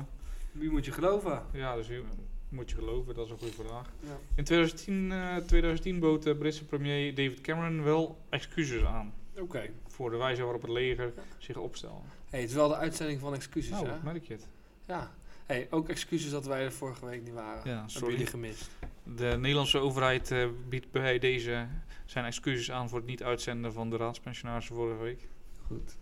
Wie 0.52 0.70
moet 0.70 0.86
je 0.86 0.92
geloven? 0.92 1.42
Ja, 1.52 1.76
dus 1.76 1.88
wie 1.88 2.04
moet 2.50 2.70
je 2.70 2.76
geloven? 2.76 3.16
Dat 3.16 3.26
is 3.26 3.32
een 3.32 3.38
goede 3.38 3.54
vraag. 3.54 3.92
Ja. 4.00 4.18
In 4.36 4.44
2010, 4.44 5.12
eh, 5.12 5.36
2010 5.36 6.00
bood 6.00 6.24
de 6.24 6.36
Britse 6.36 6.66
premier 6.66 7.16
David 7.16 7.42
Cameron 7.42 7.84
wel 7.84 8.18
excuses 8.30 8.84
aan 8.84 9.14
Oké. 9.40 9.70
voor 9.88 10.10
de 10.10 10.18
wijze 10.18 10.42
waarop 10.44 10.62
het 10.62 10.72
leger 10.72 11.14
zich 11.38 11.58
opstelde. 11.58 12.06
Hey, 12.30 12.40
het 12.40 12.50
is 12.50 12.56
wel 12.56 12.68
de 12.68 12.76
uitzending 12.76 13.20
van 13.20 13.34
excuses, 13.34 13.72
Nou, 13.72 13.88
hè? 13.88 13.94
merk 14.04 14.24
je 14.26 14.34
het? 14.34 14.48
Ja. 14.86 15.12
Hey, 15.46 15.68
ook 15.70 15.90
excuses 15.90 16.32
dat 16.32 16.46
wij 16.46 16.64
er 16.64 16.72
vorige 16.72 17.06
week 17.06 17.24
niet 17.24 17.34
waren. 17.34 17.62
Ja, 17.64 17.74
Hebben 17.74 17.90
sorry. 17.90 18.12
jullie 18.12 18.28
gemist. 18.28 18.70
De 19.04 19.36
Nederlandse 19.40 19.78
overheid 19.78 20.32
eh, 20.32 20.48
biedt 20.70 20.92
bij 20.92 21.20
deze 21.20 21.68
zijn 22.06 22.26
excuses 22.26 22.72
aan 22.72 22.90
voor 22.90 22.98
het 22.98 23.08
niet 23.08 23.24
uitzenden 23.24 23.74
van 23.74 23.90
de 23.90 23.98
raadspensionarissen 23.98 24.76
vorige 24.76 25.02
week. 25.02 25.28
Goed. 25.68 25.96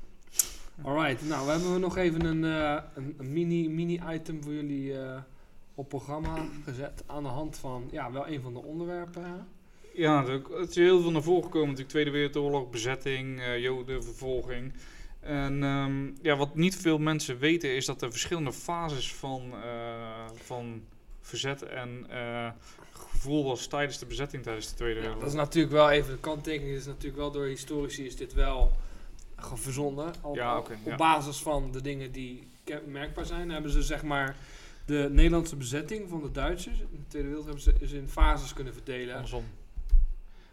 Alright, 0.82 1.28
nou, 1.28 1.46
we 1.46 1.52
hebben 1.52 1.80
nog 1.80 1.98
even 1.98 2.26
een, 2.26 2.44
eh, 2.44 2.84
een, 2.96 3.16
een 3.18 3.34
mini, 3.34 3.70
mini-item 3.70 4.44
voor 4.44 4.54
jullie 4.54 5.00
eh, 5.00 5.22
op 5.76 5.90
programma 5.90 6.46
gezet. 6.64 7.04
Aan 7.06 7.24
de 7.24 7.30
hand 7.30 7.58
van, 7.58 7.88
ja, 7.92 8.12
wel 8.12 8.28
een 8.28 8.42
van 8.42 8.54
de 8.54 8.62
onderwerpen. 8.62 9.48
Ja, 9.94 10.26
het 10.60 10.70
is 10.70 10.76
heel 10.76 11.02
veel 11.02 11.12
naar 11.12 11.22
voren 11.22 11.44
gekomen. 11.44 11.68
Natuurlijk 11.68 11.90
Tweede 11.90 12.12
Wereldoorlog, 12.12 12.70
bezetting, 12.70 13.42
jodenvervolging. 13.58 14.74
En 15.24 15.64
ehm, 15.64 16.12
ja, 16.22 16.36
wat 16.36 16.56
niet 16.56 16.76
veel 16.76 16.98
mensen 16.98 17.38
weten 17.38 17.76
is 17.76 17.86
dat 17.86 18.02
er 18.02 18.12
verschillende 18.12 18.54
fases 18.54 19.14
van, 19.14 19.54
eh, 19.64 20.26
van 20.34 20.84
verzet 21.22 21.64
en 21.64 22.06
eh, 22.10 22.50
gevoel 22.92 23.44
was 23.44 23.68
tijdens 23.68 24.00
de 24.00 24.06
bezetting 24.06 24.44
tijdens 24.44 24.70
de 24.70 24.76
Tweede 24.76 24.96
Ja, 24.96 25.02
dat 25.02 25.12
is 25.12 25.14
Wereldoorlog. 25.14 25.46
natuurlijk 25.46 25.74
wel 25.74 25.90
even 25.90 26.12
de 26.12 26.20
kanttekening. 26.20 26.76
is 26.76 26.86
natuurlijk 26.86 27.16
wel 27.18 27.32
door 27.32 27.46
historici 27.46 28.06
is 28.06 28.16
dit 28.16 28.34
wel 28.34 28.72
verzonnen. 29.54 30.14
Al, 30.22 30.36
Ja, 30.36 30.58
op 30.58 30.70
ja. 30.86 30.96
basis 30.96 31.42
van 31.42 31.72
de 31.72 31.82
dingen 31.82 32.12
die 32.12 32.48
merkbaar 32.86 33.26
zijn, 33.26 33.50
hebben 33.50 33.72
ze 33.72 33.82
zeg 33.84 34.04
maar 34.04 34.36
de 34.86 35.08
Nederlandse 35.12 35.56
bezetting 35.56 36.10
van 36.10 36.22
de 36.22 36.32
Duitsers 36.32 36.80
in 36.80 36.88
de 36.92 37.08
Tweede 37.08 37.28
Wereldoorlog 37.28 37.66
hebben 37.66 37.88
ze 37.90 37.98
in 37.98 38.10
fases 38.10 38.54
kunnen 38.54 38.74
verdelen. 38.74 39.14
Andersom. 39.14 39.46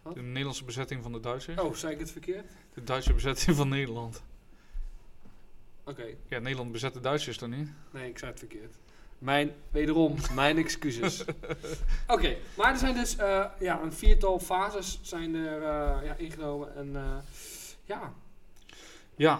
Wat? 0.01 0.13
De 0.13 0.21
Nederlandse 0.21 0.63
bezetting 0.63 1.03
van 1.03 1.11
de 1.11 1.19
Duitsers. 1.19 1.59
Oh, 1.61 1.73
zei 1.73 1.93
ik 1.93 1.99
het 1.99 2.11
verkeerd? 2.11 2.45
De 2.73 2.83
Duitse 2.83 3.13
bezetting 3.13 3.55
van 3.55 3.69
Nederland. 3.69 4.23
Oké, 5.85 6.05
Ja, 6.27 6.39
Nederland 6.39 6.71
bezet 6.71 6.93
de 6.93 6.99
Duitsers 6.99 7.37
toch 7.37 7.49
niet? 7.49 7.69
nee, 7.91 8.09
ik 8.09 8.17
zei 8.17 8.31
het 8.31 8.39
verkeerd. 8.39 8.75
Mijn, 9.17 9.51
wederom, 9.71 10.15
mijn 10.33 10.57
excuses. 10.57 11.23
Oké, 12.07 12.35
maar 12.57 12.71
er 12.71 12.77
zijn 12.77 12.93
dus 12.93 13.15
eh, 13.15 13.45
ja, 13.59 13.81
een 13.81 13.93
viertal 13.93 14.39
fases 14.39 14.99
zijn 15.01 15.35
er 15.35 15.61
eh, 15.61 16.05
ja, 16.05 16.15
ingenomen. 16.17 16.75
En 16.75 16.95
eh, 16.95 17.17
ja, 17.85 18.13
Ja, 19.15 19.39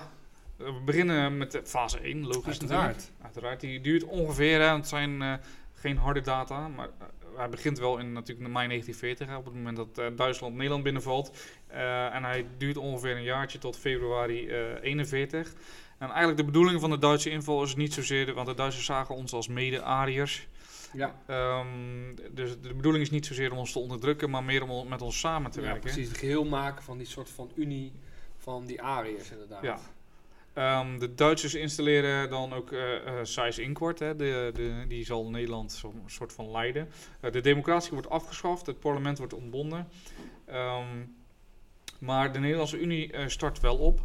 we 0.55 0.81
beginnen 0.85 1.37
met 1.37 1.61
fase 1.63 1.99
1, 1.99 2.21
logisch 2.27 2.45
Uiteraard. 2.59 2.87
natuurlijk. 2.95 3.23
Uiteraard. 3.23 3.59
Die 3.59 3.81
duurt 3.81 4.03
ongeveer, 4.03 4.59
hè, 4.59 4.75
het 4.75 4.87
zijn 4.87 5.39
geen 5.73 5.97
harde 5.97 6.21
data, 6.21 6.67
maar 6.67 6.89
hij 7.35 7.49
begint 7.49 7.79
wel 7.79 7.97
in 7.97 8.13
natuurlijk 8.13 8.47
in 8.47 8.53
mei 8.53 8.67
1940, 8.67 9.27
hè, 9.27 9.35
op 9.35 9.45
het 9.45 9.53
moment 9.53 9.77
dat 9.77 10.17
Duitsland 10.17 10.55
Nederland 10.55 10.83
binnenvalt. 10.83 11.31
En 11.67 12.23
hij 12.23 12.45
duurt 12.57 12.77
ongeveer 12.77 13.15
een 13.15 13.23
jaartje 13.23 13.57
tot 13.57 13.77
februari 13.77 14.47
eh 14.49 14.83
41. 14.83 15.53
En 16.01 16.07
eigenlijk 16.07 16.37
de 16.37 16.45
bedoeling 16.45 16.79
van 16.79 16.89
de 16.89 16.97
Duitse 16.97 17.29
inval 17.29 17.63
is 17.63 17.75
niet 17.75 17.93
zozeer, 17.93 18.33
want 18.33 18.47
de 18.47 18.53
Duitsers 18.53 18.85
zagen 18.85 19.15
ons 19.15 19.33
als 19.33 19.47
mede-Ariërs. 19.47 20.47
ja, 20.93 21.15
Ehm, 21.27 21.67
dus 22.31 22.61
de 22.61 22.73
bedoeling 22.73 23.03
is 23.03 23.09
niet 23.09 23.25
zozeer 23.25 23.51
om 23.51 23.57
ons 23.57 23.71
te 23.71 23.79
onderdrukken, 23.79 24.29
maar 24.29 24.43
meer 24.43 24.67
om 24.69 24.87
met 24.87 25.01
ons 25.01 25.19
samen 25.19 25.51
te 25.51 25.59
ja 25.59 25.65
werken. 25.65 25.81
precies. 25.83 26.07
Het 26.07 26.17
geheel 26.17 26.45
maken 26.45 26.83
van 26.83 26.97
die 26.97 27.07
soort 27.07 27.29
van 27.29 27.51
unie 27.55 27.91
van 28.37 28.65
die 28.65 28.81
Ariërs 28.81 29.31
inderdaad. 29.31 29.63
Ja. 29.63 29.79
Ehm, 30.53 30.99
de 30.99 31.13
Duitsers 31.15 31.53
installeren 31.53 32.29
dan 32.29 32.53
ook 32.53 32.73
Seyss 33.23 33.57
Inquart, 33.57 33.99
hè, 33.99 34.15
de, 34.15 34.51
de, 34.53 34.85
die 34.87 35.05
zal 35.05 35.29
Nederland 35.29 35.71
zo'n 35.71 36.03
soort 36.05 36.33
van 36.33 36.51
leiden. 36.51 36.89
Eh, 37.19 37.31
de 37.31 37.41
democratie 37.41 37.91
wordt 37.91 38.09
afgeschaft, 38.09 38.65
het 38.65 38.79
parlement 38.79 39.17
wordt 39.17 39.33
ontbonden. 39.33 39.87
Ehm, 40.45 40.85
maar 41.99 42.31
de 42.33 42.39
Nederlandse 42.39 42.79
Unie 42.79 43.11
start 43.29 43.59
wel 43.59 43.77
op. 43.77 43.99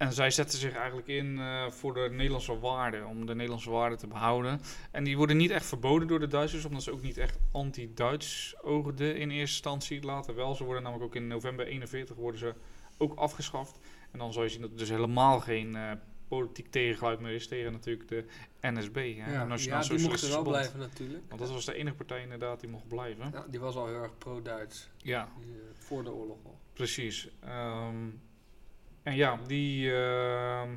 En 0.00 0.12
zij 0.12 0.30
zetten 0.30 0.58
zich 0.58 0.74
eigenlijk 0.74 1.08
in 1.08 1.38
eh, 1.38 1.70
voor 1.70 1.94
de 1.94 2.08
Nederlandse 2.10 2.58
waarden, 2.58 3.06
om 3.06 3.26
de 3.26 3.34
Nederlandse 3.34 3.70
waarden 3.70 3.98
te 3.98 4.06
behouden. 4.06 4.60
En 4.90 5.04
die 5.04 5.16
worden 5.16 5.36
niet 5.36 5.50
echt 5.50 5.66
verboden 5.66 6.08
door 6.08 6.20
de 6.20 6.26
Duitsers, 6.26 6.64
omdat 6.64 6.82
ze 6.82 6.92
ook 6.92 7.02
niet 7.02 7.18
echt 7.18 7.38
anti-Duits 7.52 8.54
oogden 8.62 9.16
in 9.16 9.30
eerste 9.30 9.38
instantie. 9.54 10.02
Later 10.02 10.34
wel, 10.34 10.54
ze 10.54 10.64
worden 10.64 10.82
namelijk 10.82 11.06
ook 11.06 11.14
in 11.14 11.26
november 11.26 11.66
41 11.66 12.16
worden 12.16 12.40
ze 12.40 12.54
ook 12.98 13.14
afgeschaft. 13.18 13.78
En 14.10 14.18
dan 14.18 14.32
zal 14.32 14.42
je 14.42 14.48
zien 14.48 14.60
dat 14.60 14.70
er 14.70 14.76
dus 14.76 14.88
helemaal 14.88 15.40
geen 15.40 15.76
eh, 15.76 15.92
politiek 16.28 16.70
tegengeluid 16.70 17.20
meer 17.20 17.32
is 17.34 17.48
tegen 17.48 17.72
natuurlijk 17.72 18.08
de 18.08 18.24
NSB, 18.60 18.94
hè, 18.94 19.32
Ja, 19.32 19.44
de 19.44 19.50
ja, 19.50 19.54
die 19.56 19.58
Socialistische 19.58 20.26
wel 20.28 20.36
Bond. 20.42 20.48
blijven 20.56 20.78
natuurlijk. 20.78 21.22
Want 21.28 21.40
dat 21.40 21.50
was 21.50 21.64
de 21.64 21.74
enige 21.74 21.96
partij 21.96 22.22
inderdaad 22.22 22.60
die 22.60 22.68
mocht 22.70 22.88
blijven. 22.88 23.30
Ja, 23.32 23.46
die 23.50 23.60
was 23.60 23.74
al 23.76 23.86
heel 23.86 24.02
erg 24.02 24.18
pro-Duits. 24.18 24.88
Ja, 24.96 25.28
die, 25.40 25.50
eh, 25.52 25.58
voor 25.78 26.04
de 26.04 26.12
oorlog 26.12 26.38
al. 26.44 26.58
precies. 26.72 27.28
Ehm, 27.40 28.08
en 29.10 29.16
ja, 29.16 29.38
die, 29.46 29.92
ehm, 29.94 30.68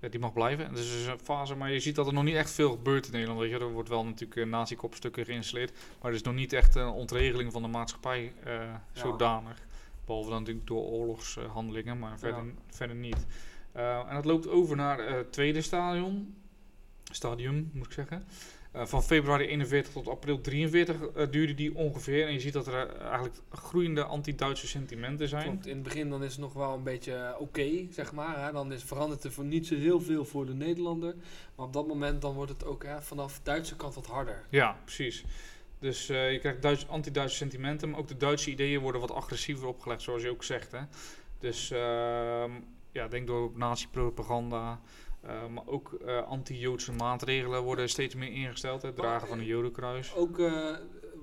ja, 0.00 0.08
die 0.10 0.20
mag 0.20 0.32
blijven. 0.32 0.66
En 0.66 0.74
Dus 0.74 0.94
is 1.00 1.06
een 1.06 1.18
fase, 1.18 1.54
maar 1.54 1.72
je 1.72 1.80
ziet 1.80 1.94
dat 1.94 2.06
er 2.06 2.12
nog 2.12 2.24
niet 2.24 2.34
echt 2.34 2.50
veel 2.50 2.70
gebeurt 2.70 3.06
in 3.06 3.12
Nederland. 3.12 3.40
Weet 3.40 3.50
je. 3.50 3.58
Er 3.58 3.72
wordt 3.72 3.88
wel 3.88 4.04
natuurlijk 4.04 4.36
uh, 4.40 4.46
nazi-kopstukken 4.46 5.24
geïnstalleerd, 5.24 5.72
maar 6.00 6.10
er 6.10 6.16
is 6.16 6.22
nog 6.22 6.34
niet 6.34 6.52
echt 6.52 6.74
een 6.74 6.88
ontregeling 6.88 7.52
van 7.52 7.62
de 7.62 7.68
maatschappij 7.68 8.32
eh, 8.44 8.74
zodanig. 8.92 9.66
Behalve 10.04 10.30
dan 10.30 10.38
natuurlijk 10.38 10.66
door 10.66 10.82
oorlogshandelingen, 10.84 11.98
maar 11.98 12.18
verder, 12.18 12.44
Ja. 12.44 12.50
verder 12.68 12.96
niet. 12.96 13.26
Eh, 13.72 13.98
en 14.08 14.16
het 14.16 14.24
loopt 14.24 14.48
over 14.48 14.76
naar 14.76 14.98
eh, 14.98 15.14
het 15.14 15.32
tweede 15.32 15.62
stadion. 15.62 16.34
Stadium, 17.12 17.70
moet 17.72 17.86
ik 17.86 17.92
zeggen. 17.92 18.24
Eh, 18.78 18.86
van 18.86 19.02
februari 19.02 19.46
41 19.46 19.92
tot 19.92 20.08
april 20.08 20.40
43 20.40 20.96
eh, 21.00 21.26
duurde 21.30 21.54
die 21.54 21.74
ongeveer. 21.74 22.26
En 22.26 22.32
je 22.32 22.40
ziet 22.40 22.52
dat 22.52 22.66
er 22.66 22.88
eh, 22.88 23.04
eigenlijk 23.04 23.34
groeiende 23.50 24.04
anti-Duitse 24.04 24.66
sentimenten 24.66 25.28
zijn. 25.28 25.42
Klopt, 25.42 25.66
in 25.66 25.74
het 25.74 25.82
begin 25.82 26.10
dan 26.10 26.24
is 26.24 26.32
het 26.32 26.40
nog 26.40 26.52
wel 26.52 26.74
een 26.74 26.82
beetje 26.82 27.34
oké, 27.38 27.86
zeg 27.90 28.12
maar. 28.12 28.44
Hè. 28.44 28.52
Dan 28.52 28.72
is, 28.72 28.82
verandert 28.82 29.24
er 29.24 29.32
voor 29.32 29.44
niet 29.44 29.66
zo 29.66 29.74
heel 29.74 30.00
veel 30.00 30.24
voor 30.24 30.46
de 30.46 30.54
Nederlander. 30.54 31.14
Maar 31.54 31.66
op 31.66 31.72
dat 31.72 31.86
moment 31.86 32.22
dan 32.22 32.34
wordt 32.34 32.50
het 32.50 32.64
ook 32.64 32.84
hè, 32.84 33.02
vanaf 33.02 33.34
de 33.34 33.40
Duitse 33.42 33.76
kant 33.76 33.94
wat 33.94 34.06
harder. 34.06 34.44
Ja, 34.48 34.78
precies. 34.84 35.24
Dus 35.78 36.06
je 36.06 36.38
krijgt 36.40 36.62
Duits, 36.62 36.88
anti-Duitse 36.88 37.36
sentimenten, 37.36 37.90
maar 37.90 37.98
ook 37.98 38.08
de 38.08 38.16
Duitse 38.16 38.50
ideeën 38.50 38.80
worden 38.80 39.00
wat 39.00 39.12
agressiever 39.12 39.66
opgelegd, 39.66 40.02
zoals 40.02 40.22
je 40.22 40.30
ook 40.30 40.44
zegt. 40.44 40.72
Hè? 40.72 40.80
Dus 41.38 41.70
ehm, 41.70 42.50
ja, 42.92 43.08
denk 43.08 43.26
door 43.26 43.44
op 43.44 43.56
nazi-propaganda, 43.56 44.80
eh, 45.20 45.46
maar 45.46 45.66
ook 45.66 45.92
eh, 46.06 46.22
anti-Joodse 46.26 46.92
maatregelen 46.92 47.62
worden 47.62 47.88
steeds 47.88 48.14
meer 48.14 48.32
ingesteld. 48.32 48.82
Het 48.82 48.96
dragen 48.96 49.28
van 49.28 49.38
een 49.38 49.44
Jodenkruis. 49.44 50.14
Ook 50.14 50.38
eh, 50.38 50.76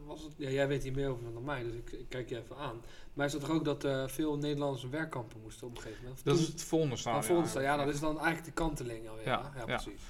was 0.05 0.23
het, 0.23 0.33
ja, 0.37 0.49
jij 0.49 0.67
weet 0.67 0.83
hier 0.83 0.93
meer 0.93 1.09
over 1.09 1.33
dan 1.33 1.43
mij, 1.43 1.63
dus 1.63 1.73
ik, 1.73 1.91
ik 1.91 2.05
kijk 2.09 2.29
je 2.29 2.37
even 2.37 2.57
aan. 2.57 2.81
Maar 3.13 3.25
is 3.25 3.33
het 3.33 3.41
toch 3.41 3.51
ook 3.51 3.65
dat 3.65 3.83
eh, 3.83 4.07
veel 4.07 4.37
Nederlandse 4.37 4.89
werkkampen 4.89 5.41
moesten 5.41 5.67
op 5.67 5.75
een 5.75 5.81
gegeven 5.81 6.01
moment? 6.03 6.19
Of 6.19 6.25
Dat 6.25 6.39
is 6.39 6.47
het 6.47 6.63
volgende 6.63 6.95
Ja, 6.95 6.99
stadium. 7.01 7.35
ja, 7.37 7.43
eigenlijk. 7.53 7.85
dat 7.85 7.93
is 7.93 7.99
dan 7.99 8.15
eigenlijk 8.19 8.45
de 8.45 8.51
kanteling 8.51 9.09
alweer. 9.09 9.25
Ja, 9.25 9.31
Ja, 9.31 9.51
ja, 9.55 9.59
ja. 9.59 9.65
precies. 9.65 10.01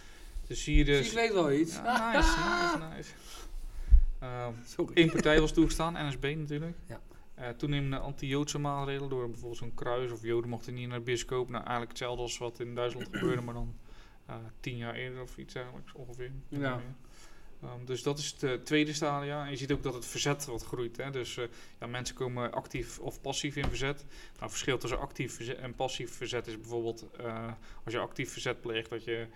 Dus 0.48 0.64
zie 0.64 0.86
Dus 0.86 0.98
dus... 0.98 1.08
ik 1.08 1.14
weet 1.14 1.34
wel 1.34 1.52
iets. 1.52 1.76
Ja, 1.76 2.12
nice, 2.14 2.28
nice, 2.28 2.96
nice. 2.96 3.12
Ehm, 4.20 4.54
Sorry. 4.66 4.92
Eén 4.94 5.12
partij 5.12 5.40
was 5.40 5.52
toegestaan, 5.52 6.08
NSB 6.08 6.34
natuurlijk. 6.38 6.78
Ja. 6.88 7.00
Eh, 7.36 7.50
toenemende 7.50 7.98
anti-Joodse 7.98 8.58
maatregelen 8.58 9.10
door 9.10 9.30
bijvoorbeeld 9.30 9.58
zo'n 9.58 9.74
kruis 9.74 10.12
of 10.12 10.22
Joden 10.22 10.50
mochten 10.50 10.74
niet 10.74 10.88
naar 10.88 10.98
de 10.98 11.04
bioscoop. 11.04 11.50
Nou, 11.50 11.60
eigenlijk 11.60 11.90
hetzelfde 11.90 12.22
als 12.22 12.38
wat 12.38 12.60
in 12.60 12.76
Duitsland 12.76 13.08
gebeurde, 13.12 13.42
maar 13.42 13.54
dan 13.54 13.76
eh, 14.26 14.36
tien 14.60 14.78
jaar 14.78 14.94
eerder 14.94 15.22
of 15.22 15.38
iets 15.38 15.56
eigenlijk 15.56 15.88
ongeveer. 15.94 16.32
Ja. 16.48 16.82
Ehm, 17.62 17.86
dus 17.86 18.04
dat 18.04 18.18
is 18.18 18.32
het 18.32 18.44
eh, 18.44 18.54
tweede 18.54 18.94
stadia. 18.94 19.46
En 19.46 19.50
je 19.50 19.58
ziet 19.58 19.72
ook 19.72 19.84
dat 19.84 19.94
het 19.94 20.06
verzet 20.06 20.46
wat 20.46 20.64
groeit. 20.64 20.98
Hè? 20.98 21.12
Dus 21.12 21.36
ja, 21.80 21.88
mensen 21.88 22.16
komen 22.16 22.52
actief 22.52 23.00
of 23.00 23.22
passief 23.22 23.56
in 23.56 23.68
verzet. 23.68 23.98
Nou, 24.06 24.40
het 24.40 24.52
verschil 24.52 24.78
tussen 24.78 25.00
actief 25.00 25.40
en 25.40 25.76
passief 25.76 26.12
verzet 26.12 26.48
is 26.48 26.58
bijvoorbeeld 26.58 27.06
als 27.84 27.94
je 27.94 28.00
actief 28.00 28.32
verzet 28.32 28.62
pleegt, 28.62 28.90
dat 28.90 29.04
je 29.04 29.28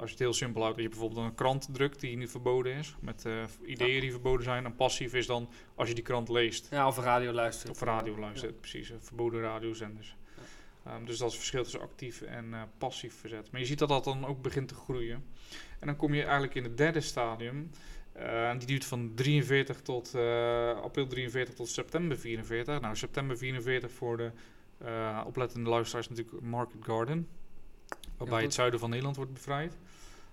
als 0.00 0.08
je 0.10 0.16
het 0.16 0.24
heel 0.24 0.32
simpel 0.32 0.60
houdt, 0.60 0.76
dat 0.76 0.84
je 0.84 0.90
bijvoorbeeld 0.90 1.26
een 1.26 1.34
krant 1.34 1.68
drukt 1.72 2.00
die 2.00 2.16
nu 2.16 2.28
verboden 2.28 2.74
is, 2.74 2.96
met 3.00 3.24
eh, 3.24 3.32
ideeën 3.64 4.00
die 4.00 4.10
verboden 4.10 4.44
zijn. 4.44 4.64
En 4.64 4.74
passief 4.74 5.14
is 5.14 5.26
dan 5.26 5.48
als 5.74 5.88
je 5.88 5.94
die 5.94 6.04
krant 6.04 6.28
leest. 6.28 6.68
Ja, 6.70 6.86
of 6.86 6.98
radio 6.98 7.32
luisteren. 7.32 7.74
Of 7.74 7.80
radio 7.80 8.18
luistert, 8.18 8.60
precies. 8.60 8.90
eh, 8.90 8.96
verboden 9.00 9.40
radiozenders. 9.40 10.16
Ehm, 10.84 11.04
dus 11.04 11.18
dat 11.18 11.26
is 11.26 11.32
het 11.32 11.34
verschil 11.34 11.62
tussen 11.62 11.80
actief 11.80 12.22
en 12.22 12.54
eh, 12.54 12.62
passief 12.78 13.14
verzet. 13.14 13.50
Maar 13.50 13.60
je 13.60 13.66
ziet 13.66 13.78
dat 13.78 13.88
dat 13.88 14.04
dan 14.04 14.26
ook 14.26 14.42
begint 14.42 14.68
te 14.68 14.74
groeien. 14.74 15.24
En 15.78 15.86
dan 15.86 15.96
kom 15.96 16.14
je 16.14 16.22
eigenlijk 16.22 16.54
in 16.54 16.64
het 16.64 16.76
derde 16.76 17.00
stadium. 17.00 17.70
en 18.12 18.58
die 18.58 18.66
duurt 18.66 18.84
van 18.84 19.12
43 19.14 19.80
tot 19.80 20.14
april 20.82 21.06
43 21.06 21.54
tot 21.54 21.68
september 21.68 22.18
44. 22.18 22.80
Nou, 22.80 22.96
september 22.96 23.38
44 23.38 23.90
voor 23.90 24.16
de 24.16 24.30
oplettende 25.26 25.70
luisteraars 25.70 26.08
natuurlijk 26.08 26.40
Market 26.40 26.84
Garden. 26.84 27.28
Waarbij 28.20 28.42
het 28.42 28.54
zuiden 28.54 28.80
van 28.80 28.88
Nederland 28.88 29.16
wordt 29.16 29.32
bevrijd. 29.32 29.78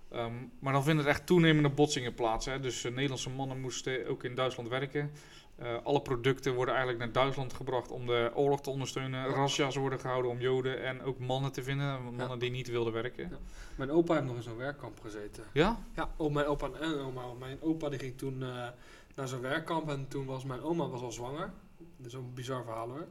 Ehm, 0.10 0.34
maar 0.60 0.74
dan 0.74 0.84
vinden 0.84 1.06
er 1.06 1.12
echt 1.12 1.26
toenemende 1.26 1.70
botsingen 1.70 2.14
plaats. 2.14 2.46
Hè. 2.46 2.60
Dus 2.60 2.84
eh, 2.84 2.92
Nederlandse 2.92 3.30
mannen 3.30 3.62
moesten 3.62 4.08
ook 4.08 4.24
in 4.24 4.36
Duitsland 4.36 4.70
werken. 4.70 5.12
Eh, 5.56 5.76
alle 5.84 6.02
producten 6.02 6.54
worden 6.54 6.76
eigenlijk 6.76 7.04
naar 7.04 7.14
Duitsland 7.24 7.54
gebracht 7.54 7.92
om 7.92 8.06
de 8.06 8.32
oorlog 8.34 8.62
te 8.62 8.70
ondersteunen. 8.70 9.30
Razzia's 9.30 9.76
worden 9.76 10.00
gehouden 10.00 10.32
om 10.32 10.40
Joden 10.40 10.84
en 10.84 11.02
ook 11.02 11.20
mannen 11.20 11.52
te 11.52 11.64
vinden. 11.64 12.16
Mannen 12.16 12.40
die 12.40 12.52
niet 12.52 12.68
wilden 12.68 12.94
werken. 12.94 13.30
Ja. 13.30 13.38
Mijn 13.76 13.92
opa 13.92 14.14
heeft 14.14 14.26
nog 14.26 14.36
in 14.36 14.42
zo'n 14.42 14.58
werkkamp 14.58 15.00
gezeten. 15.02 15.44
Ja? 15.54 15.80
Ja, 15.96 16.10
oh, 16.18 16.34
mijn 16.34 16.46
opa 16.46 16.70
en 16.82 17.00
oma. 17.00 17.34
Mijn 17.40 17.62
opa 17.62 17.90
die 17.90 18.00
ging 18.00 18.18
toen 18.18 18.44
eh, 18.44 18.68
naar 19.16 19.28
zo'n 19.28 19.42
werkkamp 19.42 19.90
en 19.90 20.08
toen 20.08 20.26
was 20.26 20.44
mijn 20.44 20.62
oma 20.62 20.88
was 20.88 21.02
al 21.02 21.12
zwanger. 21.12 21.52
Dat 21.98 22.08
is 22.08 22.14
een 22.14 22.34
bizar 22.34 22.64
verhaal 22.64 22.90
hoor. 22.90 23.08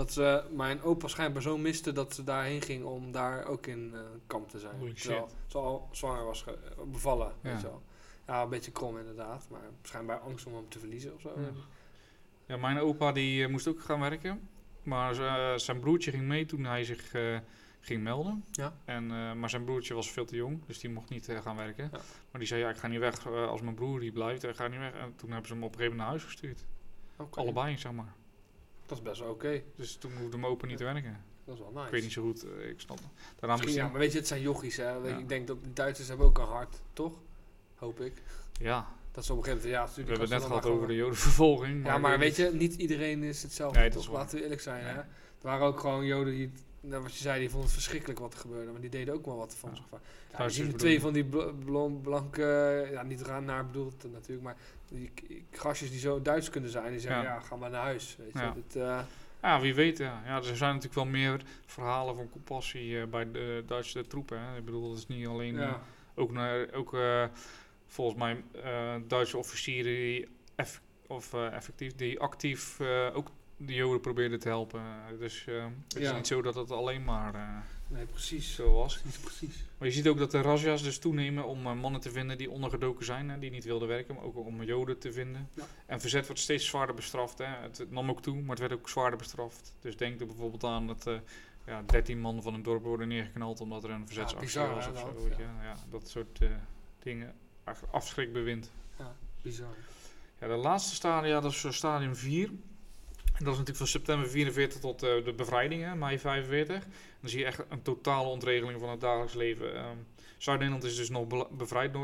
Dat 0.00 0.12
ze 0.12 0.42
mijn 0.56 0.82
opa 0.82 1.08
schijnbaar 1.08 1.42
zo 1.42 1.58
miste 1.58 1.92
dat 1.92 2.14
ze 2.14 2.24
daarheen 2.24 2.62
ging 2.62 2.84
om 2.84 3.12
daar 3.12 3.44
ook 3.46 3.66
in 3.66 3.90
eh, 3.94 4.00
kamp 4.26 4.48
te 4.48 4.58
zijn. 4.58 4.78
Holy 4.78 4.92
Terwijl 4.94 5.28
shit. 5.28 5.36
ze 5.46 5.58
al 5.58 5.88
zwanger 5.92 6.24
was 6.24 6.42
ge- 6.42 6.58
eh, 6.78 6.82
bevallen. 6.84 7.32
Ja. 7.42 7.50
Weet 7.50 7.60
je 7.60 7.66
wel. 7.66 7.82
Ja, 8.26 8.42
een 8.42 8.48
beetje 8.48 8.70
krom 8.70 8.98
inderdaad. 8.98 9.46
Maar 9.50 9.60
schijnbaar 9.82 10.18
angst 10.18 10.46
om 10.46 10.54
hem 10.54 10.68
te 10.68 10.78
verliezen 10.78 11.14
of 11.14 11.20
zo. 11.20 11.32
Ja. 11.36 11.48
Ja, 12.46 12.56
mijn 12.56 12.78
opa 12.78 13.12
die 13.12 13.44
eh, 13.44 13.50
moest 13.50 13.68
ook 13.68 13.80
gaan 13.80 14.00
werken. 14.00 14.48
Maar 14.82 15.14
zijn 15.60 15.80
broertje 15.80 16.10
ging 16.10 16.22
mee 16.22 16.44
toen 16.46 16.64
hij 16.64 16.84
zich 16.84 17.12
eh, 17.14 17.38
ging 17.80 18.02
melden. 18.02 18.44
Ja. 18.52 18.72
En, 18.84 19.10
eh, 19.10 19.32
maar 19.32 19.50
zijn 19.50 19.64
broertje 19.64 19.94
was 19.94 20.10
veel 20.10 20.24
te 20.24 20.36
jong, 20.36 20.60
dus 20.66 20.78
die 20.78 20.90
mocht 20.90 21.08
niet 21.10 21.28
gaan 21.42 21.56
werken. 21.56 21.84
Ja. 21.92 21.98
Maar 22.30 22.38
die 22.40 22.46
zei, 22.46 22.60
ja, 22.60 22.70
ik 22.70 22.76
ga 22.76 22.86
niet 22.88 22.98
weg 22.98 23.26
als 23.26 23.60
mijn 23.60 23.74
broer 23.74 24.00
die 24.00 24.12
blijft. 24.12 24.42
Hij 24.42 24.54
gaat 24.54 24.70
niet 24.70 24.78
weg. 24.78 24.92
En 24.94 25.16
toen 25.16 25.30
hebben 25.30 25.48
ze 25.48 25.52
hem 25.54 25.62
op 25.64 25.72
een 25.72 25.78
gegeven 25.78 25.96
moment 25.96 25.96
naar 25.96 26.06
huis 26.08 26.24
gestuurd. 26.24 26.64
Oké. 27.16 27.40
Allebei, 27.40 27.78
zeg 27.78 27.92
maar. 27.92 28.12
Dat 28.90 28.98
is 28.98 29.04
best 29.04 29.20
wel 29.20 29.30
oké. 29.30 29.62
Dus 29.76 29.96
toen 29.96 30.12
hoefde 30.20 30.46
opa 30.46 30.66
niet 30.66 30.76
te 30.76 30.84
werken. 30.84 31.24
Dat 31.44 31.54
is 31.54 31.60
wel 31.60 31.70
nice. 31.72 31.84
Ik 31.84 31.90
weet 31.90 32.02
niet 32.02 32.12
zo 32.12 32.22
goed, 32.22 32.44
eh, 32.44 32.68
ik 32.68 32.80
snap 32.80 32.96
het. 32.98 33.06
Daarna 33.38 33.56
Misschien, 33.56 33.76
ja, 33.82 33.88
maar 33.88 33.98
weet 34.00 34.12
je, 34.12 34.18
het 34.18 34.26
zijn 34.26 34.40
jochies 34.40 34.76
hè. 34.76 35.00
Weet. 35.00 35.18
Ik 35.18 35.28
denk 35.28 35.46
dat 35.46 35.62
de 35.62 35.72
Duitsers 35.72 36.08
hebben 36.08 36.26
ook 36.26 36.38
een 36.38 36.44
hart, 36.44 36.76
toch? 36.92 37.14
Hoop 37.74 38.00
ik. 38.00 38.12
ja, 38.60 38.88
Dat 39.12 39.24
ze 39.24 39.32
op 39.32 39.38
een 39.38 39.44
gegeven 39.44 39.68
moment, 39.68 39.80
ja, 39.80 39.86
we 39.86 39.90
stuur 39.92 40.04
hebben 40.04 40.22
het 40.30 40.38
net 40.38 40.46
gehad 40.48 40.66
over 40.66 40.88
de 40.88 40.94
jodenvervolging. 40.94 41.84
Ja, 41.86 41.98
maar 41.98 42.18
weet 42.18 42.36
je, 42.36 42.50
niet 42.52 42.74
iedereen 42.74 43.22
is 43.22 43.42
hetzelfde. 43.42 43.78
Nee, 43.78 43.90
toch? 43.90 44.02
is. 44.02 44.08
Laten 44.08 44.36
we 44.36 44.42
eerlijk 44.42 44.60
zijn. 44.60 44.84
Nee. 44.84 44.92
Hè? 44.92 44.98
Er 45.00 45.06
waren 45.40 45.66
ook 45.66 45.80
gewoon 45.80 46.04
Joden 46.04 46.32
die, 46.34 46.52
nou, 46.80 47.02
wat 47.02 47.12
je 47.14 47.22
zei, 47.22 47.38
die 47.40 47.48
vonden 47.48 47.64
het 47.66 47.74
verschrikkelijk 47.78 48.18
wat 48.18 48.32
er 48.34 48.38
gebeurde. 48.40 48.70
Maar 48.72 48.80
die 48.80 48.90
deden 48.90 49.14
ook 49.14 49.24
wel 49.26 49.36
wat 49.36 49.54
van 49.54 49.70
Ja. 49.70 49.76
zich. 50.48 50.56
Ja, 50.56 50.62
bedoel 50.64 50.78
twee 50.78 51.00
van 51.00 51.12
die 51.12 51.24
bl- 51.24 51.50
blanke, 52.02 52.88
ja, 52.92 53.02
niet 53.02 53.22
raar 53.22 53.42
naar 53.42 53.66
bedoeld 53.66 54.12
natuurlijk, 54.12 54.42
maar 54.42 54.56
die 54.90 55.10
gastjes 55.50 55.90
die 55.90 55.98
zo 56.00 56.22
Duits 56.22 56.50
kunnen 56.50 56.70
zijn, 56.70 56.90
die 56.90 57.00
zeggen, 57.00 57.22
Ja. 57.22 57.34
ja, 57.34 57.40
ga 57.40 57.56
maar 57.56 57.70
naar 57.70 57.82
huis. 57.82 58.16
Weet 58.18 58.32
je? 58.32 58.78
Ja. 58.78 58.98
Eh, 58.98 59.04
Ja, 59.42 59.60
wie 59.60 59.74
weet. 59.74 59.98
Ja. 59.98 60.22
Ja, 60.24 60.36
er 60.36 60.44
zijn 60.56 60.74
natuurlijk 60.74 60.94
wel 60.94 61.04
meer 61.06 61.40
verhalen 61.66 62.16
van 62.16 62.28
compassie 62.30 63.00
eh, 63.00 63.06
bij 63.06 63.30
de 63.30 63.62
Duitse 63.66 64.06
troepen. 64.06 64.40
Hè. 64.40 64.56
Ik 64.56 64.64
bedoel, 64.64 64.88
dat 64.88 64.98
is 64.98 65.06
niet 65.06 65.26
alleen... 65.26 65.58
eh, 65.58 65.74
ook 66.14 66.32
naar, 66.32 66.72
ook 66.72 66.96
volgens 67.86 68.18
mij 68.18 68.42
Duitse 69.06 69.38
officieren 69.38 69.92
die, 69.92 70.28
eff- 70.54 70.80
of, 71.06 71.34
effectief, 71.34 71.94
die 71.94 72.20
actief 72.20 72.80
ook 73.12 73.30
de 73.56 73.74
Joden 73.74 74.00
probeerden 74.00 74.38
te 74.40 74.48
helpen. 74.48 74.82
Dus 75.18 75.44
het 75.88 75.96
is 76.02 76.12
niet 76.12 76.26
zo 76.26 76.42
dat 76.42 76.54
het 76.54 76.70
alleen 76.70 77.04
maar 77.04 77.64
Nee, 77.90 78.04
precies. 78.04 78.54
zo 78.54 78.72
was. 78.72 78.98
Precies, 78.98 79.20
precies. 79.20 79.64
Maar 79.78 79.88
je 79.88 79.94
ziet 79.94 80.08
ook 80.08 80.18
dat 80.18 80.30
de 80.30 80.40
razzia's 80.40 80.82
dus 80.82 80.98
toenemen 80.98 81.46
om 81.46 81.66
eh, 81.66 81.72
mannen 81.72 82.00
te 82.00 82.10
vinden 82.10 82.38
die 82.38 82.50
ondergedoken 82.50 83.04
zijn, 83.04 83.28
hè, 83.28 83.38
die 83.38 83.50
niet 83.50 83.64
wilden 83.64 83.88
werken, 83.88 84.14
maar 84.14 84.24
ook 84.24 84.36
om 84.36 84.62
Joden 84.62 84.98
te 84.98 85.12
vinden. 85.12 85.48
Ja. 85.54 85.66
En 85.86 86.00
verzet 86.00 86.26
wordt 86.26 86.40
steeds 86.40 86.66
zwaarder 86.66 86.94
bestraft. 86.94 87.38
Hè. 87.38 87.44
Het, 87.44 87.78
het 87.78 87.90
nam 87.90 88.10
ook 88.10 88.22
toe, 88.22 88.40
maar 88.40 88.50
het 88.50 88.58
werd 88.58 88.72
ook 88.72 88.88
zwaarder 88.88 89.18
bestraft. 89.18 89.74
Dus 89.80 89.96
denk 89.96 90.20
er 90.20 90.26
bijvoorbeeld 90.26 90.64
aan 90.64 90.86
dat 90.86 91.06
eh 91.06 91.18
ja, 91.66 91.82
13 91.86 92.20
man 92.20 92.42
van 92.42 92.54
een 92.54 92.62
dorp 92.62 92.82
worden 92.82 93.08
neergeknald 93.08 93.60
omdat 93.60 93.84
er 93.84 93.90
een 93.90 94.06
verzetsactie 94.06 94.60
was 94.60 94.84
hè, 94.84 94.90
of 94.90 94.98
zo. 94.98 95.28
dat, 95.28 95.36
ja. 95.38 95.62
Ja, 95.62 95.76
dat 95.90 96.08
soort 96.08 96.40
eh, 96.40 96.48
dingen. 96.98 97.34
Afschrikbewind. 97.90 98.70
Bizar. 99.42 99.76
Ja, 100.40 100.46
de 100.46 100.54
laatste 100.54 100.94
stadia, 100.94 101.40
dat 101.40 101.52
is 101.52 101.76
stadium 101.76 102.16
4. 102.16 102.50
Dat 103.40 103.52
is 103.52 103.58
natuurlijk 103.58 103.76
van 103.76 103.86
september 103.86 104.28
44 104.28 104.80
tot 104.80 105.02
eh, 105.02 105.24
de 105.24 105.32
bevrijding, 105.32 105.82
hè, 105.82 105.94
mei 105.94 106.18
45. 106.18 106.84
Dan 107.20 107.30
zie 107.30 107.38
je 107.38 107.44
echt 107.44 107.62
een 107.68 107.82
totale 107.82 108.28
ontregeling 108.28 108.80
van 108.80 108.88
het 108.88 109.00
dagelijks 109.00 109.34
leven. 109.34 109.74
Ehm, 109.74 109.96
Zuid-Nederland 110.38 110.84
is 110.84 110.96
dus 110.96 111.08
nog 111.08 111.48
bevrijd, 111.50 111.94
eh, 111.94 112.00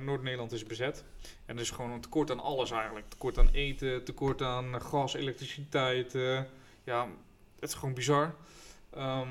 Noord-Nederland 0.00 0.52
is 0.52 0.64
bezet. 0.64 1.04
En 1.46 1.54
er 1.54 1.62
is 1.62 1.70
gewoon 1.70 1.90
een 1.90 2.00
tekort 2.00 2.30
aan 2.30 2.40
alles 2.40 2.70
eigenlijk. 2.70 3.08
Tekort 3.08 3.38
aan 3.38 3.48
eten, 3.52 4.04
tekort 4.04 4.42
aan 4.42 4.80
gas, 4.80 5.14
elektriciteit. 5.14 6.14
eh, 6.14 6.42
ja, 6.84 7.08
het 7.60 7.68
is 7.68 7.74
gewoon 7.74 7.94
bizar. 7.94 8.34
Ehm, 8.90 9.28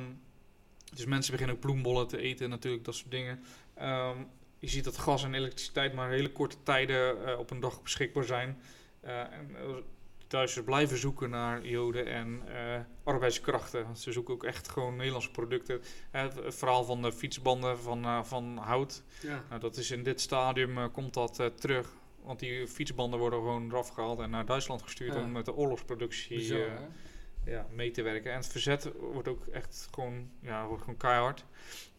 dus 0.94 1.06
mensen 1.06 1.32
beginnen 1.32 1.56
ook 1.56 1.62
bloembollen 1.62 2.08
te 2.08 2.18
eten 2.18 2.50
natuurlijk, 2.50 2.86
dat 2.86 2.96
soort 2.96 3.12
dingen. 3.12 3.44
Ehm, 3.74 4.18
je 4.60 4.70
ziet 4.70 4.84
dat 4.84 4.98
gas 4.98 5.24
en 5.24 5.34
elektriciteit 5.34 5.94
maar 5.94 6.10
hele 6.10 6.32
korte 6.32 6.64
tijden 6.64 7.38
op 7.40 7.52
een 7.52 7.60
dag 7.60 7.82
beschikbaar 7.82 8.24
zijn. 8.24 8.62
En 9.02 9.56
Duitsers 10.30 10.66
blijven 10.66 10.98
zoeken 10.98 11.30
naar 11.30 11.66
joden 11.66 12.06
en 12.06 12.42
eh, 12.48 12.80
arbeidskrachten. 13.04 13.84
Want 13.84 14.00
ze 14.00 14.12
zoeken 14.12 14.34
ook 14.34 14.44
echt 14.44 14.70
gewoon 14.70 14.96
Nederlandse 14.96 15.32
producten. 15.32 15.82
Eh, 16.12 16.22
het, 16.22 16.56
verhaal 16.56 16.84
van 16.84 17.02
de 17.02 17.12
fietsbanden 17.12 17.80
van, 17.80 18.04
eh, 18.04 18.24
van 18.24 18.58
hout. 18.58 19.04
Ja. 19.22 19.44
Nou, 19.50 19.62
dat 19.62 19.78
is 19.78 19.92
in 19.92 20.04
dit 20.04 20.22
stadium 20.22 20.92
komt 20.92 21.14
dat 21.14 21.42
terug. 21.56 21.94
Want 22.24 22.40
die 22.40 22.68
fietsbanden 22.68 23.20
worden 23.20 23.40
gewoon 23.40 23.70
eraf 23.70 23.90
gehaald 23.90 24.20
en 24.20 24.30
naar 24.30 24.46
Duitsland 24.46 24.82
gestuurd 24.82 25.14
Ja. 25.14 25.22
om 25.22 25.32
met 25.32 25.46
de 25.46 25.56
oorlogsproductie 25.56 26.38
Bizar, 26.38 26.68
ja, 27.46 27.68
mee 27.72 27.92
te 27.92 28.02
werken. 28.02 28.32
En 28.32 28.38
het 28.38 28.48
verzet 28.48 28.92
wordt 29.00 29.28
ook 29.28 29.48
echt 29.48 29.88
gewoon, 29.92 30.30
ja, 30.42 30.68
wordt 30.68 30.84
gewoon 30.84 30.98
keihard. 30.98 31.46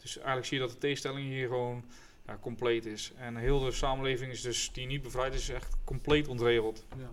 Dus 0.02 0.16
eigenlijk 0.16 0.46
zie 0.46 0.56
je 0.58 0.62
dat 0.62 0.72
de 0.72 0.78
tegenstelling 0.78 1.28
hier 1.28 1.48
gewoon 1.48 1.84
ja, 2.26 2.38
compleet 2.40 2.86
is. 2.86 3.12
En 3.16 3.36
heel 3.36 3.60
de 3.60 3.72
samenleving 3.72 4.32
is 4.32 4.42
dus, 4.42 4.72
die 4.72 4.86
niet 4.86 5.02
bevrijd 5.02 5.34
is, 5.34 5.48
echt 5.48 5.76
compleet 5.84 6.28
ontregeld. 6.28 6.86
Ja. 6.96 7.10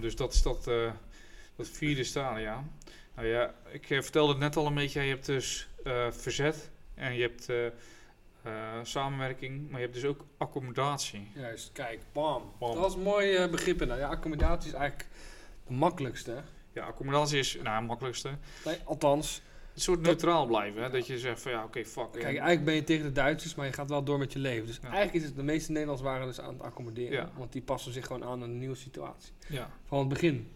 Dus 0.00 0.16
dat 0.16 0.32
is 0.32 0.42
dat, 0.42 0.66
eh, 0.66 0.90
Dat 1.56 1.68
vierde 1.68 2.04
stadia. 2.04 2.64
Nou 3.14 3.28
ja, 3.28 3.54
ik 3.70 3.90
eh, 3.90 4.00
vertelde 4.02 4.32
het 4.32 4.40
net 4.40 4.56
al 4.56 4.66
een 4.66 4.74
beetje. 4.74 5.02
Je 5.02 5.08
hebt 5.08 5.26
dus 5.26 5.68
eh, 5.84 6.10
verzet 6.10 6.70
en 6.94 7.14
je 7.14 7.22
hebt 7.22 7.48
samenwerking, 8.82 9.70
maar 9.70 9.80
je 9.80 9.86
hebt 9.86 10.00
dus 10.00 10.04
ook 10.04 10.24
accommodatie. 10.36 11.30
Juist, 11.34 11.70
kijk, 11.72 12.00
bam. 12.12 12.52
Bam. 12.58 12.72
Dat 12.72 12.80
was 12.80 12.94
een 12.94 13.02
mooi 13.02 13.48
begrip 13.48 13.82
inderdaad. 13.82 14.10
Ja, 14.10 14.16
accommodatie 14.16 14.70
is 14.70 14.76
eigenlijk 14.76 15.08
het 15.64 15.76
makkelijkste. 15.76 16.42
Ja, 16.72 16.84
accommodatie 16.84 17.38
is 17.38 17.58
nou, 17.62 17.76
het 17.76 17.86
makkelijkste. 17.86 18.30
Nee, 18.64 18.78
althans, 18.84 19.42
Een 19.80 19.86
soort 19.86 20.00
neutraal 20.06 20.46
blijven. 20.46 20.82
Hè? 20.82 20.90
Dat 20.90 21.06
je 21.06 21.18
zegt 21.18 21.42
van 21.42 21.52
ja, 21.52 21.64
oké, 21.64 21.84
fuck. 21.84 22.10
kijk, 22.12 22.24
eigenlijk 22.24 22.64
ben 22.64 22.74
je 22.74 22.84
tegen 22.84 23.04
de 23.04 23.12
Duitsers, 23.12 23.54
maar 23.54 23.66
je 23.66 23.72
gaat 23.72 23.88
wel 23.90 24.04
door 24.04 24.18
met 24.18 24.32
je 24.32 24.38
leven. 24.38 24.66
Dus 24.66 24.76
Ja. 24.76 24.82
eigenlijk 24.82 25.14
is 25.14 25.24
het, 25.24 25.36
de 25.36 25.42
meeste 25.42 25.72
Nederlanders 25.72 26.08
waren 26.08 26.26
dus 26.26 26.40
aan 26.40 26.52
het 26.52 26.62
accommoderen. 26.62 27.12
Ja. 27.12 27.30
Want 27.36 27.52
die 27.52 27.62
passen 27.62 27.92
zich 27.92 28.06
gewoon 28.06 28.24
aan 28.24 28.30
aan 28.30 28.40
de 28.40 28.46
nieuwe 28.46 28.74
situatie. 28.74 29.32
ja. 29.48 29.70
Van 29.84 29.98
het 29.98 30.08
begin. 30.08 30.50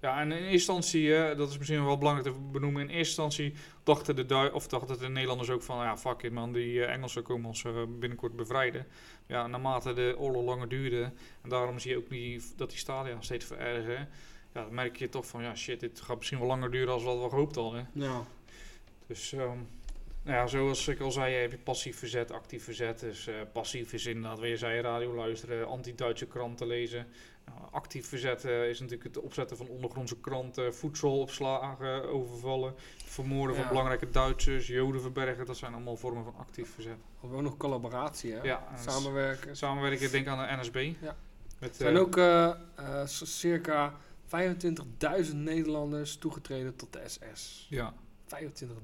Ja, 0.00 0.20
en 0.20 0.26
in 0.32 0.36
eerste 0.38 0.52
instantie, 0.52 1.16
eh, 1.16 1.36
dat 1.36 1.50
is 1.50 1.58
misschien 1.58 1.84
wel 1.84 1.98
belangrijk 1.98 2.34
te 2.34 2.40
benoemen, 2.52 2.82
in 2.82 2.88
eerste 2.88 3.22
instantie 3.22 3.54
dachten 3.82 4.16
de, 4.28 4.50
of 4.52 4.68
dachten 4.68 4.98
de 4.98 5.08
Nederlanders 5.08 5.50
ook 5.50 5.62
van, 5.62 5.76
ja, 5.76 5.96
fuck 5.96 6.22
it 6.22 6.32
man, 6.32 6.52
die 6.52 6.84
eh, 6.84 6.92
Engelsen 6.94 7.22
komen 7.22 7.46
ons 7.46 7.64
eh, 7.64 7.72
binnenkort 7.98 8.36
bevrijden. 8.36 8.86
Ja, 9.26 9.46
naarmate 9.46 9.92
de 9.92 10.14
oorlog 10.18 10.44
langer 10.44 10.68
duurde, 10.68 11.12
en 11.42 11.48
daarom 11.48 11.78
zie 11.78 11.90
je 11.90 11.96
ook 11.96 12.08
die, 12.08 12.42
dat 12.56 12.68
die 12.70 12.78
stadia 12.78 13.16
steeds 13.20 13.44
verergeren, 13.44 14.08
ja, 14.54 14.62
dan 14.62 14.74
merk 14.74 14.96
je 14.96 15.08
toch 15.08 15.26
van, 15.26 15.42
ja, 15.42 15.54
shit, 15.54 15.80
dit 15.80 16.00
gaat 16.00 16.16
misschien 16.16 16.38
wel 16.38 16.46
langer 16.48 16.70
duren 16.70 16.92
als 16.92 17.02
wat 17.04 17.22
we 17.22 17.28
gehoopt 17.28 17.54
hadden. 17.54 17.88
Nou, 17.92 18.24
Dus, 19.06 19.32
ehm, 19.32 19.58
nou 20.22 20.38
ja, 20.38 20.46
zoals 20.46 20.88
ik 20.88 21.00
al 21.00 21.10
zei, 21.10 21.34
heb 21.34 21.50
je 21.50 21.58
passief 21.58 21.98
verzet, 21.98 22.32
actief 22.32 22.64
verzet. 22.64 23.00
Dus 23.00 23.26
eh, 23.26 23.34
passief 23.52 23.92
is 23.92 24.06
inderdaad, 24.06 24.38
weer 24.38 24.50
je 24.50 24.56
zei, 24.56 24.80
radio 24.80 25.14
luisteren, 25.14 25.66
anti-Duitse 25.68 26.26
kranten 26.26 26.66
lezen. 26.66 27.06
Nou, 27.44 27.58
actief 27.70 28.08
verzet 28.08 28.44
eh, 28.44 28.68
is 28.68 28.80
natuurlijk 28.80 29.14
het 29.14 29.24
opzetten 29.24 29.56
van 29.56 29.68
ondergrondse 29.68 30.20
kranten, 30.20 30.74
voedselopslagen, 30.74 32.08
overvallen, 32.08 32.74
vermoorden 33.04 33.56
Ja. 33.56 33.60
van 33.62 33.70
belangrijke 33.70 34.10
Duitsers, 34.10 34.66
joden 34.66 35.00
verbergen. 35.00 35.46
Dat 35.46 35.56
zijn 35.56 35.74
allemaal 35.74 35.96
vormen 35.96 36.24
van 36.24 36.34
actief 36.36 36.70
verzet. 36.74 36.96
hebben 37.20 37.38
ook 37.38 37.44
nog 37.44 37.56
collaboratie, 37.56 38.32
hè? 38.32 38.42
Ja, 38.42 38.68
en 38.72 38.78
Samenwerken. 38.90 39.56
Samenwerken, 39.56 40.10
denk 40.10 40.26
aan 40.26 40.48
de 40.48 40.62
NSB. 40.62 40.92
Ja. 41.00 41.16
Met, 41.58 41.70
Er 41.70 41.76
zijn 41.76 41.94
eh, 41.94 42.00
ook 42.00 42.18
circa 43.24 43.94
25.000 44.26 45.34
Nederlanders 45.34 46.16
toegetreden 46.16 46.76
tot 46.76 46.92
de 46.92 47.02
SS. 47.06 47.64
25.000. 47.64 47.68
Ja, 47.68 47.94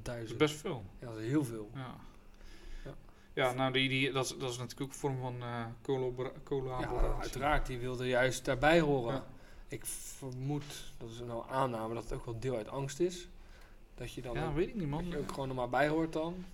dat 0.02 0.16
is 0.22 0.36
best 0.36 0.54
veel. 0.56 0.84
Ja, 0.98 1.06
dat 1.06 1.16
is 1.18 1.26
heel 1.28 1.44
veel. 1.44 1.70
Ja. 1.74 1.96
Ja. 2.84 2.94
Ja, 3.32 3.52
nou, 3.52 3.72
die, 3.72 3.88
die, 3.88 4.12
dat, 4.12 4.24
is, 4.24 4.36
dat 4.38 4.50
is 4.50 4.56
natuurlijk 4.58 4.82
ook 4.82 4.88
een 4.88 4.94
vorm 4.98 5.18
van 5.20 5.42
eh 5.42 5.64
collabora- 5.82 6.28
Ja, 6.34 6.40
collaboratie. 6.44 7.20
uiteraard, 7.22 7.66
die 7.66 7.78
wilde 7.78 8.06
juist 8.08 8.44
daarbij 8.44 8.80
horen. 8.80 9.14
Ja. 9.14 9.26
Ik 9.68 9.86
vermoed, 9.86 10.92
dat 10.98 11.10
is 11.10 11.18
nou 11.20 11.44
aanname, 11.50 11.94
dat 11.94 12.02
het 12.02 12.12
ook 12.12 12.24
wel 12.24 12.38
deel 12.38 12.56
uit 12.56 12.68
angst 12.68 13.00
is. 13.00 13.28
Dat 13.94 14.12
je 14.12 14.22
dan 14.22 14.34
Ja, 14.34 14.46
ook, 14.46 14.54
weet 14.54 14.68
ik 14.68 14.72
niet, 14.74 14.80
dat 14.82 14.90
man. 14.90 15.08
je 15.08 15.18
ook 15.18 15.32
gewoon 15.32 15.48
er 15.48 15.54
maar 15.54 15.68
bij 15.68 15.88
hoort 15.88 16.12
dan. 16.12 16.44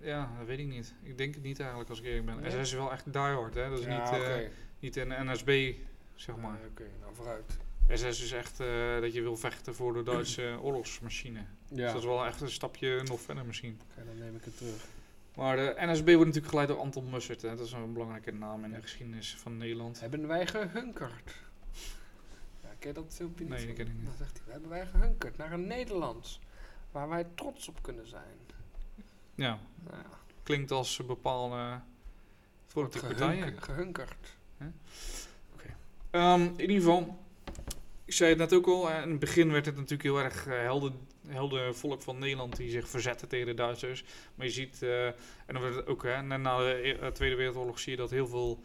Ja, 0.00 0.30
dat 0.38 0.46
weet 0.46 0.58
ik 0.58 0.66
niet. 0.66 0.94
Ik 1.02 1.18
denk 1.18 1.34
het 1.34 1.42
niet 1.42 1.60
eigenlijk 1.60 1.90
als 1.90 1.98
ik 1.98 2.04
eerlijk 2.04 2.26
ben. 2.26 2.40
Nee? 2.40 2.50
SS 2.50 2.56
is 2.56 2.72
wel 2.72 2.92
echt 2.92 3.12
diehard, 3.12 3.54
hè. 3.54 3.68
Dat 3.70 3.78
is 3.78 3.84
ja, 3.84 4.00
niet, 4.02 4.12
eh, 4.12 4.18
oké. 4.18 4.50
niet 4.78 4.96
een 4.96 5.08
NSB, 5.30 5.74
zeg 6.14 6.36
maar. 6.36 6.58
Oké, 6.70 6.84
nou 7.00 7.14
vooruit. 7.14 7.56
SS 7.92 8.22
is 8.22 8.32
echt 8.32 8.60
eh, 8.60 9.00
dat 9.00 9.12
je 9.14 9.22
wil 9.22 9.36
vechten 9.36 9.74
voor 9.74 9.92
de 9.92 10.02
Duitse 10.02 10.56
oorlogsmachine. 10.62 11.44
Dus 11.68 11.92
dat 11.92 12.00
is 12.00 12.04
wel 12.04 12.24
echt 12.26 12.40
een 12.40 12.50
stapje 12.50 13.02
nog 13.02 13.20
verder 13.20 13.44
misschien. 13.44 13.80
oké, 13.90 14.04
dan 14.06 14.18
neem 14.18 14.36
ik 14.36 14.44
het 14.44 14.56
terug. 14.56 14.84
Maar 15.36 15.56
de 15.56 15.74
NSB 15.76 16.04
wordt 16.04 16.18
natuurlijk 16.24 16.48
geleid 16.48 16.68
door 16.68 16.78
Anton 16.78 17.10
Mussert, 17.10 17.42
hè. 17.42 17.56
Dat 17.56 17.66
is 17.66 17.72
een 17.72 17.92
belangrijke 17.92 18.32
naam 18.32 18.64
in 18.64 18.72
de 18.72 18.80
geschiedenis 18.82 19.36
van 19.38 19.56
Nederland. 19.56 20.00
Hebben 20.00 20.26
wij 20.26 20.46
gehunkerd? 20.46 21.34
Ja, 22.62 22.68
ken 22.78 22.88
je 22.88 22.92
dat 22.94 23.04
filmpje 23.14 23.44
niet? 23.44 23.52
Nee, 23.52 23.66
dat 23.66 23.76
ken 23.76 23.86
ik 23.86 23.92
niet. 23.94 24.04
Dan 24.04 24.14
zegt 24.18 24.40
hij, 24.44 24.52
hebben 24.52 24.70
wij 24.70 24.86
gehunkerd 24.86 25.36
naar 25.36 25.52
een 25.52 25.66
Nederlands. 25.66 26.40
Waar 26.90 27.08
wij 27.08 27.26
trots 27.34 27.68
op 27.68 27.82
kunnen 27.82 28.08
zijn. 28.08 28.36
Ja, 29.34 29.58
Nou 29.84 29.96
ja, 29.96 30.06
klinkt 30.42 30.70
als 30.70 30.98
een 30.98 31.06
bepaalde 31.06 31.80
politieke 32.72 33.06
partijen. 33.06 33.42
gehunk- 33.42 33.64
gehunkerd. 33.64 34.36
Ehm, 36.10 36.40
in 36.42 36.60
ieder 36.60 36.76
geval, 36.76 37.24
ik 38.06 38.12
zei 38.12 38.30
het 38.30 38.38
net 38.38 38.52
ook 38.52 38.66
al, 38.66 38.90
in 38.90 39.10
het 39.10 39.18
begin 39.18 39.52
werd 39.52 39.66
het 39.66 39.74
natuurlijk 39.74 40.02
heel 40.02 40.20
erg 40.20 40.46
eh, 40.46 40.78
helder, 41.28 41.74
volk 41.74 42.02
van 42.02 42.18
Nederland 42.18 42.56
die 42.56 42.70
zich 42.70 42.88
verzette 42.88 43.26
tegen 43.26 43.46
de 43.46 43.54
Duitsers. 43.54 44.04
Maar 44.34 44.46
je 44.46 44.52
ziet, 44.52 44.82
eh, 44.82 45.06
en 45.06 45.14
dan 45.46 45.62
werd 45.62 45.74
het 45.74 45.86
ook, 45.86 46.02
hè, 46.02 46.22
na 46.22 46.58
de 46.58 46.80
E- 46.82 46.92
eh, 46.92 47.08
Tweede 47.08 47.36
Wereldoorlog 47.36 47.78
zie 47.78 47.92
je 47.92 47.98
dat 47.98 48.10
heel 48.10 48.26
veel 48.26 48.62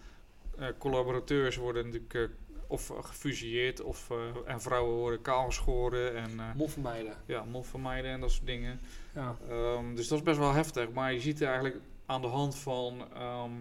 collaborateurs 0.78 1.56
worden 1.56 1.86
natuurlijk 1.86 2.34
of 2.68 2.88
gefusilleerd 2.88 3.82
of 3.82 4.10
en 4.46 4.62
vrouwen 4.62 4.96
worden 4.96 5.22
kaalgeschoren 5.22 6.16
en 6.16 6.54
Moffenmeiden. 6.56 7.14
ja, 7.26 7.44
mof 7.44 7.68
vermijden 7.68 8.12
en 8.12 8.20
dat 8.20 8.32
soort 8.32 8.46
dingen. 8.46 8.80
Ja. 9.16 9.38
Ehm, 9.50 9.96
dus 9.96 10.08
dat 10.08 10.18
is 10.18 10.24
best 10.24 10.38
wel 10.38 10.54
heftig. 10.54 10.92
Maar 10.92 11.14
je 11.14 11.20
ziet 11.20 11.42
eigenlijk 11.42 11.76
aan 12.06 12.22
de 12.22 12.28
hand 12.28 12.56
van 12.56 13.08
ehm, 13.14 13.52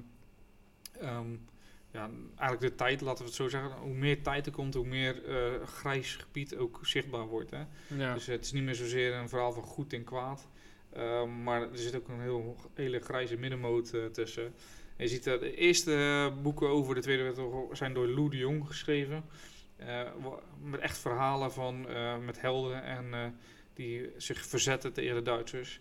ehm, 1.01 1.37
ja, 1.93 2.11
eigenlijk 2.37 2.61
de 2.61 2.75
tijd, 2.75 3.01
laten 3.01 3.19
we 3.19 3.25
het 3.25 3.35
zo 3.35 3.49
zeggen. 3.49 3.71
Hoe 3.71 3.95
meer 3.95 4.23
tijd 4.23 4.47
er 4.47 4.53
komt, 4.53 4.75
hoe 4.75 4.87
meer 4.87 5.25
eh, 5.25 5.67
grijs 5.67 6.17
gebied 6.17 6.57
ook 6.57 6.79
zichtbaar 6.83 7.27
wordt. 7.27 7.51
Hè? 7.51 7.63
ja. 7.87 8.15
Dus 8.15 8.27
het 8.27 8.45
is 8.45 8.53
niet 8.53 8.63
meer 8.63 8.75
zozeer 8.75 9.15
een 9.15 9.29
verhaal 9.29 9.53
van 9.53 9.63
goed 9.63 9.93
en 9.93 10.05
kwaad. 10.05 10.49
Ehm, 10.93 11.43
maar 11.43 11.63
er 11.63 11.79
zit 11.79 11.97
ook 11.97 12.09
een 12.09 12.21
heel, 12.21 12.57
hele 12.75 13.01
grijze 13.01 13.37
middenmoot 13.37 13.93
eh, 13.93 14.05
tussen. 14.05 14.45
En 14.97 15.05
je 15.05 15.09
ziet 15.09 15.25
dat 15.25 15.41
de 15.41 15.55
eerste 15.55 15.95
eh, 15.95 16.43
boeken 16.43 16.69
over 16.69 16.95
de 16.95 17.01
Tweede 17.01 17.23
Wereldoorlog 17.23 17.77
zijn 17.77 17.95
door 17.95 18.09
Lou 18.09 18.31
de 18.31 18.37
Jong 18.37 18.67
geschreven. 18.67 19.25
Met 20.63 20.81
echt 20.81 20.99
verhalen 20.99 21.53
van, 21.53 21.87
met 22.25 22.41
helden 22.41 22.83
en 22.83 23.35
die 23.75 24.11
zich 24.17 24.47
verzetten 24.47 24.93
tegen 24.93 25.15
de 25.15 25.23
Duitsers. 25.23 25.81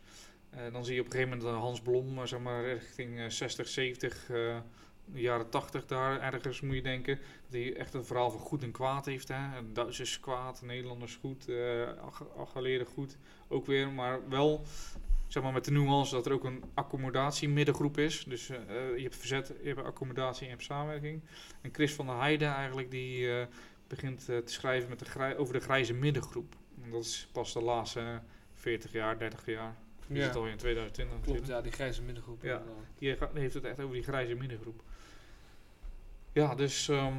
Dan 0.72 0.86
zie 0.86 0.94
je 0.94 1.00
op 1.00 1.06
een 1.06 1.12
gegeven 1.12 1.38
moment 1.38 1.42
dat 1.42 1.62
Hans 1.62 1.82
Blom, 1.82 2.28
zeg 2.28 2.40
maar 2.40 2.64
richting 2.64 3.20
eh, 3.20 3.30
60, 3.30 3.68
70, 3.68 4.30
eh, 4.30 4.58
de 5.14 5.22
jaren 5.22 5.50
80 5.50 5.86
daar 5.86 6.22
ergens 6.22 6.62
moet 6.62 6.76
je 6.76 6.82
denken. 6.82 7.16
Dat 7.16 7.62
hij 7.62 7.76
echt 7.76 7.94
een 7.94 8.06
verhaal 8.06 8.32
van 8.32 8.40
goed 8.40 8.64
en 8.64 8.72
kwaad 8.72 9.06
heeft. 9.06 9.28
Hè? 9.28 9.72
Duitsers 9.74 10.20
kwaad, 10.20 10.62
Nederlanders 10.62 11.16
goed, 11.16 11.48
Galeerden 12.54 12.88
goed. 12.88 13.18
Ook 13.48 13.66
weer, 13.66 13.92
maar 13.92 14.30
wel 14.30 14.64
zeg 15.28 15.44
maar 15.44 15.54
met 15.54 15.66
de 15.66 15.72
nuance 15.72 16.16
dat 16.16 16.26
er 16.26 16.32
ook 16.32 16.44
een 16.44 16.64
accommodatie 16.74 17.50
middengroep 17.50 17.98
is. 17.98 18.24
Dus 18.24 18.50
eh, 18.50 18.58
eh, 18.58 18.96
je 18.96 19.04
hebt 19.04 19.16
verzet, 19.16 19.54
je 19.62 19.68
hebt 19.68 19.84
accommodatie 19.84 20.40
en 20.42 20.46
je 20.48 20.52
hebt 20.54 20.64
samenwerking. 20.64 21.22
En 21.62 21.74
Chris 21.74 21.94
van 21.94 22.06
der 22.06 22.20
Heijden 22.20 22.54
eigenlijk, 22.54 22.92
die 22.92 23.48
begint 23.88 24.26
te 24.26 24.42
schrijven 24.46 24.90
met 24.90 25.00
de 25.00 25.38
over 25.38 25.54
de 25.54 25.60
grijze 25.60 25.94
middengroep. 25.94 26.56
En 26.84 26.92
dat 26.92 27.04
is 27.04 27.28
pas 27.32 27.54
de 27.54 27.62
laatste 27.62 28.22
40 28.54 28.92
jaar, 28.92 29.18
30 29.20 29.46
jaar. 29.46 29.76
Die 30.08 30.18
Ja. 30.18 30.26
zit 30.26 30.36
al 30.36 30.48
in 30.48 30.58
2020 30.58 31.20
Klopt, 31.22 31.48
ja, 31.48 31.62
die 31.62 31.72
grijze 31.72 32.02
middengroep. 32.02 32.44
Ja. 32.44 32.64
Die 33.00 33.18
heeft 33.34 33.54
het 33.54 33.64
echt 33.64 33.80
over 33.80 33.94
die 33.94 34.04
grijze 34.04 34.36
middengroep. 34.36 34.82
Ja, 36.32 36.56
dus 36.56 36.90
ehm, 36.90 37.18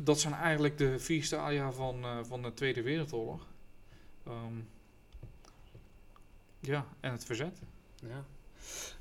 dat 0.00 0.20
zijn 0.20 0.34
eigenlijk 0.34 0.78
de 0.78 0.98
vier 0.98 1.24
stadia 1.24 1.72
van, 1.72 2.04
eh, 2.04 2.18
van 2.22 2.42
de 2.42 2.54
Tweede 2.54 2.82
Wereldoorlog. 2.82 3.46
Ehm, 4.26 4.54
ja, 6.60 6.86
en 7.00 7.12
het 7.12 7.24
verzet. 7.24 7.62
Ja. 8.00 8.24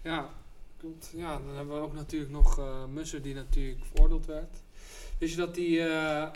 ja, 0.02 0.30
klopt. 0.78 1.12
Ja, 1.16 1.38
dan 1.38 1.56
hebben 1.56 1.76
we 1.76 1.82
ook 1.82 1.94
natuurlijk 1.94 2.32
nog 2.32 2.62
Musser 2.90 3.22
die 3.22 3.34
natuurlijk 3.34 3.86
veroordeeld 3.86 4.26
werd. 4.26 4.62
Wist 5.18 5.32
je 5.36 5.40
dat 5.40 5.56
hij, 5.56 5.90
eh, 5.90 6.32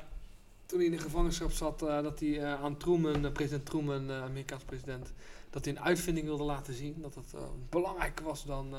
toen 0.66 0.78
hij 0.78 0.88
in 0.88 0.96
de 0.96 1.04
gevangenschap 1.04 1.52
zat, 1.52 1.80
dat 1.80 2.20
hij 2.20 2.46
aan 2.46 2.78
Truman, 2.78 3.32
president 3.32 3.66
Truman, 3.66 4.08
de 4.08 4.14
Amerikaanse 4.14 4.66
president, 4.66 5.14
dat 5.50 5.66
hij 5.66 5.74
een 5.74 5.82
uitvinding 5.82 6.26
wilde 6.26 6.44
laten 6.44 6.74
zien. 6.74 7.02
Dat 7.02 7.16
het 7.16 7.36
belangrijker 7.70 8.26
was 8.26 8.46
dan 8.46 8.72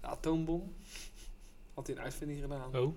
de 0.00 0.06
atoombom. 0.06 0.74
Had 1.74 1.86
hij 1.86 1.96
een 1.96 2.02
uitvinding 2.02 2.40
gedaan. 2.40 2.76
Oh. 2.76 2.94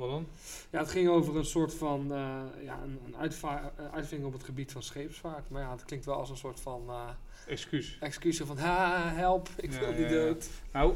Wat 0.00 0.10
dan? 0.10 0.26
Ja, 0.70 0.78
het 0.78 0.90
ging 0.90 1.08
over 1.08 1.36
een 1.36 1.44
soort 1.44 1.74
van 1.74 2.12
eh, 2.12 2.42
ja, 2.62 2.80
een, 2.82 3.00
een 3.06 3.30
eh, 3.40 3.66
uitvinding 3.92 4.24
op 4.24 4.32
het 4.32 4.44
gebied 4.44 4.72
van 4.72 4.82
scheepsvaart. 4.82 5.50
Maar 5.50 5.62
ja, 5.62 5.70
het 5.70 5.84
klinkt 5.84 6.04
wel 6.06 6.14
als 6.14 6.30
een 6.30 6.36
soort 6.36 6.60
van 6.60 6.84
eh 6.88 7.08
Excuus. 7.46 7.96
excuus 8.00 8.38
van 8.38 8.58
ha, 8.58 9.08
help, 9.12 9.48
ik 9.56 9.72
Ja, 9.72 9.78
wil 9.78 9.88
niet 9.88 9.98
ja, 9.98 10.04
ja. 10.04 10.10
dood. 10.24 10.48
Nou, 10.72 10.94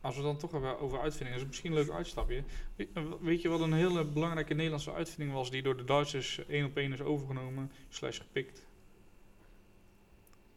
als 0.00 0.16
we 0.16 0.22
dan 0.22 0.36
toch 0.36 0.50
hebben 0.50 0.78
over 0.80 1.00
uitvindingen, 1.00 1.34
is 1.34 1.40
het 1.40 1.48
misschien 1.50 1.70
een 1.72 1.78
leuk 1.78 1.90
uitstapje. 1.90 2.42
We- 2.76 2.88
Weet 3.20 3.42
je 3.42 3.48
wat 3.48 3.60
een 3.60 3.72
hele 3.72 4.04
belangrijke 4.04 4.54
Nederlandse 4.54 4.92
uitvinding 4.92 5.32
was 5.32 5.50
die 5.50 5.62
door 5.62 5.76
de 5.76 5.84
Duitsers 5.84 6.46
één 6.46 6.64
op 6.64 6.76
één 6.76 6.92
is 6.92 7.00
overgenomen, 7.00 7.72
slash 7.88 8.18
gepikt? 8.18 8.66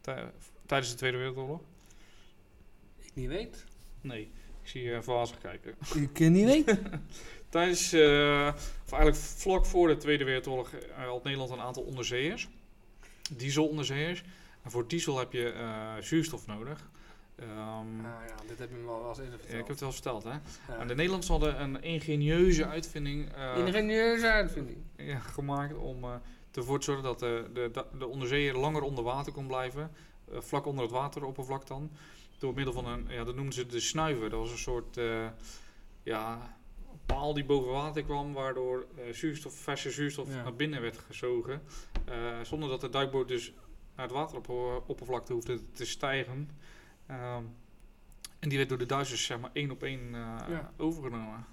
Tij- 0.00 0.30
Tijdens 0.66 0.90
de 0.90 0.96
Tweede 0.96 1.16
Wereldoorlog? 1.16 1.60
Ik 3.00 3.10
niet 3.14 3.28
weet. 3.28 3.64
Nee, 4.00 4.20
ik 4.62 4.68
zie 4.68 4.82
je 4.82 5.02
vazig 5.02 5.38
kijken. 5.38 5.74
Ik 5.94 6.12
ken 6.12 6.32
niet 6.32 6.44
weten. 6.44 6.78
Tijdens, 7.48 7.92
eh, 7.92 8.52
of 8.84 8.92
eigenlijk 8.92 9.16
vlak 9.16 9.66
voor 9.66 9.88
de 9.88 9.96
Tweede 9.96 10.24
Wereldoorlog, 10.24 10.72
eh, 10.72 11.08
had 11.08 11.24
Nederland 11.24 11.50
een 11.50 11.60
aantal 11.60 11.82
onderzeeërs. 11.82 12.48
Dieselonderzeeërs. 13.32 14.24
En 14.62 14.70
voor 14.70 14.88
diesel 14.88 15.18
heb 15.18 15.32
je 15.32 15.50
eh, 15.50 15.94
zuurstof 16.00 16.46
nodig. 16.46 16.90
Ah 17.38 17.46
ja, 18.28 18.34
dit 18.48 18.58
heb 18.58 18.70
je 18.70 18.76
me 18.76 18.86
wel 18.86 19.08
eens 19.08 19.18
eerder 19.18 19.32
ja, 19.32 19.36
ik 19.36 19.40
verteld. 19.40 19.58
heb 19.58 19.68
het 19.68 19.80
wel 19.80 19.92
verteld, 19.92 20.24
hè? 20.24 20.30
Ja. 20.30 20.78
En 20.78 20.88
de 20.88 20.94
Nederlanders 20.94 21.28
hadden 21.28 21.60
een 21.60 21.82
ingenieuze 21.82 22.66
uitvinding 22.66 23.28
Ingenieuze 23.56 24.30
uitvinding. 24.30 24.78
ja, 24.96 25.18
gemaakt 25.18 25.76
om 25.76 26.04
ervoor 26.52 26.78
te 26.78 26.84
zorgen 26.84 27.04
dat 27.04 27.18
de, 27.18 27.50
de, 27.52 27.84
de 27.98 28.06
onderzeeër 28.06 28.56
langer 28.56 28.82
onder 28.82 29.04
water 29.04 29.32
kon 29.32 29.46
blijven. 29.46 29.90
vlak 30.30 30.66
onder 30.66 30.82
het 30.82 30.92
wateroppervlak 30.92 31.66
dan. 31.66 31.90
Door 32.38 32.54
middel 32.54 32.72
van 32.72 32.86
een, 32.86 33.06
ja, 33.08 33.24
dat 33.24 33.34
noemden 33.34 33.54
ze 33.54 33.66
de 33.66 33.80
snuiver. 33.80 34.30
Dat 34.30 34.38
was 34.38 34.50
een 34.50 34.58
soort, 34.58 35.00
ja, 36.02 36.56
paal 37.06 37.34
die 37.34 37.44
boven 37.44 37.72
water 37.72 38.04
kwam, 38.04 38.32
waardoor 38.32 38.86
eh, 38.96 39.12
zuurstof, 39.12 39.54
verse 39.54 39.90
zuurstof 39.90 40.28
Ja. 40.34 40.42
naar 40.42 40.54
binnen 40.54 40.80
werd 40.80 40.98
gezogen. 40.98 41.62
eh, 42.04 42.40
zonder 42.42 42.68
dat 42.68 42.80
de 42.80 42.88
duikboot 42.88 43.28
dus 43.28 43.52
naar 43.96 44.06
het 44.06 44.14
wateroppervlakte 44.14 45.32
hoefde 45.32 45.70
te 45.72 45.84
stijgen. 45.86 46.50
Ehm, 47.06 47.42
en 48.38 48.48
die 48.48 48.56
werd 48.58 48.68
door 48.68 48.78
de 48.78 48.86
Duitsers 48.86 49.24
zeg 49.24 49.40
maar 49.40 49.50
één 49.52 49.70
op 49.70 49.82
één 49.82 50.00
eh, 50.14 50.38
Ja. 50.48 50.72
overgenomen. 50.76 51.46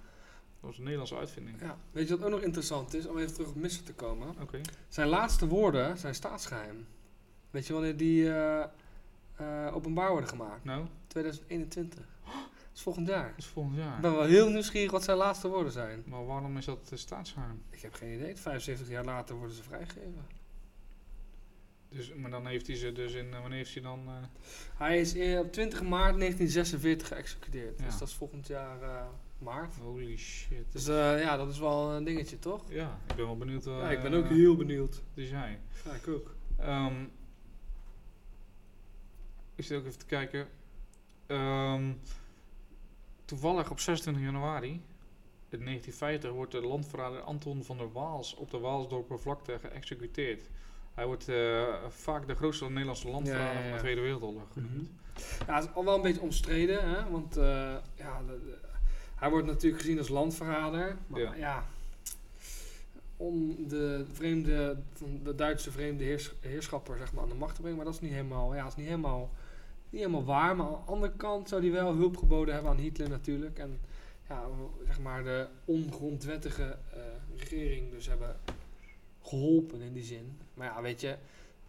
Dat 0.59 0.71
was 0.71 0.77
een 0.77 0.83
Nederlandse 0.83 1.17
uitvinding. 1.17 1.59
Ja. 1.61 1.77
Weet 1.91 2.07
je 2.07 2.15
wat 2.17 2.25
ook 2.25 2.31
nog 2.31 2.41
interessant 2.41 2.93
is, 2.93 3.07
om 3.07 3.17
even 3.17 3.33
terug 3.33 3.49
op 3.49 3.55
Missen 3.55 3.85
te 3.85 3.93
komen? 3.93 4.35
Oké. 4.41 4.61
Zijn 4.87 5.07
laatste 5.07 5.47
woorden 5.47 5.97
zijn 5.97 6.15
staatsgeheim. 6.15 6.87
Weet 7.51 7.67
je 7.67 7.73
wanneer 7.73 7.97
die 7.97 8.29
eh, 8.33 8.63
eh, 9.35 9.75
openbaar 9.75 10.09
worden 10.11 10.29
gemaakt? 10.29 10.63
Nou, 10.63 10.85
2021. 11.07 12.05
Is 12.73 12.81
volgend 12.81 13.07
jaar. 13.07 13.33
is 13.37 13.45
volgend 13.45 13.75
jaar. 13.75 13.95
Ik 13.95 14.01
ben 14.01 14.11
wel 14.11 14.23
heel 14.23 14.49
nieuwsgierig 14.49 14.91
wat 14.91 15.03
zijn 15.03 15.17
laatste 15.17 15.47
woorden 15.47 15.71
zijn. 15.71 16.03
Maar 16.05 16.25
waarom 16.25 16.57
is 16.57 16.65
dat 16.65 16.89
uh, 16.93 16.99
staatsgeheim? 16.99 17.61
Ik 17.69 17.81
heb 17.81 17.93
geen 17.93 18.13
idee. 18.13 18.35
75 18.35 18.89
jaar 18.89 19.05
later 19.05 19.35
worden 19.35 19.55
ze 19.55 19.63
vrijgegeven. 19.63 20.25
Dus, 21.89 22.13
maar 22.13 22.31
dan 22.31 22.47
heeft 22.47 22.67
hij 22.67 22.75
ze 22.75 22.91
dus 22.91 23.13
in, 23.13 23.25
uh, 23.25 23.39
wanneer 23.39 23.57
heeft 23.57 23.73
hij 23.73 23.83
dan... 23.83 23.99
Uh... 24.07 24.13
Hij 24.77 24.99
is 24.99 25.13
op 25.39 25.51
20 25.51 25.81
maart 25.81 26.19
1946 26.19 27.07
geëxecuteerd. 27.07 27.79
Ja. 27.79 27.85
Dus 27.85 27.97
dat 27.97 28.07
is 28.07 28.13
volgend 28.13 28.47
jaar 28.47 28.81
uh, 28.81 29.05
maart. 29.37 29.75
Holy 29.75 30.17
shit. 30.17 30.71
Dus 30.71 30.87
uh, 30.87 31.21
ja, 31.21 31.37
dat 31.37 31.49
is 31.49 31.59
wel 31.59 31.91
een 31.91 32.03
dingetje, 32.03 32.39
toch? 32.39 32.71
Ja, 32.71 32.99
ik 33.07 33.15
ben 33.15 33.25
wel 33.25 33.37
benieuwd. 33.37 33.63
ja, 33.63 33.89
ik 33.89 34.01
ben 34.01 34.13
ook 34.13 34.27
heel 34.27 34.55
benieuwd. 34.55 35.01
Die 35.13 35.27
zijn. 35.27 35.59
Ja, 35.85 35.91
ik 35.91 36.07
ook. 36.07 36.35
Um, 36.61 37.11
ik 39.55 39.63
zit 39.63 39.77
ook 39.77 39.85
even 39.85 39.99
te 39.99 40.05
kijken. 40.05 40.47
Um, 41.27 41.99
toevallig 43.25 43.71
op 43.71 43.79
26 43.79 44.23
januari 44.23 44.81
in 45.49 45.65
1950 45.65 46.31
wordt 46.31 46.51
de 46.51 46.61
landverrader 46.61 47.21
Anton 47.21 47.63
van 47.63 47.77
der 47.77 47.91
Waals 47.91 48.35
op 48.35 48.51
de 48.51 48.59
Waalsdorpervlakte 48.59 49.59
geëxecuteerd. 49.59 50.49
Hij 50.93 51.05
wordt 51.05 51.29
uh, 51.29 51.63
vaak 51.89 52.27
de 52.27 52.35
grootste 52.35 52.69
Nederlandse 52.69 53.09
landverrader 53.09 53.53
ja, 53.53 53.59
ja, 53.59 53.63
ja. 53.63 53.67
van 53.67 53.77
de 53.77 53.83
Tweede 53.83 54.01
Wereldoorlog 54.01 54.53
genoemd. 54.53 54.71
Mm 54.71 54.77
-hmm. 54.77 55.45
Ja, 55.47 55.55
het 55.55 55.63
is 55.63 55.73
al 55.73 55.85
wel 55.85 55.95
een 55.95 56.01
beetje 56.01 56.21
omstreden, 56.21 56.89
hè? 56.89 57.09
want 57.09 57.37
uh, 57.37 57.43
ja, 57.95 58.21
de, 58.27 58.39
de, 58.45 58.57
hij 59.15 59.29
wordt 59.29 59.47
natuurlijk 59.47 59.81
gezien 59.81 59.97
als 59.97 60.07
landverrader. 60.07 60.97
Maar 61.07 61.37
ja, 61.39 61.65
om 63.17 63.67
de 63.67 64.05
vreemde, 64.11 64.77
de 65.23 65.35
Duitse 65.35 65.71
vreemde 65.71 66.03
heers, 66.03 66.31
heerschapper 66.39 66.97
zeg 66.97 67.13
maar, 67.13 67.23
aan 67.23 67.29
de 67.29 67.35
macht 67.35 67.55
te 67.55 67.61
brengen, 67.61 67.77
maar 67.77 67.85
dat 67.85 67.95
is 67.95 68.01
niet 68.01 68.11
helemaal, 68.11 68.55
ja, 68.55 68.67
is 68.67 68.75
niet 68.75 68.87
helemaal, 68.87 69.29
niet 69.93 70.01
helemaal 70.01 70.25
waar. 70.25 70.55
Maar 70.55 70.65
aan 70.65 70.71
de 70.85 70.91
andere 70.91 71.13
kant 71.17 71.49
zou 71.49 71.61
hij 71.61 71.71
wel 71.71 71.93
hulp 71.93 72.17
geboden 72.17 72.53
hebben 72.53 72.71
aan 72.71 72.77
Hitler 72.77 73.09
natuurlijk. 73.09 73.59
En 73.59 73.79
ja, 74.29 74.47
zeg 74.85 74.99
maar 74.99 75.23
de 75.23 75.47
ongrondwettige 75.65 76.77
uh, 76.95 77.01
regering 77.37 77.91
dus 77.91 78.07
hebben 78.07 78.39
geholpen 79.21 79.81
in 79.81 79.93
die 79.93 80.03
zin. 80.03 80.37
Maar 80.53 80.67
ja, 80.67 80.81
weet 80.81 81.01
je, 81.01 81.09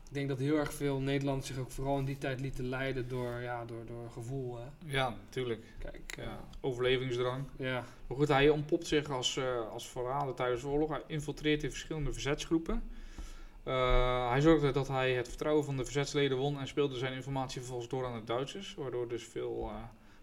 ik 0.09 0.15
denk 0.15 0.29
dat 0.29 0.39
heel 0.39 0.57
erg 0.57 0.75
veel 0.75 1.01
Nederlanders 1.01 1.47
zich 1.47 1.59
ook 1.59 1.71
vooral 1.71 1.99
in 1.99 2.05
die 2.05 2.19
tijd 2.19 2.41
lieten 2.41 2.69
leiden 2.69 3.09
door, 3.09 3.41
ja, 3.41 3.65
door, 3.65 3.87
door 3.87 4.11
gevoel. 4.11 4.59
Hè? 4.59 4.65
Ja, 4.87 5.09
natuurlijk. 5.09 5.65
Kijk, 5.79 6.15
ja, 6.17 6.45
overlevingsdrang. 6.61 7.45
Ja. 7.57 7.85
Maar 8.07 8.17
goed, 8.17 8.29
hij 8.29 8.49
ontpopt 8.49 8.87
zich 8.87 9.11
als, 9.11 9.37
uh, 9.37 9.71
als 9.71 9.89
verrader 9.89 10.35
tijdens 10.35 10.61
de 10.63 10.69
oorlog. 10.69 10.91
Hij 10.91 11.03
infiltreert 11.07 11.63
in 11.63 11.71
verschillende 11.71 12.13
verzetsgroepen. 12.13 12.83
Uh, 13.65 14.31
hij 14.31 14.41
zorgde 14.41 14.71
dat 14.71 14.89
hij 14.89 15.15
het 15.15 15.29
vertrouwen 15.29 15.65
van 15.65 15.77
de 15.77 15.85
verzetsleden 15.85 16.37
won 16.37 16.59
en 16.59 16.67
speelde 16.67 16.99
zijn 16.99 17.13
informatie 17.13 17.61
vervolgens 17.61 17.89
door 17.89 18.07
aan 18.07 18.19
de 18.19 18.25
Duitsers. 18.25 18.75
Waardoor 18.75 19.09
dus 19.09 19.25
veel 19.25 19.71
uh, 19.71 19.77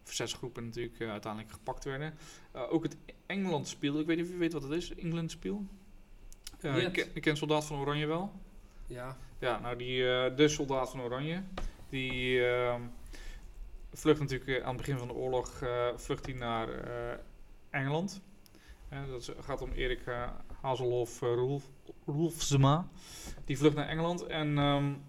verzetsgroepen 0.03 0.65
natuurlijk 0.65 1.01
uiteindelijk 1.01 1.53
gepakt 1.53 1.83
werden. 1.83 2.13
ook 2.53 2.83
het 2.83 2.97
Engeland 3.25 3.67
spiel, 3.67 3.99
ik 3.99 4.05
weet 4.05 4.17
niet 4.17 4.25
of 4.25 4.31
je 4.31 4.37
weet 4.37 4.53
wat 4.53 4.63
het 4.63 4.71
is, 4.71 4.95
England 4.95 5.31
spiel. 5.31 5.65
Uh, 6.61 6.81
je, 7.13 7.19
ken, 7.19 7.37
Soldaat 7.37 7.65
van 7.65 7.79
Oranje 7.79 8.05
wel? 8.05 8.31
Ja. 8.87 9.17
Ja, 9.39 9.59
nou 9.59 9.77
die, 9.77 10.03
de 10.33 10.47
Soldaat 10.47 10.89
van 10.89 11.01
Oranje, 11.01 11.43
die 11.89 12.39
uh, 12.39 12.75
vlucht 13.93 14.19
natuurlijk 14.19 14.61
aan 14.61 14.67
het 14.67 14.77
begin 14.77 14.97
van 14.97 15.07
de 15.07 15.13
oorlog, 15.13 15.63
vlucht 15.95 16.25
hij 16.25 16.35
naar 16.35 16.69
Engeland. 17.69 18.21
dat 18.89 19.33
gaat 19.39 19.61
om 19.61 19.71
Erik 19.71 20.01
Hazelhoff 20.61 21.19
Roelf, 21.19 21.63
Roelfsema. 22.05 22.87
Die 23.45 23.57
vlucht 23.57 23.75
naar 23.75 23.87
Engeland 23.87 24.25
en 24.25 24.57
um, 24.57 25.03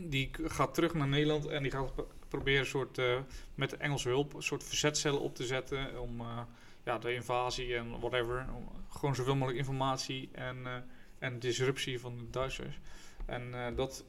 die 0.00 0.30
gaat 0.32 0.74
terug 0.74 0.94
naar 0.94 1.08
Nederland 1.08 1.46
en 1.46 1.62
die 1.62 1.72
gaat 1.72 1.92
proberen 2.28 2.66
soort, 2.66 2.98
uh, 2.98 3.18
met 3.54 3.70
de 3.70 3.76
Engelse 3.76 4.08
hulp 4.08 4.34
een 4.34 4.42
soort 4.42 4.64
verzetcellen 4.64 5.20
op 5.20 5.34
te 5.34 5.44
zetten 5.44 6.00
om 6.00 6.20
uh, 6.20 6.40
ja, 6.84 6.98
de 6.98 7.14
invasie 7.14 7.76
en 7.76 8.00
whatever, 8.00 8.46
gewoon 8.88 9.14
zoveel 9.14 9.34
mogelijk 9.34 9.58
informatie 9.58 10.28
en, 10.32 10.84
en 11.18 11.38
disruptie 11.38 12.00
van 12.00 12.16
de 12.18 12.30
Duitsers. 12.30 12.78
En 13.26 13.74
dat, 13.76 14.04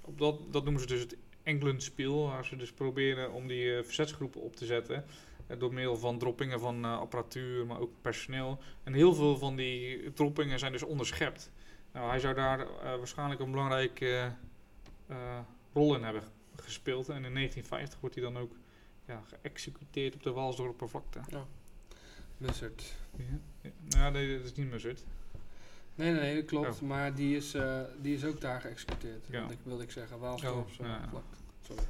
op 0.00 0.18
dat, 0.18 0.52
dat 0.52 0.64
noemen 0.64 0.80
ze 0.80 0.86
dus 0.86 1.00
het 1.00 1.16
England 1.42 1.82
speel, 1.82 2.26
waar 2.26 2.44
ze 2.44 2.56
dus 2.56 2.72
proberen 2.72 3.32
om 3.32 3.46
die 3.46 3.82
verzetsgroepen 3.82 4.40
op 4.40 4.56
te 4.56 4.66
zetten. 4.66 5.04
Door 5.58 5.72
middel 5.72 5.96
van 5.96 6.18
droppingen 6.18 6.60
van 6.60 6.84
apparatuur, 6.84 7.66
maar 7.66 7.80
ook 7.80 7.92
personeel. 8.00 8.58
En 8.84 8.92
heel 8.92 9.14
veel 9.14 9.36
van 9.36 9.56
die 9.56 10.12
droppingen 10.12 10.58
zijn 10.58 10.72
dus 10.72 10.82
onderschept. 10.82 11.50
Nou, 11.92 12.08
hij 12.08 12.18
zou 12.18 12.34
daar 12.34 12.66
waarschijnlijk 12.82 13.40
een 13.40 13.50
belangrijke 13.50 14.32
rol 15.72 15.94
in 15.94 16.02
hebben 16.02 16.22
gespeeld. 16.56 17.08
En 17.08 17.24
in 17.24 17.34
1950 17.34 18.00
wordt 18.00 18.14
hij 18.14 18.24
dan 18.24 18.38
ook 18.38 18.52
ja, 19.04 19.22
geëxecuteerd 19.26 20.14
op 20.14 20.22
de 20.22 20.32
Waalsdorpervlakte. 20.32 21.20
Ja. 21.28 21.46
Mussert. 22.36 22.94
Ja, 23.16 23.24
ja. 23.60 23.70
Nou, 23.98 24.12
nee, 24.12 24.36
dat 24.36 24.44
is 24.44 24.54
niet 24.54 24.70
Mussert. 24.70 25.04
Nee, 25.94 26.12
nee, 26.12 26.20
nee, 26.20 26.34
dat 26.34 26.44
klopt. 26.44 26.82
Oh. 26.82 26.88
Maar 26.88 27.14
die 27.14 27.36
is, 27.36 27.54
uh, 27.54 27.80
die 28.00 28.14
is 28.14 28.24
ook 28.24 28.40
daar 28.40 28.60
geëxecuteerd, 28.60 29.26
ja. 29.26 29.38
wilde, 29.38 29.52
ik, 29.52 29.58
wilde 29.62 29.82
ik 29.82 29.90
zeggen. 29.90 30.18
Waalsdorp, 30.18 30.68
oh, 30.80 30.86
ja. 30.86 31.10
Sorry. 31.62 31.82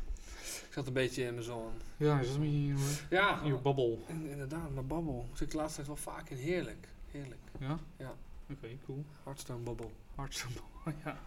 Ik 0.68 0.74
zat 0.74 0.86
een 0.86 0.92
beetje 0.92 1.24
in 1.24 1.32
mijn 1.32 1.44
zon. 1.44 1.72
Ja, 1.96 2.20
is 2.20 2.26
dat 2.26 2.36
een 2.36 2.40
beetje 2.40 3.06
ja, 3.10 3.40
in 3.40 3.46
je 3.46 3.54
babbel? 3.54 4.04
In, 4.06 4.30
inderdaad, 4.30 4.70
mijn 4.70 4.86
babbel. 4.86 5.28
Zit 5.32 5.50
de 5.50 5.56
laatste 5.56 5.74
tijd 5.76 5.86
wel 5.86 6.14
vaak 6.14 6.30
in. 6.30 6.36
Heerlijk. 6.36 6.88
Heerlijk. 7.10 7.40
Ja? 7.58 7.78
Ja. 7.96 8.14
Oké, 8.42 8.52
okay, 8.52 8.78
cool. 8.84 9.04
Hearthstone 9.24 9.58
babbel. 9.58 9.92
Babbel, 10.14 11.02
ja. 11.04 11.18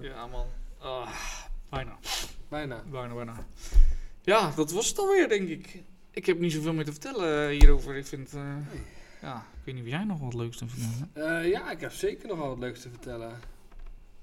ja, 0.10 0.26
man. 0.26 0.46
Ah, 0.78 1.14
bijna. 1.68 1.98
Bijna. 2.48 2.82
Bijna, 2.90 3.14
bijna. 3.14 3.46
Ja, 4.22 4.50
dat 4.56 4.72
was 4.72 4.88
het 4.88 4.98
alweer, 4.98 5.28
denk 5.28 5.48
ik. 5.48 5.82
Ik 6.10 6.26
heb 6.26 6.38
niet 6.38 6.52
zoveel 6.52 6.72
meer 6.72 6.84
te 6.84 6.92
vertellen 6.92 7.50
hierover. 7.50 7.96
Ik 7.96 8.06
vind, 8.06 8.34
uh, 8.34 8.42
nee. 8.42 8.82
ja, 9.20 9.36
ik 9.36 9.64
weet 9.64 9.74
niet 9.74 9.84
of 9.84 9.90
jij 9.90 10.04
nog 10.04 10.20
wat 10.20 10.34
leuks 10.34 10.56
te 10.56 10.68
vertellen 10.68 11.42
uh, 11.42 11.50
ja, 11.50 11.70
ik 11.70 11.80
heb 11.80 11.92
zeker 11.92 12.28
nog 12.28 12.38
wel 12.38 12.48
wat 12.48 12.58
leuks 12.58 12.80
te 12.80 12.90
vertellen. 12.90 13.40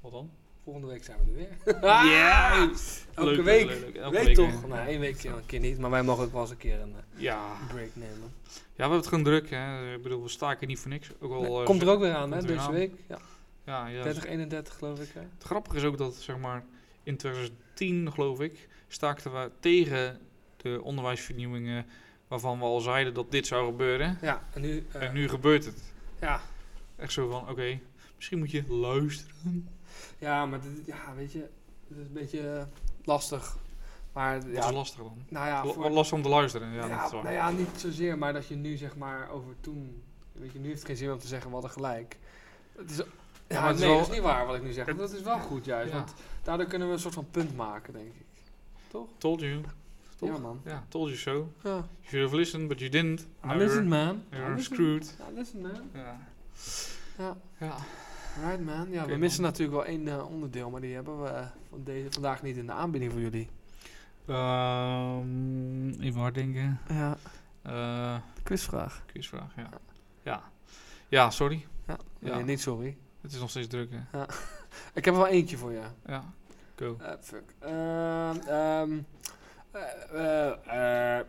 Wat 0.02 0.12
dan? 0.12 0.30
Volgende 0.66 0.88
week 0.88 1.04
zijn 1.04 1.18
we 1.18 1.32
er 1.32 1.36
weer. 1.36 1.82
Ja! 2.12 2.70
Elke 3.14 3.32
leuk, 3.32 3.44
week. 3.44 3.66
Leuk, 3.66 3.80
leuk, 3.80 3.96
Elke 3.96 4.24
week, 4.24 4.36
toch? 4.36 4.68
Nou, 4.68 4.88
één 4.88 5.00
week 5.00 5.24
een 5.24 5.46
keer 5.46 5.60
niet, 5.60 5.78
maar 5.78 5.90
wij 5.90 6.04
mogen 6.04 6.24
ook 6.24 6.32
wel 6.32 6.42
eens 6.42 6.50
een 6.50 6.58
keer 6.58 6.82
een 6.82 6.90
uh, 6.90 7.22
ja. 7.22 7.58
break 7.68 7.90
nemen. 7.94 8.34
Ja, 8.44 8.56
we 8.56 8.82
hebben 8.82 8.98
het 8.98 9.08
gewoon 9.08 9.24
druk, 9.24 9.50
hè. 9.50 9.94
Ik 9.94 10.02
bedoel, 10.02 10.24
we 10.24 10.30
staken 10.30 10.68
niet 10.68 10.80
voor 10.80 10.90
niks. 10.90 11.10
Ook 11.20 11.32
al, 11.32 11.42
nee, 11.42 11.64
komt 11.64 11.82
er 11.82 11.90
ook 11.90 12.00
weer 12.00 12.14
aan, 12.14 12.32
hè, 12.32 12.42
deze 12.42 12.60
aan. 12.60 12.72
week. 12.72 12.94
Ja. 13.08 13.20
Ja, 13.66 13.88
ja. 13.88 14.04
30, 14.04 14.26
31 14.26 14.74
geloof 14.74 15.00
ik, 15.00 15.10
hè. 15.14 15.20
Het 15.20 15.44
grappige 15.44 15.76
is 15.76 15.84
ook 15.84 15.98
dat, 15.98 16.16
zeg 16.16 16.38
maar, 16.38 16.64
in 17.04 17.18
2010, 17.18 18.12
geloof 18.12 18.40
ik, 18.40 18.68
staakten 18.88 19.34
we 19.34 19.52
tegen 19.60 20.20
de 20.58 20.80
onderwijsvernieuwingen 20.84 21.86
waarvan 22.28 22.58
we 22.58 22.64
al 22.64 22.80
zeiden 22.80 23.14
dat 23.14 23.32
dit 23.32 23.48
zou 23.48 23.66
gebeuren. 23.66 24.18
Ja, 24.22 24.42
en 24.54 24.62
nu... 24.62 24.86
Uh, 24.96 25.02
en 25.02 25.14
nu 25.14 25.30
gebeurt 25.30 25.66
het. 25.66 25.84
Ja. 26.22 26.42
Echt 26.96 27.12
zo 27.12 27.30
van, 27.30 27.42
oké, 27.42 27.52
okay, 27.52 27.82
misschien 28.16 28.38
moet 28.38 28.52
je 28.52 28.64
luisteren. 28.68 29.75
Ja, 30.18 30.46
maar 30.46 30.62
dit, 30.62 30.86
ja, 30.86 31.14
weet 31.16 31.32
je, 31.32 31.50
het 31.88 31.98
is 31.98 32.06
een 32.06 32.14
beetje 32.14 32.42
uh, 32.42 32.64
lastig. 33.04 33.58
Maar, 34.14 34.42
Wat 34.42 34.52
ja, 34.52 34.68
is 34.68 34.74
lastig 34.74 34.98
dan? 34.98 35.18
Nou 35.30 35.48
ja, 35.48 35.64
voor, 35.66 35.90
lastig 35.90 36.18
om 36.18 36.24
te 36.24 36.30
luisteren. 36.30 36.72
Ja, 36.72 36.86
ja, 36.86 36.98
dat 36.98 37.06
is 37.06 37.12
waar. 37.12 37.24
Nou 37.24 37.36
ja, 37.36 37.52
niet 37.52 37.70
zozeer, 37.76 38.18
maar 38.18 38.34
dat 38.34 38.48
je 38.48 38.56
nu 38.56 38.78
zeg 38.78 38.96
maar 38.96 39.30
over 39.30 39.56
toen... 39.60 40.04
Weet 40.32 40.52
je, 40.52 40.60
nu 40.60 40.68
heeft 40.68 40.78
het 40.78 40.88
geen 40.88 40.98
zin 40.98 41.12
om 41.12 41.20
te 41.20 41.28
zeggen, 41.28 41.48
we 41.48 41.54
hadden 41.54 41.72
gelijk. 41.72 42.18
Het 42.78 42.92
is, 42.92 42.98
ja, 42.98 43.04
ja 43.48 43.62
maar 43.62 43.74
nee, 43.74 43.88
wel, 43.88 43.98
dat 43.98 44.08
is 44.08 44.14
niet 44.14 44.24
waar 44.24 44.46
wat 44.46 44.56
ik 44.56 44.64
nu 44.64 44.72
zeg. 44.72 44.86
Het, 44.86 44.98
dat 44.98 45.14
is 45.14 45.22
wel 45.22 45.40
goed 45.40 45.66
juist, 45.66 45.94
want 45.94 46.14
daardoor 46.44 46.66
kunnen 46.66 46.88
we 46.88 46.94
een 46.94 47.00
soort 47.00 47.14
van 47.14 47.28
punt 47.32 47.56
maken, 47.56 47.94
denk 47.94 48.14
ik. 48.14 48.26
Toch? 48.88 49.08
Told 49.18 49.40
you. 49.40 49.62
Toch? 50.16 50.30
Ja, 50.30 50.38
man. 50.38 50.62
Ja, 50.66 50.86
told 50.88 51.08
you 51.08 51.18
so. 51.18 51.52
Ja. 51.64 51.70
You 51.70 51.84
should 52.02 52.26
have 52.26 52.36
listened, 52.36 52.68
but 52.68 52.80
you 52.80 52.92
didn't. 52.92 53.28
I 53.46 53.56
listened, 53.56 53.88
man. 53.88 54.24
You're 54.30 54.52
I 54.52 54.56
listen. 54.56 54.76
screwed. 54.76 55.16
I 55.30 55.34
listen, 55.34 55.62
man. 55.62 55.90
Ja. 55.94 57.38
Ja. 57.58 57.78
Ja. 58.36 58.48
Right, 58.50 58.64
man. 58.64 58.92
Ja, 58.92 59.02
okay, 59.02 59.14
we 59.14 59.20
missen 59.20 59.42
man. 59.42 59.52
natuurlijk 59.52 59.78
wel 59.78 59.86
één 59.86 60.08
uh, 60.08 60.32
onderdeel, 60.32 60.70
maar 60.70 60.82
die 60.82 60.94
hebben 60.94 61.22
we 61.22 61.30
uh, 61.30 61.46
van 61.70 61.84
deze, 61.84 62.12
vandaag 62.12 62.42
niet 62.42 62.58
in 62.58 62.66
de 62.66 62.72
aanbieding 62.72 63.12
voor 63.12 63.22
jullie. 63.22 63.50
Um, 64.28 65.90
even 66.02 66.22
hard 66.22 66.34
denken. 66.34 66.80
Ja. 66.88 67.18
Uh, 67.68 68.18
quizvraag. 68.44 69.04
Quizvraag, 69.06 69.56
ja. 69.56 69.70
Ja, 70.24 70.44
ja 71.08 71.30
sorry. 71.30 71.66
Ja, 71.88 71.98
nee, 72.20 72.44
niet 72.44 72.62
sorry. 72.62 72.98
Het 73.22 73.34
is 73.34 73.40
nog 73.40 73.50
steeds 73.50 73.68
druk, 73.68 73.90
hè? 73.92 74.22
Ik 74.94 75.06
heb 75.06 75.14
er 75.14 75.20
wel 75.20 75.28
eentje 75.28 75.58
voor 75.58 75.72
je. 75.72 75.82
Ja. 76.06 76.24
Go. 76.76 76.98
Eh, 77.02 77.12
fuck. 77.22 77.54
Ehm, 77.60 79.00
eh, 79.76 81.18
eh, 81.20 81.26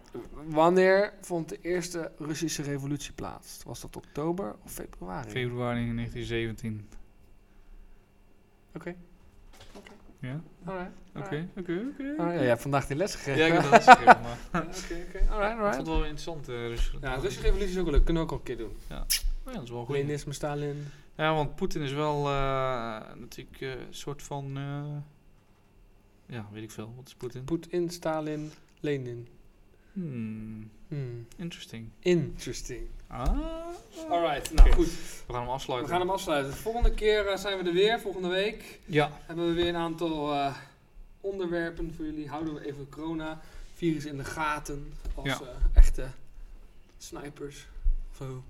wanneer 0.47 1.13
vond 1.21 1.49
de 1.49 1.59
eerste 1.61 2.13
Russische 2.19 2.63
revolutie 2.63 3.13
plaats? 3.13 3.61
Was 3.65 3.81
dat 3.81 3.97
oktober 3.97 4.55
of 4.65 4.73
februari? 4.73 5.31
Februari 5.31 5.95
1917. 5.95 6.89
Oké. 8.75 8.95
Ja? 10.21 10.41
Alright. 10.65 10.91
Oké, 11.17 11.49
oké, 11.57 11.83
oké. 11.93 12.15
Ah, 12.23 12.45
ja, 12.45 12.57
vandaag 12.57 12.87
die 12.87 12.97
les 12.97 13.15
gegeven. 13.15 13.41
Ja, 13.41 13.47
ik 13.47 13.53
heb 13.53 13.71
dat 13.71 13.83
geschreven, 13.83 14.23
maar... 14.23 14.39
Ja, 14.53 14.59
Oké, 14.83 15.05
oké. 15.09 15.19
Alright, 15.19 15.23
Ik 15.23 15.29
vond 15.29 15.33
alright. 15.33 15.77
het 15.77 15.87
wel 15.87 15.99
interessant, 15.99 16.49
eh 16.49 16.55
Rusland. 16.55 17.05
Ja, 17.05 17.15
de 17.15 17.21
Russische 17.21 17.43
revolutie 17.43 17.73
is 17.73 17.79
ook 17.79 17.85
wel 17.85 17.95
leuk. 17.95 18.05
Kunnen 18.05 18.23
we 18.23 18.29
ook 18.29 18.35
al 18.35 18.39
een 18.39 18.57
keer 18.57 18.57
doen. 18.67 18.77
Oh 18.91 19.53
ja, 19.53 19.53
dat 19.53 19.63
is 19.63 19.71
wel 19.71 19.85
goed. 19.85 19.97
Leninisme, 19.97 20.33
Stalin. 20.33 20.87
Ja, 21.17 21.35
want 21.35 21.55
Poetin 21.57 21.83
is 21.83 21.93
wel 21.93 22.27
eh, 22.27 23.01
natuurlijk 23.15 23.61
eh, 23.61 23.71
een 23.71 23.77
soort 23.91 24.23
van... 24.23 24.59
ja, 26.27 26.49
weet 26.53 26.63
ik 26.63 26.71
veel. 26.71 26.93
Wat 26.97 27.07
is 27.07 27.15
Poetin? 27.15 27.45
Poetin, 27.45 27.91
Stalin, 27.91 28.51
Lenin. 28.81 29.29
Hmm, 29.93 30.71
Hmm. 30.89 31.27
interesting. 31.37 31.89
Interesting. 32.01 32.87
Ah. 33.07 33.39
Alright, 34.09 34.55
nou 34.55 34.73
goed. 34.73 34.87
We 34.87 35.33
gaan 35.33 35.35
hem 35.37 35.45
We 35.47 35.51
afsluiten. 35.51 35.91
gaan 35.91 36.01
hem 36.01 36.11
afsluiten. 36.11 36.51
De 36.53 36.57
volgende 36.59 36.95
keer 36.95 37.27
eh, 37.27 37.37
zijn 37.39 37.59
we 37.59 37.65
er 37.69 37.73
weer. 37.75 38.01
Volgende 38.01 38.29
week 38.29 38.81
Ja. 38.85 39.11
hebben 39.27 39.47
we 39.47 39.53
weer 39.53 39.69
een 39.69 39.77
aantal 39.77 40.33
eh, 40.33 40.57
onderwerpen 41.21 41.95
voor 41.95 42.05
jullie. 42.05 42.29
Houden 42.29 42.55
we 42.55 42.67
even 42.67 42.79
het 42.81 42.89
coronavirus 42.89 44.05
in 44.05 44.17
de 44.17 44.25
gaten. 44.25 44.93
Als 45.15 45.27
Ja. 45.29 45.41
eh, 45.41 45.49
echte 45.75 46.07
snipers. 46.99 47.67
Of 48.11 48.17
zo. 48.17 48.43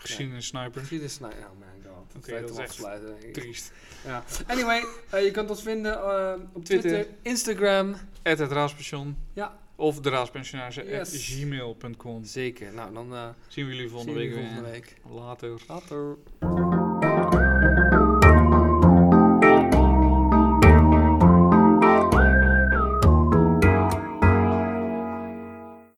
Geschiedenis 0.00 0.46
sniper. 0.46 0.80
Geschiedenis 0.80 1.14
sniper. 1.14 1.38
Oh 1.38 1.58
my 1.58 1.90
god. 1.90 2.14
Oké, 2.16 2.26
Tijd 2.26 2.48
dat 2.48 2.58
is 2.58 2.66
te 2.66 2.72
sluiten. 2.72 3.32
Triest. 3.32 3.72
Ja. 4.04 4.24
Anyway, 4.46 4.84
eh, 5.10 5.24
je 5.24 5.30
kunt 5.30 5.50
ons 5.50 5.62
vinden 5.62 5.92
eh, 5.92 6.32
op 6.52 6.64
Twitter, 6.64 6.90
Twitter. 6.90 7.12
Instagram. 7.22 7.94
Het 8.22 8.38
het 8.38 8.52
raaspension. 8.52 9.16
Ja. 9.32 9.58
Of 9.76 10.00
de 10.00 10.10
Yes. 10.86 11.14
at 11.14 11.20
gmail.com. 11.20 12.24
Zeker. 12.24 12.72
Nou, 12.72 12.92
dan 12.94 13.14
eh 13.14 13.28
Zien 13.48 13.66
we 13.66 13.74
jullie 13.74 13.90
volgende 13.90 14.12
we 14.14 14.18
week 14.18 14.34
volgende 14.34 14.70
week. 14.70 14.96
Later. 15.10 15.60
Later. 15.68 16.16